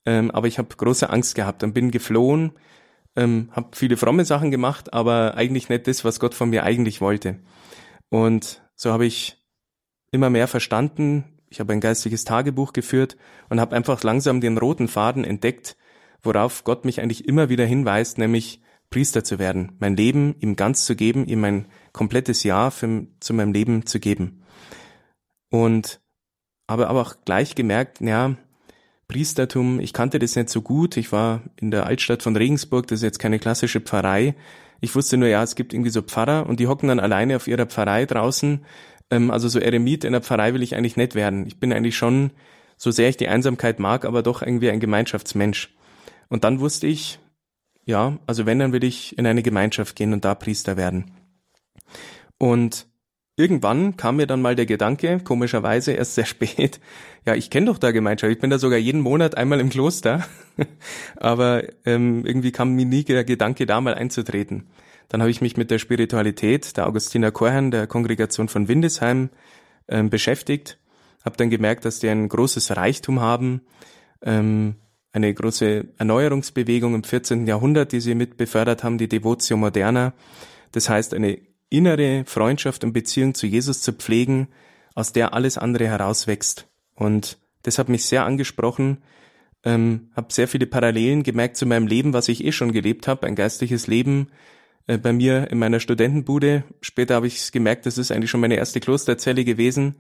ähm, 0.05 0.31
aber 0.31 0.47
ich 0.47 0.59
habe 0.59 0.75
große 0.75 1.09
Angst 1.09 1.35
gehabt 1.35 1.63
und 1.63 1.73
bin 1.73 1.91
geflohen, 1.91 2.53
ähm, 3.15 3.49
habe 3.51 3.75
viele 3.75 3.97
fromme 3.97 4.23
Sachen 4.23 4.49
gemacht, 4.49 4.93
aber 4.93 5.35
eigentlich 5.35 5.69
nicht 5.69 5.87
das, 5.87 6.05
was 6.05 6.19
Gott 6.19 6.33
von 6.33 6.49
mir 6.49 6.63
eigentlich 6.63 7.01
wollte. 7.01 7.39
Und 8.09 8.61
so 8.75 8.91
habe 8.91 9.05
ich 9.05 9.37
immer 10.11 10.29
mehr 10.29 10.47
verstanden. 10.47 11.32
Ich 11.53 11.59
habe 11.59 11.71
ein 11.71 11.81
geistiges 11.81 12.23
Tagebuch 12.23 12.73
geführt 12.73 13.15
und 13.47 13.61
habe 13.61 13.75
einfach 13.75 14.01
langsam 14.01 14.41
den 14.41 14.57
roten 14.57 14.87
Faden 14.87 15.23
entdeckt, 15.23 15.77
worauf 16.23 16.63
Gott 16.63 16.83
mich 16.83 16.99
eigentlich 16.99 17.27
immer 17.27 17.47
wieder 17.47 17.63
hinweist, 17.63 18.17
nämlich 18.17 18.59
Priester 18.89 19.23
zu 19.23 19.37
werden, 19.37 19.73
mein 19.79 19.95
Leben 19.95 20.35
ihm 20.39 20.55
ganz 20.55 20.85
zu 20.85 20.95
geben, 20.95 21.27
ihm 21.27 21.41
mein 21.41 21.67
komplettes 21.91 22.43
Ja 22.43 22.71
für, 22.71 23.05
zu 23.19 23.35
meinem 23.35 23.53
Leben 23.53 23.85
zu 23.85 23.99
geben. 23.99 24.41
Und 25.51 26.01
habe 26.67 26.87
aber 26.87 27.01
auch 27.01 27.17
gleich 27.23 27.53
gemerkt, 27.53 28.01
ja, 28.01 28.35
Priestertum, 29.07 29.79
ich 29.79 29.93
kannte 29.93 30.17
das 30.17 30.35
nicht 30.35 30.49
so 30.49 30.63
gut. 30.63 30.97
Ich 30.97 31.11
war 31.11 31.41
in 31.57 31.69
der 31.69 31.85
Altstadt 31.85 32.23
von 32.23 32.35
Regensburg, 32.35 32.87
das 32.87 32.99
ist 32.99 33.03
jetzt 33.03 33.19
keine 33.19 33.37
klassische 33.37 33.79
Pfarrei. 33.79 34.33
Ich 34.81 34.95
wusste 34.95 35.17
nur, 35.17 35.29
ja, 35.29 35.43
es 35.43 35.53
gibt 35.53 35.71
irgendwie 35.71 35.91
so 35.91 36.01
Pfarrer 36.01 36.47
und 36.47 36.59
die 36.59 36.67
hocken 36.67 36.89
dann 36.89 36.99
alleine 36.99 37.35
auf 37.35 37.47
ihrer 37.47 37.67
Pfarrei 37.67 38.07
draußen. 38.07 38.65
Ähm, 39.09 39.31
also 39.31 39.47
so 39.47 39.59
Eremit 39.59 40.03
in 40.03 40.13
der 40.13 40.21
Pfarrei 40.21 40.53
will 40.53 40.63
ich 40.63 40.75
eigentlich 40.75 40.97
nicht 40.97 41.15
werden. 41.15 41.45
Ich 41.47 41.59
bin 41.59 41.73
eigentlich 41.73 41.97
schon, 41.97 42.31
so 42.77 42.91
sehr 42.91 43.09
ich 43.09 43.17
die 43.17 43.27
Einsamkeit 43.27 43.79
mag, 43.79 44.05
aber 44.05 44.23
doch 44.23 44.41
irgendwie 44.41 44.69
ein 44.69 44.79
Gemeinschaftsmensch. 44.79 45.73
Und 46.29 46.43
dann 46.43 46.59
wusste 46.59 46.87
ich, 46.87 47.19
ja, 47.85 48.17
also 48.27 48.45
wenn, 48.45 48.59
dann 48.59 48.73
will 48.73 48.83
ich 48.83 49.17
in 49.17 49.27
eine 49.27 49.43
Gemeinschaft 49.43 49.95
gehen 49.95 50.13
und 50.13 50.25
da 50.25 50.35
Priester 50.35 50.77
werden. 50.77 51.11
Und 52.37 52.87
irgendwann 53.35 53.97
kam 53.97 54.17
mir 54.17 54.27
dann 54.27 54.41
mal 54.41 54.55
der 54.55 54.65
Gedanke, 54.65 55.19
komischerweise 55.23 55.93
erst 55.93 56.15
sehr 56.15 56.25
spät, 56.25 56.79
ja, 57.25 57.35
ich 57.35 57.49
kenne 57.49 57.67
doch 57.67 57.77
da 57.77 57.91
Gemeinschaft, 57.91 58.33
ich 58.33 58.39
bin 58.39 58.49
da 58.49 58.59
sogar 58.59 58.77
jeden 58.77 59.01
Monat 59.01 59.37
einmal 59.37 59.59
im 59.59 59.69
Kloster, 59.69 60.25
aber 61.15 61.63
ähm, 61.85 62.25
irgendwie 62.25 62.51
kam 62.51 62.73
mir 62.73 62.85
nie 62.85 63.03
der 63.03 63.23
Gedanke, 63.23 63.65
da 63.65 63.79
mal 63.79 63.93
einzutreten. 63.93 64.67
Dann 65.09 65.21
habe 65.21 65.31
ich 65.31 65.41
mich 65.41 65.57
mit 65.57 65.71
der 65.71 65.79
Spiritualität 65.79 66.77
der 66.77 66.87
Augustiner 66.87 67.31
Chorherren 67.31 67.71
der 67.71 67.87
Kongregation 67.87 68.47
von 68.47 68.67
Windesheim 68.67 69.29
ähm, 69.87 70.09
beschäftigt, 70.09 70.79
habe 71.23 71.37
dann 71.37 71.49
gemerkt, 71.49 71.85
dass 71.85 71.99
die 71.99 72.09
ein 72.09 72.27
großes 72.27 72.75
Reichtum 72.75 73.19
haben, 73.19 73.61
ähm, 74.21 74.75
eine 75.11 75.33
große 75.33 75.89
Erneuerungsbewegung 75.97 76.95
im 76.95 77.03
14. 77.03 77.45
Jahrhundert, 77.45 77.91
die 77.91 77.99
sie 77.99 78.15
mit 78.15 78.35
befördert 78.37 78.83
haben, 78.83 78.97
die 78.97 79.07
Devotio 79.07 79.57
Moderna. 79.57 80.13
Das 80.71 80.89
heißt, 80.89 81.13
eine 81.13 81.37
innere 81.69 82.23
Freundschaft 82.25 82.83
und 82.83 82.93
Beziehung 82.93 83.35
zu 83.35 83.47
Jesus 83.47 83.81
zu 83.81 83.93
pflegen, 83.93 84.47
aus 84.95 85.13
der 85.13 85.33
alles 85.33 85.57
andere 85.57 85.87
herauswächst. 85.87 86.67
Und 86.95 87.37
das 87.63 87.77
hat 87.77 87.89
mich 87.89 88.05
sehr 88.05 88.25
angesprochen, 88.25 89.03
ähm, 89.63 90.11
habe 90.15 90.33
sehr 90.33 90.47
viele 90.47 90.67
Parallelen 90.67 91.23
gemerkt 91.23 91.57
zu 91.57 91.65
meinem 91.65 91.87
Leben, 91.87 92.13
was 92.13 92.27
ich 92.27 92.43
eh 92.43 92.51
schon 92.51 92.71
gelebt 92.71 93.07
habe, 93.07 93.25
ein 93.27 93.35
geistliches 93.35 93.87
Leben 93.87 94.27
äh, 94.87 94.97
bei 94.97 95.13
mir 95.13 95.49
in 95.51 95.59
meiner 95.59 95.79
Studentenbude. 95.79 96.63
Später 96.81 97.15
habe 97.15 97.27
ich 97.27 97.51
gemerkt, 97.51 97.85
das 97.85 97.97
ist 97.97 98.11
eigentlich 98.11 98.29
schon 98.29 98.41
meine 98.41 98.55
erste 98.55 98.79
Klosterzelle 98.79 99.45
gewesen, 99.45 99.95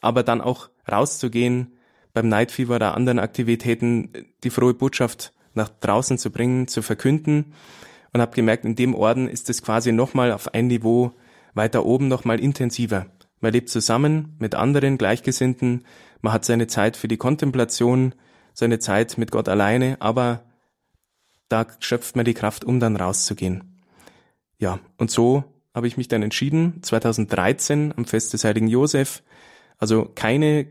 aber 0.00 0.22
dann 0.22 0.40
auch 0.40 0.70
rauszugehen, 0.90 1.72
beim 2.12 2.28
Night 2.28 2.50
Fever 2.50 2.76
oder 2.76 2.94
anderen 2.94 3.18
Aktivitäten 3.18 4.10
die 4.42 4.50
frohe 4.50 4.74
Botschaft 4.74 5.32
nach 5.54 5.68
draußen 5.68 6.18
zu 6.18 6.30
bringen, 6.30 6.68
zu 6.68 6.82
verkünden 6.82 7.52
und 8.12 8.20
habe 8.20 8.34
gemerkt, 8.34 8.64
in 8.64 8.76
dem 8.76 8.94
Orden 8.94 9.28
ist 9.28 9.50
es 9.50 9.62
quasi 9.62 9.92
nochmal 9.92 10.32
auf 10.32 10.54
ein 10.54 10.68
Niveau 10.68 11.12
weiter 11.54 11.84
oben 11.84 12.08
nochmal 12.08 12.40
intensiver. 12.40 13.06
Man 13.40 13.52
lebt 13.52 13.68
zusammen 13.68 14.36
mit 14.38 14.54
anderen 14.54 14.98
Gleichgesinnten, 14.98 15.84
man 16.20 16.32
hat 16.32 16.44
seine 16.44 16.66
Zeit 16.66 16.96
für 16.96 17.08
die 17.08 17.16
Kontemplation, 17.16 18.14
seine 18.52 18.78
Zeit 18.78 19.18
mit 19.18 19.30
Gott 19.30 19.48
alleine, 19.48 19.96
aber 20.00 20.42
da 21.48 21.66
schöpft 21.80 22.16
man 22.16 22.24
die 22.24 22.34
Kraft, 22.34 22.64
um 22.64 22.80
dann 22.80 22.96
rauszugehen. 22.96 23.77
Ja, 24.58 24.80
und 24.96 25.10
so 25.10 25.44
habe 25.74 25.86
ich 25.86 25.96
mich 25.96 26.08
dann 26.08 26.22
entschieden, 26.22 26.82
2013 26.82 27.94
am 27.96 28.04
Fest 28.04 28.32
des 28.32 28.44
heiligen 28.44 28.68
Josef, 28.68 29.22
also 29.78 30.10
keine 30.14 30.66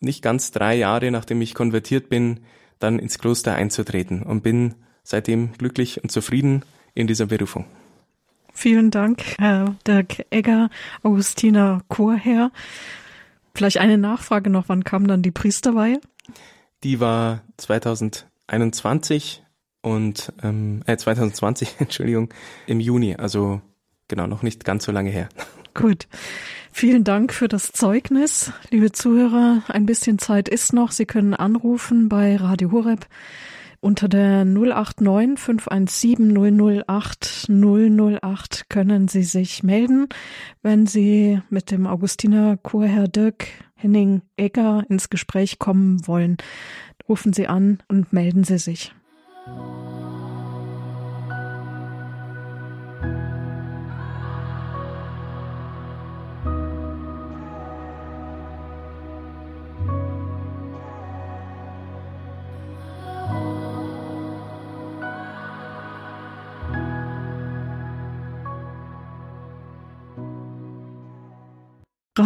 nicht 0.00 0.22
ganz 0.22 0.50
drei 0.50 0.76
Jahre 0.76 1.10
nachdem 1.10 1.40
ich 1.40 1.54
konvertiert 1.54 2.08
bin, 2.08 2.40
dann 2.78 2.98
ins 2.98 3.18
Kloster 3.18 3.54
einzutreten 3.54 4.22
und 4.22 4.42
bin 4.42 4.74
seitdem 5.04 5.52
glücklich 5.52 6.02
und 6.02 6.10
zufrieden 6.10 6.64
in 6.94 7.06
dieser 7.06 7.26
Berufung. 7.26 7.66
Vielen 8.54 8.90
Dank, 8.90 9.22
Herr 9.38 9.76
Dirk 9.86 10.26
Egger, 10.30 10.68
Augustiner 11.02 11.82
Chorherr. 11.88 12.50
Vielleicht 13.54 13.78
eine 13.78 13.98
Nachfrage 13.98 14.50
noch, 14.50 14.68
wann 14.68 14.84
kam 14.84 15.06
dann 15.06 15.22
die 15.22 15.30
Priesterweihe? 15.30 16.00
Die 16.82 17.00
war 17.00 17.42
2021 17.56 19.41
und 19.82 20.32
ähm, 20.42 20.82
äh, 20.86 20.96
2020, 20.96 21.76
Entschuldigung, 21.78 22.32
im 22.66 22.80
Juni, 22.80 23.16
also 23.16 23.60
genau 24.08 24.26
noch 24.26 24.42
nicht 24.42 24.64
ganz 24.64 24.84
so 24.84 24.92
lange 24.92 25.10
her. 25.10 25.28
Gut. 25.74 26.08
Vielen 26.74 27.04
Dank 27.04 27.34
für 27.34 27.48
das 27.48 27.72
Zeugnis. 27.72 28.52
Liebe 28.70 28.92
Zuhörer, 28.92 29.62
ein 29.68 29.84
bisschen 29.84 30.18
Zeit 30.18 30.48
ist 30.48 30.72
noch. 30.72 30.90
Sie 30.90 31.04
können 31.04 31.34
anrufen 31.34 32.08
bei 32.08 32.36
Radio 32.36 32.72
Horeb 32.72 33.06
unter 33.82 34.08
der 34.08 34.44
089 34.44 35.38
517 35.38 36.84
008 36.86 37.48
008 37.50 38.70
können 38.70 39.08
Sie 39.08 39.24
sich 39.24 39.64
melden, 39.64 40.08
wenn 40.62 40.86
Sie 40.86 41.42
mit 41.50 41.72
dem 41.72 41.88
Augustiner 41.88 42.56
Chorherr 42.56 43.08
Dirk 43.08 43.48
Henning 43.74 44.22
Egger 44.36 44.84
ins 44.88 45.10
Gespräch 45.10 45.58
kommen 45.58 46.06
wollen. 46.06 46.36
Rufen 47.08 47.32
Sie 47.32 47.48
an 47.48 47.82
und 47.88 48.12
melden 48.12 48.44
Sie 48.44 48.58
sich. 48.58 48.94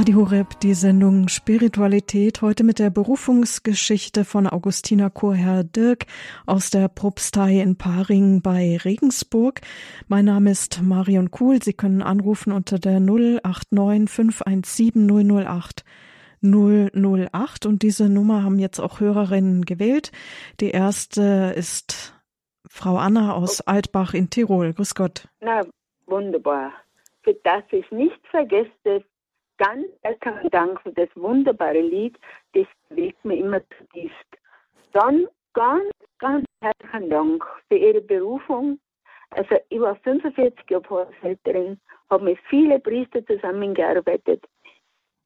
Radio 0.06 0.20
Horeb, 0.20 0.60
die 0.60 0.74
Sendung 0.74 1.26
Spiritualität, 1.26 2.40
heute 2.40 2.62
mit 2.62 2.78
der 2.78 2.90
Berufungsgeschichte 2.90 4.24
von 4.24 4.46
Augustiner 4.46 5.10
Chorherr 5.10 5.64
Dirk 5.64 6.06
aus 6.46 6.70
der 6.70 6.86
Propstei 6.86 7.60
in 7.60 7.76
Paring 7.76 8.40
bei 8.40 8.76
Regensburg. 8.76 9.62
Mein 10.06 10.26
Name 10.26 10.52
ist 10.52 10.80
Marion 10.80 11.32
Kuhl. 11.32 11.60
Sie 11.60 11.72
können 11.72 12.02
anrufen 12.02 12.52
unter 12.52 12.78
der 12.78 13.00
089 13.00 14.08
517 14.08 15.08
008 15.44 15.84
008 16.40 17.66
und 17.66 17.82
diese 17.82 18.08
Nummer 18.08 18.44
haben 18.44 18.60
jetzt 18.60 18.78
auch 18.78 19.00
Hörerinnen 19.00 19.64
gewählt. 19.64 20.12
Die 20.60 20.70
erste 20.70 21.52
ist 21.56 22.14
Frau 22.68 22.96
Anna 22.96 23.34
aus 23.34 23.60
Altbach 23.60 24.14
in 24.14 24.30
Tirol. 24.30 24.72
Grüß 24.72 24.94
Gott. 24.94 25.26
Na, 25.40 25.66
wunderbar. 26.06 26.70
Für 27.24 27.34
das 27.42 27.64
ich 27.72 27.90
nicht 27.90 28.24
vergesse, 28.30 29.02
ganz 29.58 29.86
herzlichen 30.02 30.50
Dank 30.50 30.80
für 30.82 30.92
das 30.92 31.08
wunderbare 31.14 31.80
Lied. 31.80 32.18
Das 32.52 32.66
bewegt 32.88 33.24
mir 33.24 33.36
immer 33.36 33.60
zutiefst. 33.78 34.26
Dann 34.92 35.26
ganz, 35.52 35.90
ganz 36.18 36.44
herzlichen 36.60 37.10
Dank 37.10 37.44
für 37.68 37.76
Ihre 37.76 38.00
Berufung. 38.00 38.78
Also 39.30 39.56
ich 39.68 39.80
war 39.80 39.96
45 39.96 40.70
Jahre 40.70 40.84
Pfarrhälterin, 40.84 41.80
habe 42.10 42.24
mit 42.24 42.38
vielen 42.48 42.80
Priestern 42.82 43.26
zusammengearbeitet. 43.26 44.44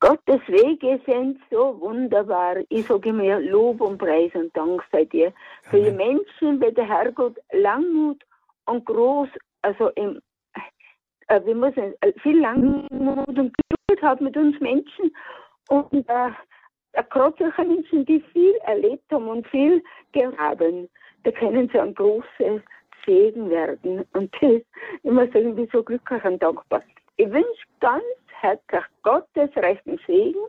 Gottes 0.00 0.40
Wege 0.48 0.98
sind 1.04 1.38
so 1.50 1.78
wunderbar. 1.78 2.56
Ich 2.70 2.86
sage 2.86 3.12
mir 3.12 3.38
Lob 3.38 3.82
und 3.82 3.98
Preis 3.98 4.30
und 4.34 4.56
Dank 4.56 4.82
sei 4.90 5.04
dir. 5.04 5.32
Für 5.64 5.78
die 5.78 5.90
Menschen 5.90 6.58
wird 6.58 6.78
der 6.78 6.88
Herrgott 6.88 7.36
Langmut 7.52 8.24
und 8.64 8.86
groß, 8.86 9.28
also 9.60 9.90
im, 9.90 10.18
äh, 11.26 11.44
wir 11.44 11.54
müssen 11.54 11.94
viel 12.22 12.40
Langmut 12.40 13.38
und 13.38 13.54
Haben 14.02 14.24
mit 14.24 14.36
uns 14.36 14.58
Menschen 14.60 15.14
und 15.68 15.92
äh, 16.08 16.30
gerade 17.10 17.34
solche 17.38 17.64
Menschen, 17.64 18.04
die 18.06 18.20
viel 18.32 18.54
erlebt 18.64 19.04
haben 19.12 19.28
und 19.28 19.46
viel 19.48 19.82
haben, 20.38 20.88
da 21.24 21.30
können 21.30 21.68
sie 21.72 21.78
ein 21.78 21.94
großer 21.94 22.60
Segen 23.06 23.50
werden. 23.50 24.04
Und 24.12 24.34
muss 25.02 25.32
sagen, 25.32 25.50
ich 25.50 25.54
bin 25.54 25.68
so 25.72 25.82
glücklich 25.82 26.24
und 26.24 26.42
dankbar. 26.42 26.82
Ich 27.16 27.30
wünsche 27.30 27.66
ganz 27.80 28.02
herzlich 28.40 28.84
Gottes 29.02 29.50
rechten 29.56 29.98
Segen 30.06 30.40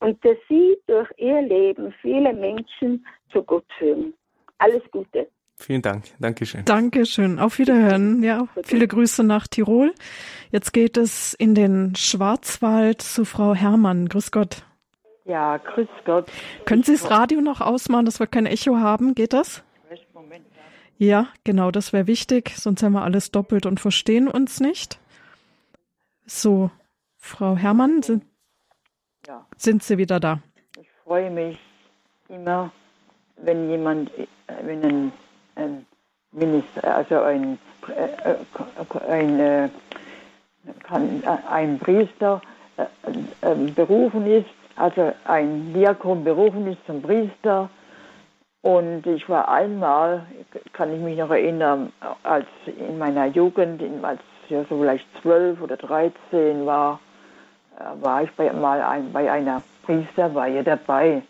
und 0.00 0.24
dass 0.24 0.36
Sie 0.48 0.76
durch 0.86 1.08
Ihr 1.18 1.42
Leben 1.42 1.92
viele 2.00 2.32
Menschen 2.32 3.06
zu 3.30 3.42
Gott 3.42 3.66
führen. 3.78 4.14
Alles 4.58 4.82
Gute. 4.90 5.28
Vielen 5.56 5.82
Dank. 5.82 6.04
Dankeschön. 6.18 6.64
Dankeschön. 6.64 7.38
Auf 7.38 7.58
Wiederhören. 7.58 8.22
Ja, 8.22 8.48
viele 8.64 8.88
Grüße 8.88 9.22
nach 9.22 9.46
Tirol. 9.46 9.94
Jetzt 10.50 10.72
geht 10.72 10.96
es 10.96 11.32
in 11.34 11.54
den 11.54 11.94
Schwarzwald 11.96 13.00
zu 13.02 13.24
Frau 13.24 13.54
Herrmann. 13.54 14.08
Grüß 14.08 14.30
Gott. 14.32 14.64
Ja, 15.24 15.56
grüß 15.58 15.88
Gott. 16.04 16.30
Können 16.66 16.82
Sie 16.82 16.92
das 16.92 17.10
Radio 17.10 17.40
noch 17.40 17.60
ausmachen, 17.60 18.04
dass 18.04 18.20
wir 18.20 18.26
kein 18.26 18.46
Echo 18.46 18.76
haben? 18.78 19.14
Geht 19.14 19.32
das? 19.32 19.62
Moment. 20.12 20.44
Ja, 20.98 21.28
genau, 21.44 21.70
das 21.70 21.92
wäre 21.92 22.06
wichtig, 22.06 22.52
sonst 22.56 22.82
haben 22.82 22.92
wir 22.92 23.02
alles 23.02 23.30
doppelt 23.30 23.66
und 23.66 23.80
verstehen 23.80 24.28
uns 24.28 24.60
nicht. 24.60 24.98
So, 26.26 26.70
Frau 27.16 27.56
Herrmann, 27.56 28.02
sind, 28.02 28.24
Ja, 29.26 29.46
sind 29.56 29.82
Sie 29.82 29.98
wieder 29.98 30.20
da? 30.20 30.40
ich 30.80 30.88
freue 31.04 31.30
mich 31.30 31.58
immer, 32.28 32.72
wenn 33.36 33.68
jemand, 33.70 34.10
äh, 34.18 34.26
wenn 34.62 34.84
ein, 34.84 35.12
ein 35.56 35.86
Minister, 36.32 36.96
also 36.96 37.20
ein, 37.22 37.58
äh, 37.88 38.34
ein, 39.08 39.40
äh, 39.40 39.64
äh, 39.64 39.70
ein 41.50 41.78
Priester 41.78 42.40
äh, 42.76 43.54
berufen 43.74 44.26
ist, 44.26 44.48
also 44.76 45.12
ein 45.24 45.72
Diakon 45.72 46.24
berufen 46.24 46.66
ist 46.66 46.84
zum 46.86 47.02
Priester. 47.02 47.70
Und 48.62 49.06
ich 49.06 49.28
war 49.28 49.48
einmal, 49.48 50.24
kann 50.72 50.92
ich 50.92 50.98
mich 50.98 51.18
noch 51.18 51.30
erinnern, 51.30 51.92
als 52.22 52.46
in 52.66 52.96
meiner 52.96 53.26
Jugend, 53.26 53.82
als 54.02 54.20
ich 54.48 54.56
so 54.68 54.78
vielleicht 54.78 55.06
zwölf 55.20 55.60
oder 55.60 55.76
dreizehn 55.76 56.64
war, 56.64 56.98
war 58.00 58.22
ich 58.22 58.30
bei, 58.32 58.50
mal 58.52 58.80
ein, 58.80 59.12
bei 59.12 59.30
einer 59.30 59.62
Priesterweihe 59.84 60.64
dabei. 60.64 61.22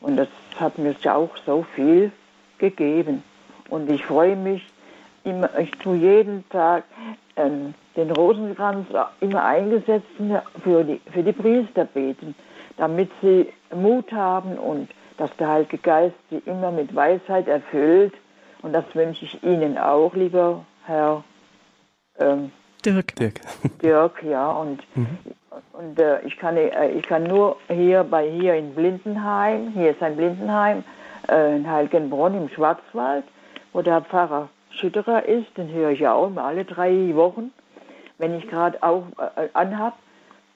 Und 0.00 0.16
das 0.16 0.28
hat 0.60 0.78
mir 0.78 0.94
auch 1.12 1.36
so 1.44 1.64
viel 1.74 2.12
gegeben. 2.58 3.24
Und 3.70 3.90
ich 3.90 4.04
freue 4.04 4.36
mich, 4.36 4.66
immer, 5.24 5.58
ich 5.58 5.70
tue 5.72 5.96
jeden 5.96 6.48
Tag 6.50 6.84
ähm, 7.36 7.74
den 7.96 8.10
Rosenkranz 8.10 8.88
immer 9.20 9.44
eingesetzt 9.44 10.06
für 10.62 10.84
die, 10.84 11.00
für 11.12 11.22
die 11.22 11.32
Priester 11.32 11.84
beten, 11.84 12.34
damit 12.76 13.10
sie 13.22 13.48
Mut 13.74 14.12
haben 14.12 14.58
und 14.58 14.88
dass 15.16 15.34
der 15.36 15.48
Heilige 15.48 15.78
Geist 15.78 16.16
sie 16.30 16.42
immer 16.46 16.70
mit 16.70 16.94
Weisheit 16.94 17.46
erfüllt. 17.46 18.14
Und 18.62 18.72
das 18.72 18.84
wünsche 18.94 19.24
ich 19.24 19.42
Ihnen 19.42 19.78
auch, 19.78 20.14
lieber 20.14 20.64
Herr 20.84 21.24
ähm, 22.18 22.50
Dirk. 22.84 23.14
Dirk. 23.16 23.40
Dirk, 23.82 24.22
ja, 24.22 24.50
und, 24.50 24.82
und 25.72 25.98
äh, 25.98 26.20
ich, 26.22 26.38
kann, 26.38 26.56
äh, 26.56 26.90
ich 26.90 27.06
kann 27.06 27.24
nur 27.24 27.56
hier 27.68 28.04
bei 28.04 28.30
hier 28.30 28.54
in 28.54 28.74
Blindenheim, 28.74 29.72
hier 29.74 29.90
ist 29.90 30.02
ein 30.02 30.16
Blindenheim, 30.16 30.84
äh, 31.28 31.56
in 31.56 31.70
Heiligenbronn 31.70 32.34
im 32.34 32.48
Schwarzwald, 32.48 33.24
wo 33.72 33.82
der 33.82 34.00
Pfarrer 34.02 34.48
Schütterer 34.70 35.24
ist, 35.26 35.56
den 35.56 35.72
höre 35.72 35.90
ich 35.90 36.00
ja 36.00 36.14
auch 36.14 36.28
immer 36.28 36.44
alle 36.44 36.64
drei 36.64 37.14
Wochen, 37.14 37.52
wenn 38.18 38.34
ich 38.36 38.48
gerade 38.48 38.82
auch 38.82 39.04
äh, 39.36 39.48
anhab. 39.52 39.98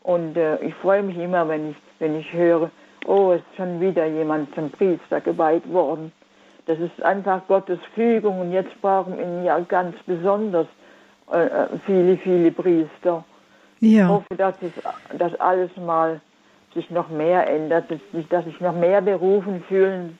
Und 0.02 0.36
äh, 0.36 0.58
ich 0.62 0.74
freue 0.74 1.02
mich 1.02 1.16
immer, 1.16 1.48
wenn 1.48 1.70
ich, 1.70 1.76
wenn 1.98 2.18
ich 2.18 2.32
höre, 2.32 2.70
oh, 3.06 3.32
es 3.32 3.40
ist 3.40 3.56
schon 3.56 3.80
wieder 3.80 4.06
jemand 4.06 4.54
zum 4.54 4.70
Priester 4.70 5.20
geweiht 5.20 5.70
worden. 5.72 6.12
Das 6.66 6.78
ist 6.78 7.02
einfach 7.02 7.46
Gottes 7.48 7.78
Fügung 7.94 8.40
und 8.40 8.52
jetzt 8.52 8.80
brauchen 8.80 9.18
wir 9.18 9.24
ihn 9.24 9.44
ja 9.44 9.58
ganz 9.60 9.96
besonders 10.06 10.66
äh, 11.32 11.44
äh, 11.44 11.66
viele, 11.84 12.16
viele 12.18 12.50
Priester. 12.52 13.24
Ich 13.80 13.92
Ja, 13.92 14.08
hoffe, 14.08 14.34
dass 14.36 14.54
es, 14.62 14.72
dass 15.18 15.38
alles 15.40 15.70
mal 15.76 16.20
sich 16.74 16.90
noch 16.90 17.08
mehr 17.08 17.48
ändert, 17.48 17.84
dass 18.30 18.44
sich 18.44 18.60
noch 18.60 18.74
mehr 18.74 19.00
berufen 19.00 19.62
fühlen 19.68 20.18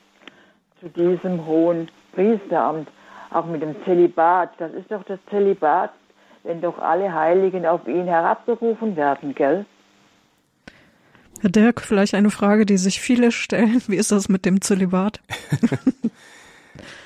zu 0.79 0.89
diesem 0.89 1.45
hohen 1.45 1.89
Priesteramt, 2.15 2.87
auch 3.31 3.45
mit 3.45 3.61
dem 3.61 3.75
Zölibat. 3.85 4.51
Das 4.57 4.73
ist 4.73 4.91
doch 4.91 5.03
das 5.03 5.19
Zölibat, 5.29 5.91
wenn 6.43 6.61
doch 6.61 6.79
alle 6.79 7.13
Heiligen 7.13 7.65
auf 7.65 7.87
ihn 7.87 8.05
herabberufen 8.05 8.95
werden, 8.95 9.35
gell? 9.35 9.65
Herr 11.41 11.49
Dirk, 11.49 11.81
vielleicht 11.81 12.15
eine 12.15 12.31
Frage, 12.31 12.65
die 12.65 12.77
sich 12.77 13.01
viele 13.01 13.31
stellen. 13.31 13.81
Wie 13.87 13.97
ist 13.97 14.11
das 14.11 14.29
mit 14.29 14.45
dem 14.45 14.61
Zölibat? 14.61 15.19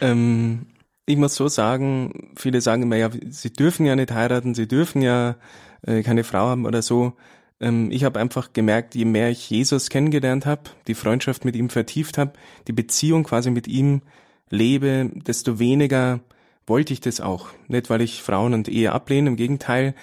Ähm, 0.01 0.65
ich 1.05 1.17
muss 1.17 1.35
so 1.35 1.47
sagen, 1.47 2.31
viele 2.35 2.61
sagen 2.61 2.83
immer, 2.83 2.95
ja, 2.95 3.09
sie 3.29 3.51
dürfen 3.51 3.85
ja 3.85 3.95
nicht 3.95 4.11
heiraten, 4.11 4.53
sie 4.53 4.67
dürfen 4.67 5.01
ja 5.01 5.35
äh, 5.81 6.03
keine 6.03 6.23
Frau 6.23 6.47
haben 6.47 6.65
oder 6.65 6.81
so. 6.81 7.13
Ähm, 7.59 7.91
ich 7.91 8.03
habe 8.03 8.19
einfach 8.19 8.53
gemerkt, 8.53 8.95
je 8.95 9.05
mehr 9.05 9.29
ich 9.29 9.49
Jesus 9.49 9.89
kennengelernt 9.89 10.45
habe, 10.45 10.63
die 10.87 10.93
Freundschaft 10.93 11.45
mit 11.45 11.55
ihm 11.55 11.69
vertieft 11.69 12.17
habe, 12.17 12.33
die 12.67 12.73
Beziehung 12.73 13.23
quasi 13.23 13.51
mit 13.51 13.67
ihm 13.67 14.01
lebe, 14.49 15.11
desto 15.13 15.59
weniger 15.59 16.19
wollte 16.65 16.93
ich 16.93 17.01
das 17.01 17.19
auch. 17.19 17.49
Nicht, 17.67 17.89
weil 17.89 18.01
ich 18.01 18.21
Frauen 18.21 18.53
und 18.53 18.67
Ehe 18.67 18.91
ablehne, 18.91 19.29
im 19.29 19.35
Gegenteil. 19.35 19.95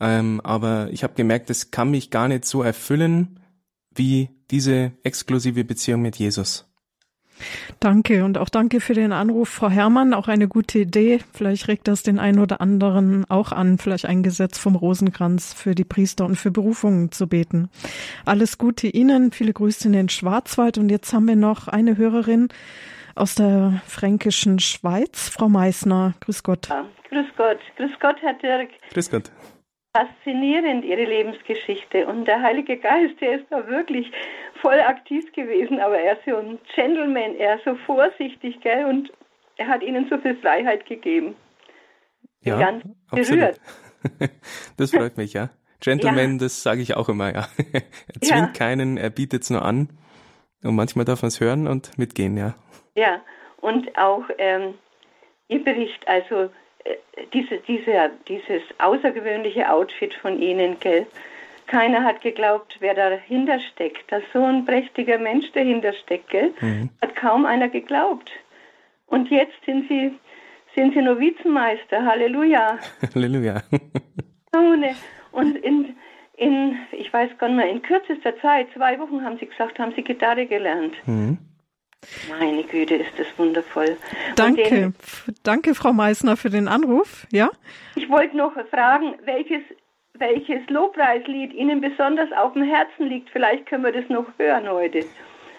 Ähm, 0.00 0.40
aber 0.42 0.88
ich 0.90 1.04
habe 1.04 1.14
gemerkt, 1.14 1.50
das 1.50 1.70
kann 1.70 1.90
mich 1.90 2.10
gar 2.10 2.28
nicht 2.28 2.44
so 2.44 2.62
erfüllen 2.62 3.40
wie 3.94 4.30
diese 4.50 4.92
exklusive 5.02 5.64
Beziehung 5.64 6.02
mit 6.02 6.16
Jesus. 6.16 6.66
Danke 7.80 8.24
und 8.24 8.38
auch 8.38 8.48
danke 8.48 8.80
für 8.80 8.94
den 8.94 9.12
Anruf, 9.12 9.48
Frau 9.48 9.68
Herrmann. 9.68 10.14
Auch 10.14 10.28
eine 10.28 10.48
gute 10.48 10.80
Idee. 10.80 11.20
Vielleicht 11.32 11.66
regt 11.68 11.88
das 11.88 12.02
den 12.02 12.18
einen 12.18 12.38
oder 12.38 12.60
anderen 12.60 13.28
auch 13.28 13.52
an, 13.52 13.78
vielleicht 13.78 14.06
ein 14.06 14.22
Gesetz 14.22 14.58
vom 14.58 14.76
Rosenkranz 14.76 15.52
für 15.52 15.74
die 15.74 15.84
Priester 15.84 16.24
und 16.24 16.36
für 16.36 16.50
Berufungen 16.50 17.10
zu 17.10 17.26
beten. 17.26 17.68
Alles 18.24 18.58
Gute 18.58 18.86
Ihnen. 18.86 19.32
Viele 19.32 19.52
Grüße 19.52 19.86
in 19.86 19.92
den 19.92 20.08
Schwarzwald. 20.08 20.78
Und 20.78 20.90
jetzt 20.90 21.12
haben 21.12 21.26
wir 21.26 21.36
noch 21.36 21.68
eine 21.68 21.96
Hörerin 21.96 22.48
aus 23.14 23.34
der 23.34 23.80
fränkischen 23.86 24.58
Schweiz, 24.58 25.28
Frau 25.28 25.48
Meissner. 25.48 26.14
Grüß 26.20 26.42
Gott. 26.42 26.68
Ja, 26.68 26.86
grüß 27.10 27.26
Gott, 27.36 27.58
grüß 27.76 27.92
Gott, 28.00 28.16
Herr 28.22 28.34
Dirk. 28.34 28.70
Grüß 28.92 29.10
Gott. 29.10 29.30
Faszinierend, 29.96 30.84
Ihre 30.84 31.04
Lebensgeschichte. 31.04 32.06
Und 32.06 32.24
der 32.26 32.40
Heilige 32.42 32.78
Geist, 32.78 33.20
der 33.20 33.40
ist 33.40 33.46
da 33.50 33.66
wirklich 33.68 34.10
voll 34.62 34.80
aktiv 34.80 35.24
gewesen, 35.34 35.80
aber 35.80 35.98
er 35.98 36.14
ist 36.14 36.24
so 36.26 36.36
ein 36.36 36.58
Gentleman, 36.74 37.34
er 37.36 37.56
ist 37.56 37.64
so 37.64 37.74
vorsichtig, 37.86 38.60
gell, 38.62 38.86
und 38.86 39.12
er 39.56 39.68
hat 39.68 39.82
Ihnen 39.82 40.06
so 40.08 40.16
viel 40.18 40.36
Freiheit 40.36 40.86
gegeben. 40.86 41.34
Ja, 42.40 42.58
ganz 42.58 42.84
absolut. 43.10 43.40
berührt. 43.40 43.60
Das 44.78 44.90
freut 44.90 45.16
mich, 45.16 45.32
ja. 45.34 45.50
Gentleman, 45.80 46.38
das 46.38 46.62
sage 46.62 46.80
ich 46.80 46.96
auch 46.96 47.08
immer, 47.08 47.32
ja. 47.34 47.46
Er 47.72 48.20
zwingt 48.20 48.30
Ja. 48.30 48.46
keinen, 48.48 48.96
er 48.96 49.10
bietet's 49.10 49.50
nur 49.50 49.62
an. 49.62 49.90
Und 50.64 50.74
manchmal 50.74 51.04
darf 51.04 51.22
man 51.22 51.28
es 51.28 51.40
hören 51.40 51.68
und 51.68 51.98
mitgehen, 51.98 52.36
ja. 52.36 52.54
Ja, 52.94 53.20
und 53.60 53.96
auch 53.96 54.24
ähm, 54.38 54.74
Ihr 55.48 55.64
Bericht, 55.64 56.06
also 56.08 56.50
äh, 56.84 56.96
diese, 57.32 57.58
diese, 57.58 58.10
dieses 58.28 58.62
außergewöhnliche 58.78 59.70
Outfit 59.70 60.14
von 60.14 60.40
Ihnen, 60.40 60.78
gell, 60.80 61.06
keiner 61.66 62.04
hat 62.04 62.20
geglaubt, 62.20 62.76
wer 62.80 62.94
dahinter 62.94 63.58
steckt, 63.60 64.10
dass 64.12 64.22
so 64.32 64.44
ein 64.44 64.64
prächtiger 64.64 65.18
Mensch 65.18 65.50
dahinter 65.52 65.92
stecke, 65.94 66.52
mhm. 66.60 66.90
hat 67.00 67.16
kaum 67.16 67.46
einer 67.46 67.68
geglaubt. 67.68 68.30
Und 69.06 69.30
jetzt 69.30 69.56
sind 69.64 69.88
sie, 69.88 70.18
sind 70.74 70.94
sie 70.94 71.02
Novizenmeister. 71.02 72.04
Halleluja. 72.04 72.78
Halleluja. 74.54 74.94
Und 75.32 75.56
in, 75.56 75.96
in, 76.36 76.78
ich 76.92 77.12
weiß 77.12 77.38
gar 77.38 77.48
nicht 77.48 77.56
mehr, 77.56 77.70
in 77.70 77.82
kürzester 77.82 78.38
Zeit, 78.40 78.68
zwei 78.74 78.98
Wochen 78.98 79.24
haben 79.24 79.38
sie 79.38 79.46
gesagt, 79.46 79.78
haben 79.78 79.92
sie 79.94 80.02
Gitarre 80.02 80.46
gelernt. 80.46 80.94
Mhm. 81.06 81.38
Meine 82.28 82.64
Güte, 82.64 82.96
ist 82.96 83.12
das 83.16 83.26
wundervoll. 83.36 83.96
Danke, 84.36 84.62
den, 84.68 84.94
danke 85.42 85.74
Frau 85.74 85.92
Meissner 85.92 86.36
für 86.36 86.50
den 86.50 86.68
Anruf. 86.68 87.26
Ja. 87.30 87.50
Ich 87.94 88.08
wollte 88.08 88.36
noch 88.36 88.52
fragen, 88.70 89.14
welches 89.24 89.62
welches 90.18 90.68
Lobpreislied 90.68 91.52
Ihnen 91.52 91.80
besonders 91.80 92.28
auf 92.36 92.52
dem 92.52 92.62
Herzen 92.62 93.08
liegt. 93.08 93.30
Vielleicht 93.30 93.66
können 93.66 93.84
wir 93.84 93.92
das 93.92 94.08
noch 94.08 94.26
hören 94.38 94.68
heute. 94.68 95.04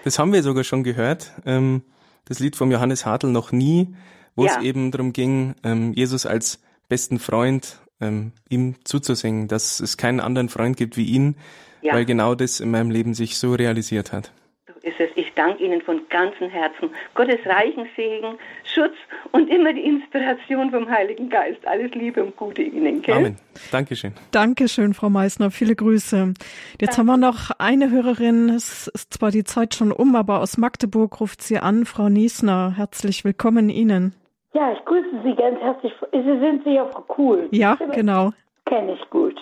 Das 0.03 0.19
haben 0.19 0.31
wir 0.33 0.43
sogar 0.43 0.63
schon 0.63 0.83
gehört. 0.83 1.31
Ähm, 1.45 1.81
das 2.25 2.39
Lied 2.39 2.55
vom 2.55 2.71
Johannes 2.71 3.05
Hartl 3.05 3.27
noch 3.27 3.51
nie, 3.51 3.93
wo 4.35 4.45
ja. 4.45 4.51
es 4.51 4.63
eben 4.63 4.91
darum 4.91 5.13
ging, 5.13 5.55
ähm, 5.63 5.93
Jesus 5.93 6.25
als 6.25 6.61
besten 6.87 7.19
Freund 7.19 7.79
ähm, 7.99 8.33
ihm 8.49 8.75
zuzusingen, 8.83 9.47
dass 9.47 9.79
es 9.79 9.97
keinen 9.97 10.19
anderen 10.19 10.49
Freund 10.49 10.77
gibt 10.77 10.97
wie 10.97 11.05
ihn, 11.05 11.35
ja. 11.81 11.93
weil 11.93 12.05
genau 12.05 12.35
das 12.35 12.59
in 12.59 12.71
meinem 12.71 12.91
Leben 12.91 13.13
sich 13.13 13.37
so 13.37 13.53
realisiert 13.53 14.11
hat. 14.11 14.31
So 14.67 14.73
ist 14.87 14.99
es. 14.99 15.09
Ich 15.15 15.22
danke 15.35 15.63
Ihnen 15.63 15.81
von 15.81 16.01
ganzem 16.09 16.49
Herzen. 16.49 16.89
Gottes 17.15 17.39
reichen 17.45 17.87
Segen, 17.95 18.37
Schutz 18.63 18.95
und 19.31 19.49
immer 19.49 19.73
die 19.73 19.81
Inspiration 19.81 20.71
vom 20.71 20.89
Heiligen 20.89 21.29
Geist. 21.29 21.65
Alles 21.67 21.91
Liebe 21.93 22.23
und 22.23 22.35
Gute 22.35 22.61
Ihnen. 22.61 23.01
Gell? 23.01 23.15
Amen. 23.15 23.37
Dankeschön. 23.71 24.13
Dankeschön, 24.31 24.93
Frau 24.93 25.09
Meissner. 25.09 25.51
Viele 25.51 25.75
Grüße. 25.75 26.33
Jetzt 26.79 26.97
Danke. 26.97 26.97
haben 26.97 27.05
wir 27.05 27.17
noch 27.17 27.51
eine 27.59 27.91
Hörerin. 27.91 28.49
Es 28.49 28.87
ist 28.87 29.13
zwar 29.13 29.31
die 29.31 29.43
Zeit 29.43 29.75
schon 29.75 29.91
um, 29.91 30.15
aber 30.15 30.41
aus 30.41 30.57
Magdeburg 30.57 31.19
ruft 31.19 31.41
sie 31.41 31.57
an. 31.57 31.85
Frau 31.85 32.09
Niesner, 32.09 32.73
herzlich 32.75 33.23
willkommen 33.23 33.69
Ihnen. 33.69 34.13
Ja, 34.53 34.71
ich 34.71 34.85
grüße 34.85 35.21
Sie 35.23 35.35
ganz 35.35 35.59
herzlich. 35.59 35.93
Sie 36.11 36.39
sind 36.39 36.63
sicher 36.63 36.87
Frau 36.91 37.01
Kuhl. 37.01 37.47
Ja, 37.51 37.75
genau. 37.93 38.31
Kenne 38.65 38.93
ich 38.93 39.09
gut. 39.09 39.35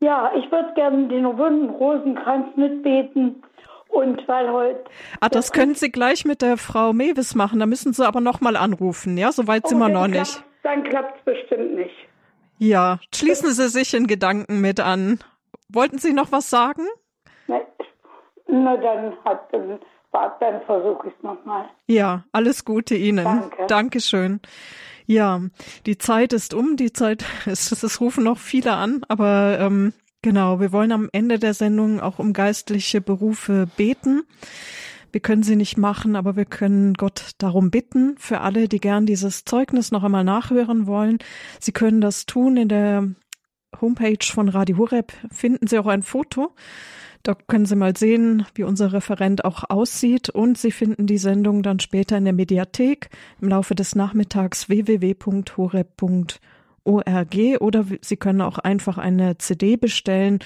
Ja, 0.00 0.30
ich 0.36 0.50
würde 0.50 0.74
gerne 0.74 1.08
den 1.08 1.24
wunden 1.38 1.70
Rosenkranz 1.70 2.54
mitbeten. 2.56 3.42
Und 3.88 4.26
weil 4.28 4.52
heute. 4.52 4.84
Ah, 5.20 5.28
das 5.28 5.52
können 5.52 5.74
Sie 5.74 5.90
gleich 5.90 6.24
mit 6.24 6.42
der 6.42 6.56
Frau 6.56 6.92
Mewis 6.92 7.34
machen. 7.34 7.60
Da 7.60 7.66
müssen 7.66 7.92
Sie 7.92 8.06
aber 8.06 8.20
nochmal 8.20 8.56
anrufen, 8.56 9.16
ja? 9.16 9.32
Soweit 9.32 9.64
oh, 9.64 9.68
sind 9.68 9.78
wir 9.78 9.88
noch 9.88 10.08
nicht. 10.08 10.42
Dann 10.62 10.84
klappt 10.84 11.18
es 11.18 11.24
bestimmt 11.24 11.74
nicht. 11.76 11.94
Ja, 12.58 12.98
schließen 13.14 13.50
Sie 13.52 13.68
sich 13.68 13.94
in 13.94 14.06
Gedanken 14.06 14.60
mit 14.60 14.80
an. 14.80 15.20
Wollten 15.68 15.98
Sie 15.98 16.12
noch 16.12 16.32
was 16.32 16.50
sagen? 16.50 16.82
Na, 17.46 17.60
na 18.46 18.76
dann 18.76 19.12
hat 19.24 19.52
dann, 19.52 19.78
dann 20.12 20.62
versuche 20.62 21.08
ich 21.08 21.14
es 21.16 21.22
nochmal. 21.22 21.68
Ja, 21.86 22.24
alles 22.32 22.64
Gute 22.64 22.94
Ihnen. 22.94 23.24
Danke. 23.24 23.66
Dankeschön. 23.66 24.40
Ja, 25.06 25.40
die 25.86 25.98
Zeit 25.98 26.32
ist 26.32 26.52
um, 26.52 26.76
die 26.76 26.92
Zeit 26.92 27.24
ist, 27.46 27.72
es 27.72 28.00
rufen 28.00 28.24
noch 28.24 28.38
viele 28.38 28.72
an, 28.72 29.02
aber 29.08 29.58
ähm, 29.60 29.92
Genau, 30.26 30.58
wir 30.58 30.72
wollen 30.72 30.90
am 30.90 31.08
Ende 31.12 31.38
der 31.38 31.54
Sendung 31.54 32.00
auch 32.00 32.18
um 32.18 32.32
geistliche 32.32 33.00
Berufe 33.00 33.68
beten. 33.76 34.24
Wir 35.12 35.20
können 35.20 35.44
sie 35.44 35.54
nicht 35.54 35.76
machen, 35.76 36.16
aber 36.16 36.34
wir 36.34 36.46
können 36.46 36.94
Gott 36.94 37.30
darum 37.38 37.70
bitten. 37.70 38.16
Für 38.18 38.40
alle, 38.40 38.66
die 38.66 38.80
gern 38.80 39.06
dieses 39.06 39.44
Zeugnis 39.44 39.92
noch 39.92 40.02
einmal 40.02 40.24
nachhören 40.24 40.88
wollen, 40.88 41.18
Sie 41.60 41.70
können 41.70 42.00
das 42.00 42.26
tun. 42.26 42.56
In 42.56 42.68
der 42.68 43.08
Homepage 43.80 44.18
von 44.20 44.48
Radio 44.48 44.78
Horeb 44.78 45.12
finden 45.30 45.68
Sie 45.68 45.78
auch 45.78 45.86
ein 45.86 46.02
Foto. 46.02 46.56
Da 47.22 47.34
können 47.34 47.66
Sie 47.66 47.76
mal 47.76 47.96
sehen, 47.96 48.46
wie 48.56 48.64
unser 48.64 48.92
Referent 48.92 49.44
auch 49.44 49.62
aussieht. 49.70 50.28
Und 50.28 50.58
Sie 50.58 50.72
finden 50.72 51.06
die 51.06 51.18
Sendung 51.18 51.62
dann 51.62 51.78
später 51.78 52.18
in 52.18 52.24
der 52.24 52.34
Mediathek 52.34 53.10
im 53.40 53.50
Laufe 53.50 53.76
des 53.76 53.94
Nachmittags 53.94 54.68
www.horeb.org 54.68 56.40
ORG 56.86 57.58
oder 57.60 57.84
Sie 58.00 58.16
können 58.16 58.40
auch 58.40 58.58
einfach 58.58 58.98
eine 58.98 59.38
CD 59.38 59.76
bestellen 59.76 60.38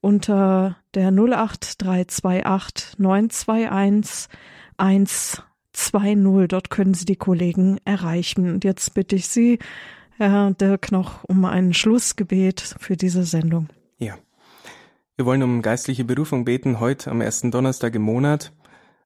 unter 0.00 0.76
der 0.94 1.08
08328 1.08 2.98
921 2.98 4.28
120. 4.76 6.48
Dort 6.48 6.70
können 6.70 6.94
Sie 6.94 7.04
die 7.04 7.16
Kollegen 7.16 7.78
erreichen. 7.84 8.50
Und 8.50 8.64
jetzt 8.64 8.94
bitte 8.94 9.16
ich 9.16 9.28
Sie, 9.28 9.58
Herr 10.16 10.52
Dirk, 10.52 10.92
noch 10.92 11.24
um 11.24 11.44
ein 11.44 11.74
Schlussgebet 11.74 12.76
für 12.78 12.96
diese 12.96 13.24
Sendung. 13.24 13.68
Ja. 13.98 14.16
Wir 15.16 15.26
wollen 15.26 15.42
um 15.42 15.60
geistliche 15.60 16.04
Berufung 16.04 16.44
beten, 16.44 16.80
heute 16.80 17.10
am 17.10 17.20
ersten 17.20 17.50
Donnerstag 17.50 17.94
im 17.94 18.02
Monat, 18.02 18.52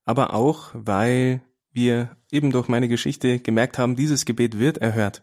aber 0.04 0.32
auch, 0.32 0.70
weil 0.74 1.40
wir 1.72 2.16
eben 2.30 2.52
durch 2.52 2.68
meine 2.68 2.88
Geschichte 2.88 3.40
gemerkt 3.40 3.78
haben, 3.78 3.96
dieses 3.96 4.24
Gebet 4.24 4.58
wird 4.58 4.78
erhört. 4.78 5.22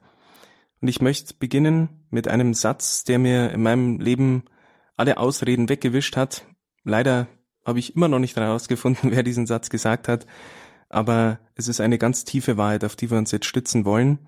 Und 0.81 0.87
ich 0.87 1.01
möchte 1.01 1.35
beginnen 1.35 1.89
mit 2.09 2.27
einem 2.27 2.53
Satz, 2.53 3.03
der 3.03 3.19
mir 3.19 3.51
in 3.51 3.61
meinem 3.61 3.99
Leben 3.99 4.43
alle 4.97 5.17
Ausreden 5.17 5.69
weggewischt 5.69 6.17
hat. 6.17 6.45
Leider 6.83 7.27
habe 7.65 7.79
ich 7.79 7.95
immer 7.95 8.07
noch 8.07 8.19
nicht 8.19 8.35
herausgefunden, 8.35 9.11
wer 9.11 9.23
diesen 9.23 9.45
Satz 9.45 9.69
gesagt 9.69 10.07
hat, 10.07 10.25
aber 10.89 11.39
es 11.55 11.67
ist 11.67 11.79
eine 11.79 11.97
ganz 11.97 12.25
tiefe 12.25 12.57
Wahrheit, 12.57 12.83
auf 12.83 12.95
die 12.95 13.09
wir 13.09 13.17
uns 13.17 13.31
jetzt 13.31 13.45
stützen 13.45 13.85
wollen, 13.85 14.19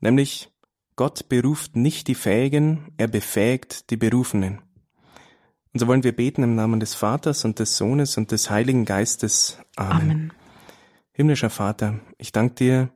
nämlich 0.00 0.50
Gott 0.96 1.28
beruft 1.28 1.74
nicht 1.74 2.06
die 2.08 2.14
Fähigen, 2.14 2.92
er 2.98 3.08
befähigt 3.08 3.90
die 3.90 3.96
Berufenen. 3.96 4.60
Und 5.72 5.80
so 5.80 5.88
wollen 5.88 6.04
wir 6.04 6.14
beten 6.14 6.44
im 6.44 6.54
Namen 6.54 6.78
des 6.78 6.94
Vaters 6.94 7.44
und 7.44 7.58
des 7.58 7.76
Sohnes 7.76 8.16
und 8.16 8.30
des 8.30 8.48
Heiligen 8.48 8.84
Geistes. 8.84 9.58
Amen. 9.74 10.10
Amen. 10.10 10.32
Himmlischer 11.12 11.50
Vater, 11.50 12.00
ich 12.16 12.30
danke 12.30 12.54
dir, 12.54 12.90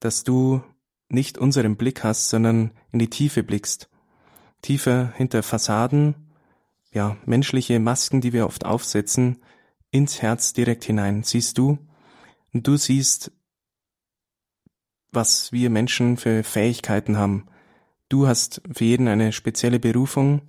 dass 0.00 0.24
du 0.24 0.62
nicht 1.08 1.38
unseren 1.38 1.76
Blick 1.76 2.04
hast, 2.04 2.28
sondern 2.28 2.72
in 2.92 2.98
die 2.98 3.10
Tiefe 3.10 3.42
blickst. 3.42 3.88
Tiefer 4.62 5.12
hinter 5.16 5.42
Fassaden, 5.42 6.14
ja, 6.92 7.16
menschliche 7.24 7.78
Masken, 7.78 8.20
die 8.20 8.32
wir 8.32 8.46
oft 8.46 8.64
aufsetzen, 8.64 9.42
ins 9.90 10.22
Herz 10.22 10.52
direkt 10.52 10.84
hinein. 10.84 11.22
Siehst 11.22 11.58
du? 11.58 11.78
Und 12.52 12.66
du 12.66 12.76
siehst, 12.76 13.32
was 15.12 15.52
wir 15.52 15.70
Menschen 15.70 16.16
für 16.16 16.42
Fähigkeiten 16.42 17.16
haben. 17.16 17.46
Du 18.08 18.26
hast 18.26 18.62
für 18.72 18.84
jeden 18.84 19.08
eine 19.08 19.32
spezielle 19.32 19.78
Berufung 19.78 20.42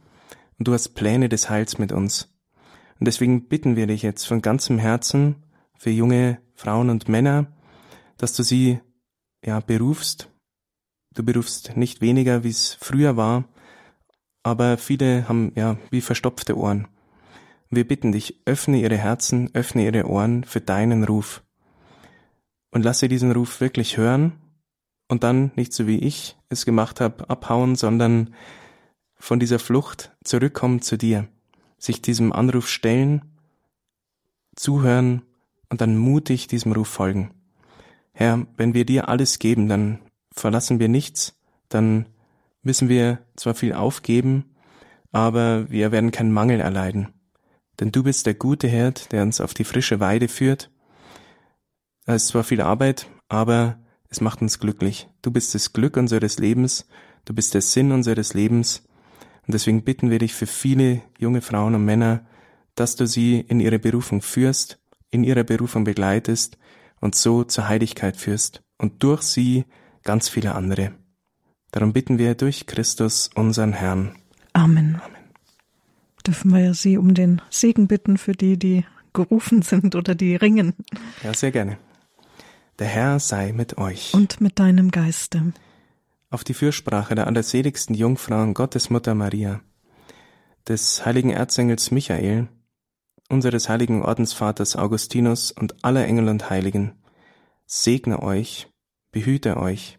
und 0.58 0.68
du 0.68 0.74
hast 0.74 0.90
Pläne 0.90 1.30
des 1.30 1.50
Heils 1.50 1.78
mit 1.78 1.92
uns. 1.92 2.34
Und 3.00 3.08
deswegen 3.08 3.48
bitten 3.48 3.76
wir 3.76 3.88
dich 3.88 4.02
jetzt 4.02 4.26
von 4.26 4.42
ganzem 4.42 4.80
Herzen 4.80 5.44
für 5.78 5.92
junge 5.92 6.40
Frauen 6.56 6.90
und 6.90 7.08
Männer, 7.08 7.48
dass 8.18 8.34
du 8.34 8.44
sie 8.44 8.80
ja 9.44 9.60
berufst 9.60 10.30
Du 11.18 11.24
berufst 11.24 11.76
nicht 11.76 12.00
weniger, 12.00 12.44
wie 12.44 12.52
es 12.52 12.76
früher 12.80 13.18
war, 13.18 13.46
aber 14.44 14.78
viele 14.78 15.28
haben 15.28 15.52
ja 15.56 15.80
wie 15.90 16.02
verstopfte 16.02 16.56
Ohren. 16.56 16.88
Wir 17.72 17.88
bitten 17.88 18.12
dich, 18.12 18.40
öffne 18.46 18.80
ihre 18.80 18.98
Herzen, 18.98 19.50
öffne 19.56 19.86
ihre 19.86 20.06
Ohren 20.08 20.44
für 20.44 20.62
deinen 20.62 21.04
Ruf. 21.04 21.42
Und 22.70 22.84
lasse 22.84 23.08
diesen 23.08 23.32
Ruf 23.32 23.62
wirklich 23.62 23.98
hören 23.98 24.34
und 25.08 25.24
dann 25.24 25.50
nicht 25.56 25.74
so 25.74 25.88
wie 25.88 25.98
ich 25.98 26.38
es 26.50 26.66
gemacht 26.66 27.02
habe, 27.02 27.28
abhauen, 27.32 27.76
sondern 27.76 28.36
von 29.16 29.40
dieser 29.40 29.58
Flucht 29.58 30.16
zurückkommen 30.24 30.84
zu 30.84 31.00
dir, 31.00 31.28
sich 31.80 32.00
diesem 32.00 32.32
Anruf 32.32 32.70
stellen, 32.70 33.24
zuhören 34.56 35.24
und 35.70 35.82
dann 35.82 35.98
mutig 35.98 36.46
diesem 36.46 36.74
Ruf 36.74 36.90
folgen. 36.90 37.32
Herr, 38.14 38.46
wenn 38.56 38.76
wir 38.76 38.86
dir 38.86 39.10
alles 39.10 39.40
geben, 39.40 39.68
dann 39.68 39.98
verlassen 40.40 40.80
wir 40.80 40.88
nichts, 40.88 41.36
dann 41.70 42.08
müssen 42.62 42.90
wir 42.90 43.20
zwar 43.36 43.56
viel 43.56 43.74
aufgeben, 43.74 44.56
aber 45.12 45.70
wir 45.70 45.92
werden 45.92 46.12
keinen 46.12 46.32
Mangel 46.32 46.60
erleiden. 46.60 47.14
Denn 47.80 47.92
du 47.92 48.04
bist 48.04 48.26
der 48.26 48.34
gute 48.34 48.68
Herd, 48.68 49.12
der 49.12 49.24
uns 49.24 49.40
auf 49.42 49.54
die 49.54 49.64
frische 49.64 50.00
Weide 50.00 50.28
führt. 50.28 50.72
Da 52.06 52.16
ist 52.16 52.28
zwar 52.28 52.44
viel 52.44 52.62
Arbeit, 52.62 53.08
aber 53.30 53.80
es 54.10 54.22
macht 54.22 54.42
uns 54.42 54.60
glücklich. 54.60 55.08
Du 55.22 55.32
bist 55.32 55.54
das 55.54 55.74
Glück 55.74 55.98
unseres 55.98 56.40
Lebens, 56.40 56.88
du 57.26 57.34
bist 57.34 57.54
der 57.54 57.62
Sinn 57.62 57.92
unseres 57.92 58.34
Lebens. 58.34 58.84
Und 59.46 59.54
deswegen 59.54 59.84
bitten 59.84 60.10
wir 60.10 60.20
dich 60.20 60.34
für 60.34 60.48
viele 60.48 61.02
junge 61.20 61.42
Frauen 61.42 61.76
und 61.76 61.86
Männer, 61.86 62.26
dass 62.76 62.96
du 62.96 63.08
sie 63.08 63.40
in 63.40 63.60
ihre 63.60 63.80
Berufung 63.80 64.22
führst, 64.22 64.80
in 65.10 65.24
ihrer 65.24 65.44
Berufung 65.44 65.84
begleitest 65.84 66.58
und 67.00 67.16
so 67.16 67.44
zur 67.44 67.68
Heiligkeit 67.68 68.18
führst 68.18 68.64
und 68.78 69.04
durch 69.04 69.22
sie 69.22 69.66
ganz 70.04 70.30
viele 70.30 70.56
andere. 70.56 70.94
Darum 71.72 71.94
bitten 71.94 72.18
wir 72.18 72.36
durch 72.36 72.66
Christus, 72.66 73.30
unseren 73.36 73.74
Herrn. 73.74 74.16
Amen. 74.54 75.00
Amen. 75.04 75.18
Dürfen 76.26 76.54
wir 76.54 76.74
Sie 76.74 76.98
um 76.98 77.14
den 77.14 77.42
Segen 77.50 77.88
bitten 77.88 78.18
für 78.18 78.34
die, 78.34 78.58
die 78.58 78.86
gerufen 79.14 79.62
sind 79.62 79.96
oder 79.96 80.16
die 80.16 80.36
ringen? 80.36 80.74
Ja, 81.24 81.34
sehr 81.34 81.52
gerne. 81.52 81.78
Der 82.80 82.88
Herr 82.88 83.20
sei 83.20 83.54
mit 83.54 83.78
euch. 83.78 84.14
Und 84.14 84.40
mit 84.40 84.60
deinem 84.60 84.92
Geiste. 84.92 85.54
Auf 86.30 86.44
die 86.44 86.54
Fürsprache 86.54 87.16
der 87.16 87.28
allerseligsten 87.28 87.96
Jungfrau 87.96 88.44
und 88.44 88.54
Gottesmutter 88.54 89.16
Maria, 89.16 89.62
des 90.68 91.06
heiligen 91.06 91.32
Erzengels 91.32 91.92
Michael, 91.92 92.50
unseres 93.30 93.70
heiligen 93.70 94.04
Ordensvaters 94.04 94.76
Augustinus 94.76 95.52
und 95.52 95.84
aller 95.84 96.06
Engel 96.06 96.28
und 96.28 96.50
Heiligen, 96.50 96.94
segne 97.66 98.22
euch, 98.22 98.68
behüte 99.12 99.58
euch, 99.58 99.98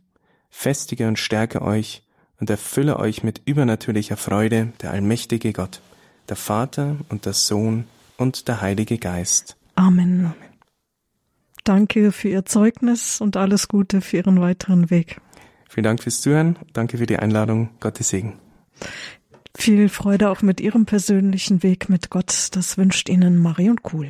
festige 0.50 1.08
und 1.08 1.18
stärke 1.18 1.62
euch 1.62 2.02
und 2.40 2.50
erfülle 2.50 2.98
euch 2.98 3.22
mit 3.22 3.42
übernatürlicher 3.44 4.16
Freude 4.16 4.72
der 4.80 4.90
allmächtige 4.90 5.52
Gott, 5.52 5.80
der 6.28 6.36
Vater 6.36 6.96
und 7.08 7.26
der 7.26 7.32
Sohn 7.32 7.84
und 8.16 8.48
der 8.48 8.60
Heilige 8.60 8.98
Geist. 8.98 9.56
Amen. 9.74 10.26
Amen. 10.26 10.34
Danke 11.64 12.12
für 12.12 12.28
Ihr 12.30 12.46
Zeugnis 12.46 13.20
und 13.20 13.36
alles 13.36 13.68
Gute 13.68 14.00
für 14.00 14.16
Ihren 14.16 14.40
weiteren 14.40 14.88
Weg. 14.90 15.20
Vielen 15.68 15.84
Dank 15.84 16.02
fürs 16.02 16.22
Zuhören. 16.22 16.56
Danke 16.72 16.96
für 16.96 17.04
die 17.04 17.18
Einladung. 17.18 17.68
Gottes 17.78 18.08
Segen. 18.08 18.38
Viel 19.54 19.88
Freude 19.88 20.30
auch 20.30 20.40
mit 20.40 20.60
Ihrem 20.60 20.86
persönlichen 20.86 21.62
Weg 21.62 21.88
mit 21.90 22.10
Gott. 22.10 22.48
Das 22.52 22.78
wünscht 22.78 23.08
Ihnen 23.08 23.38
Marion 23.38 23.82
Kuhl. 23.82 24.06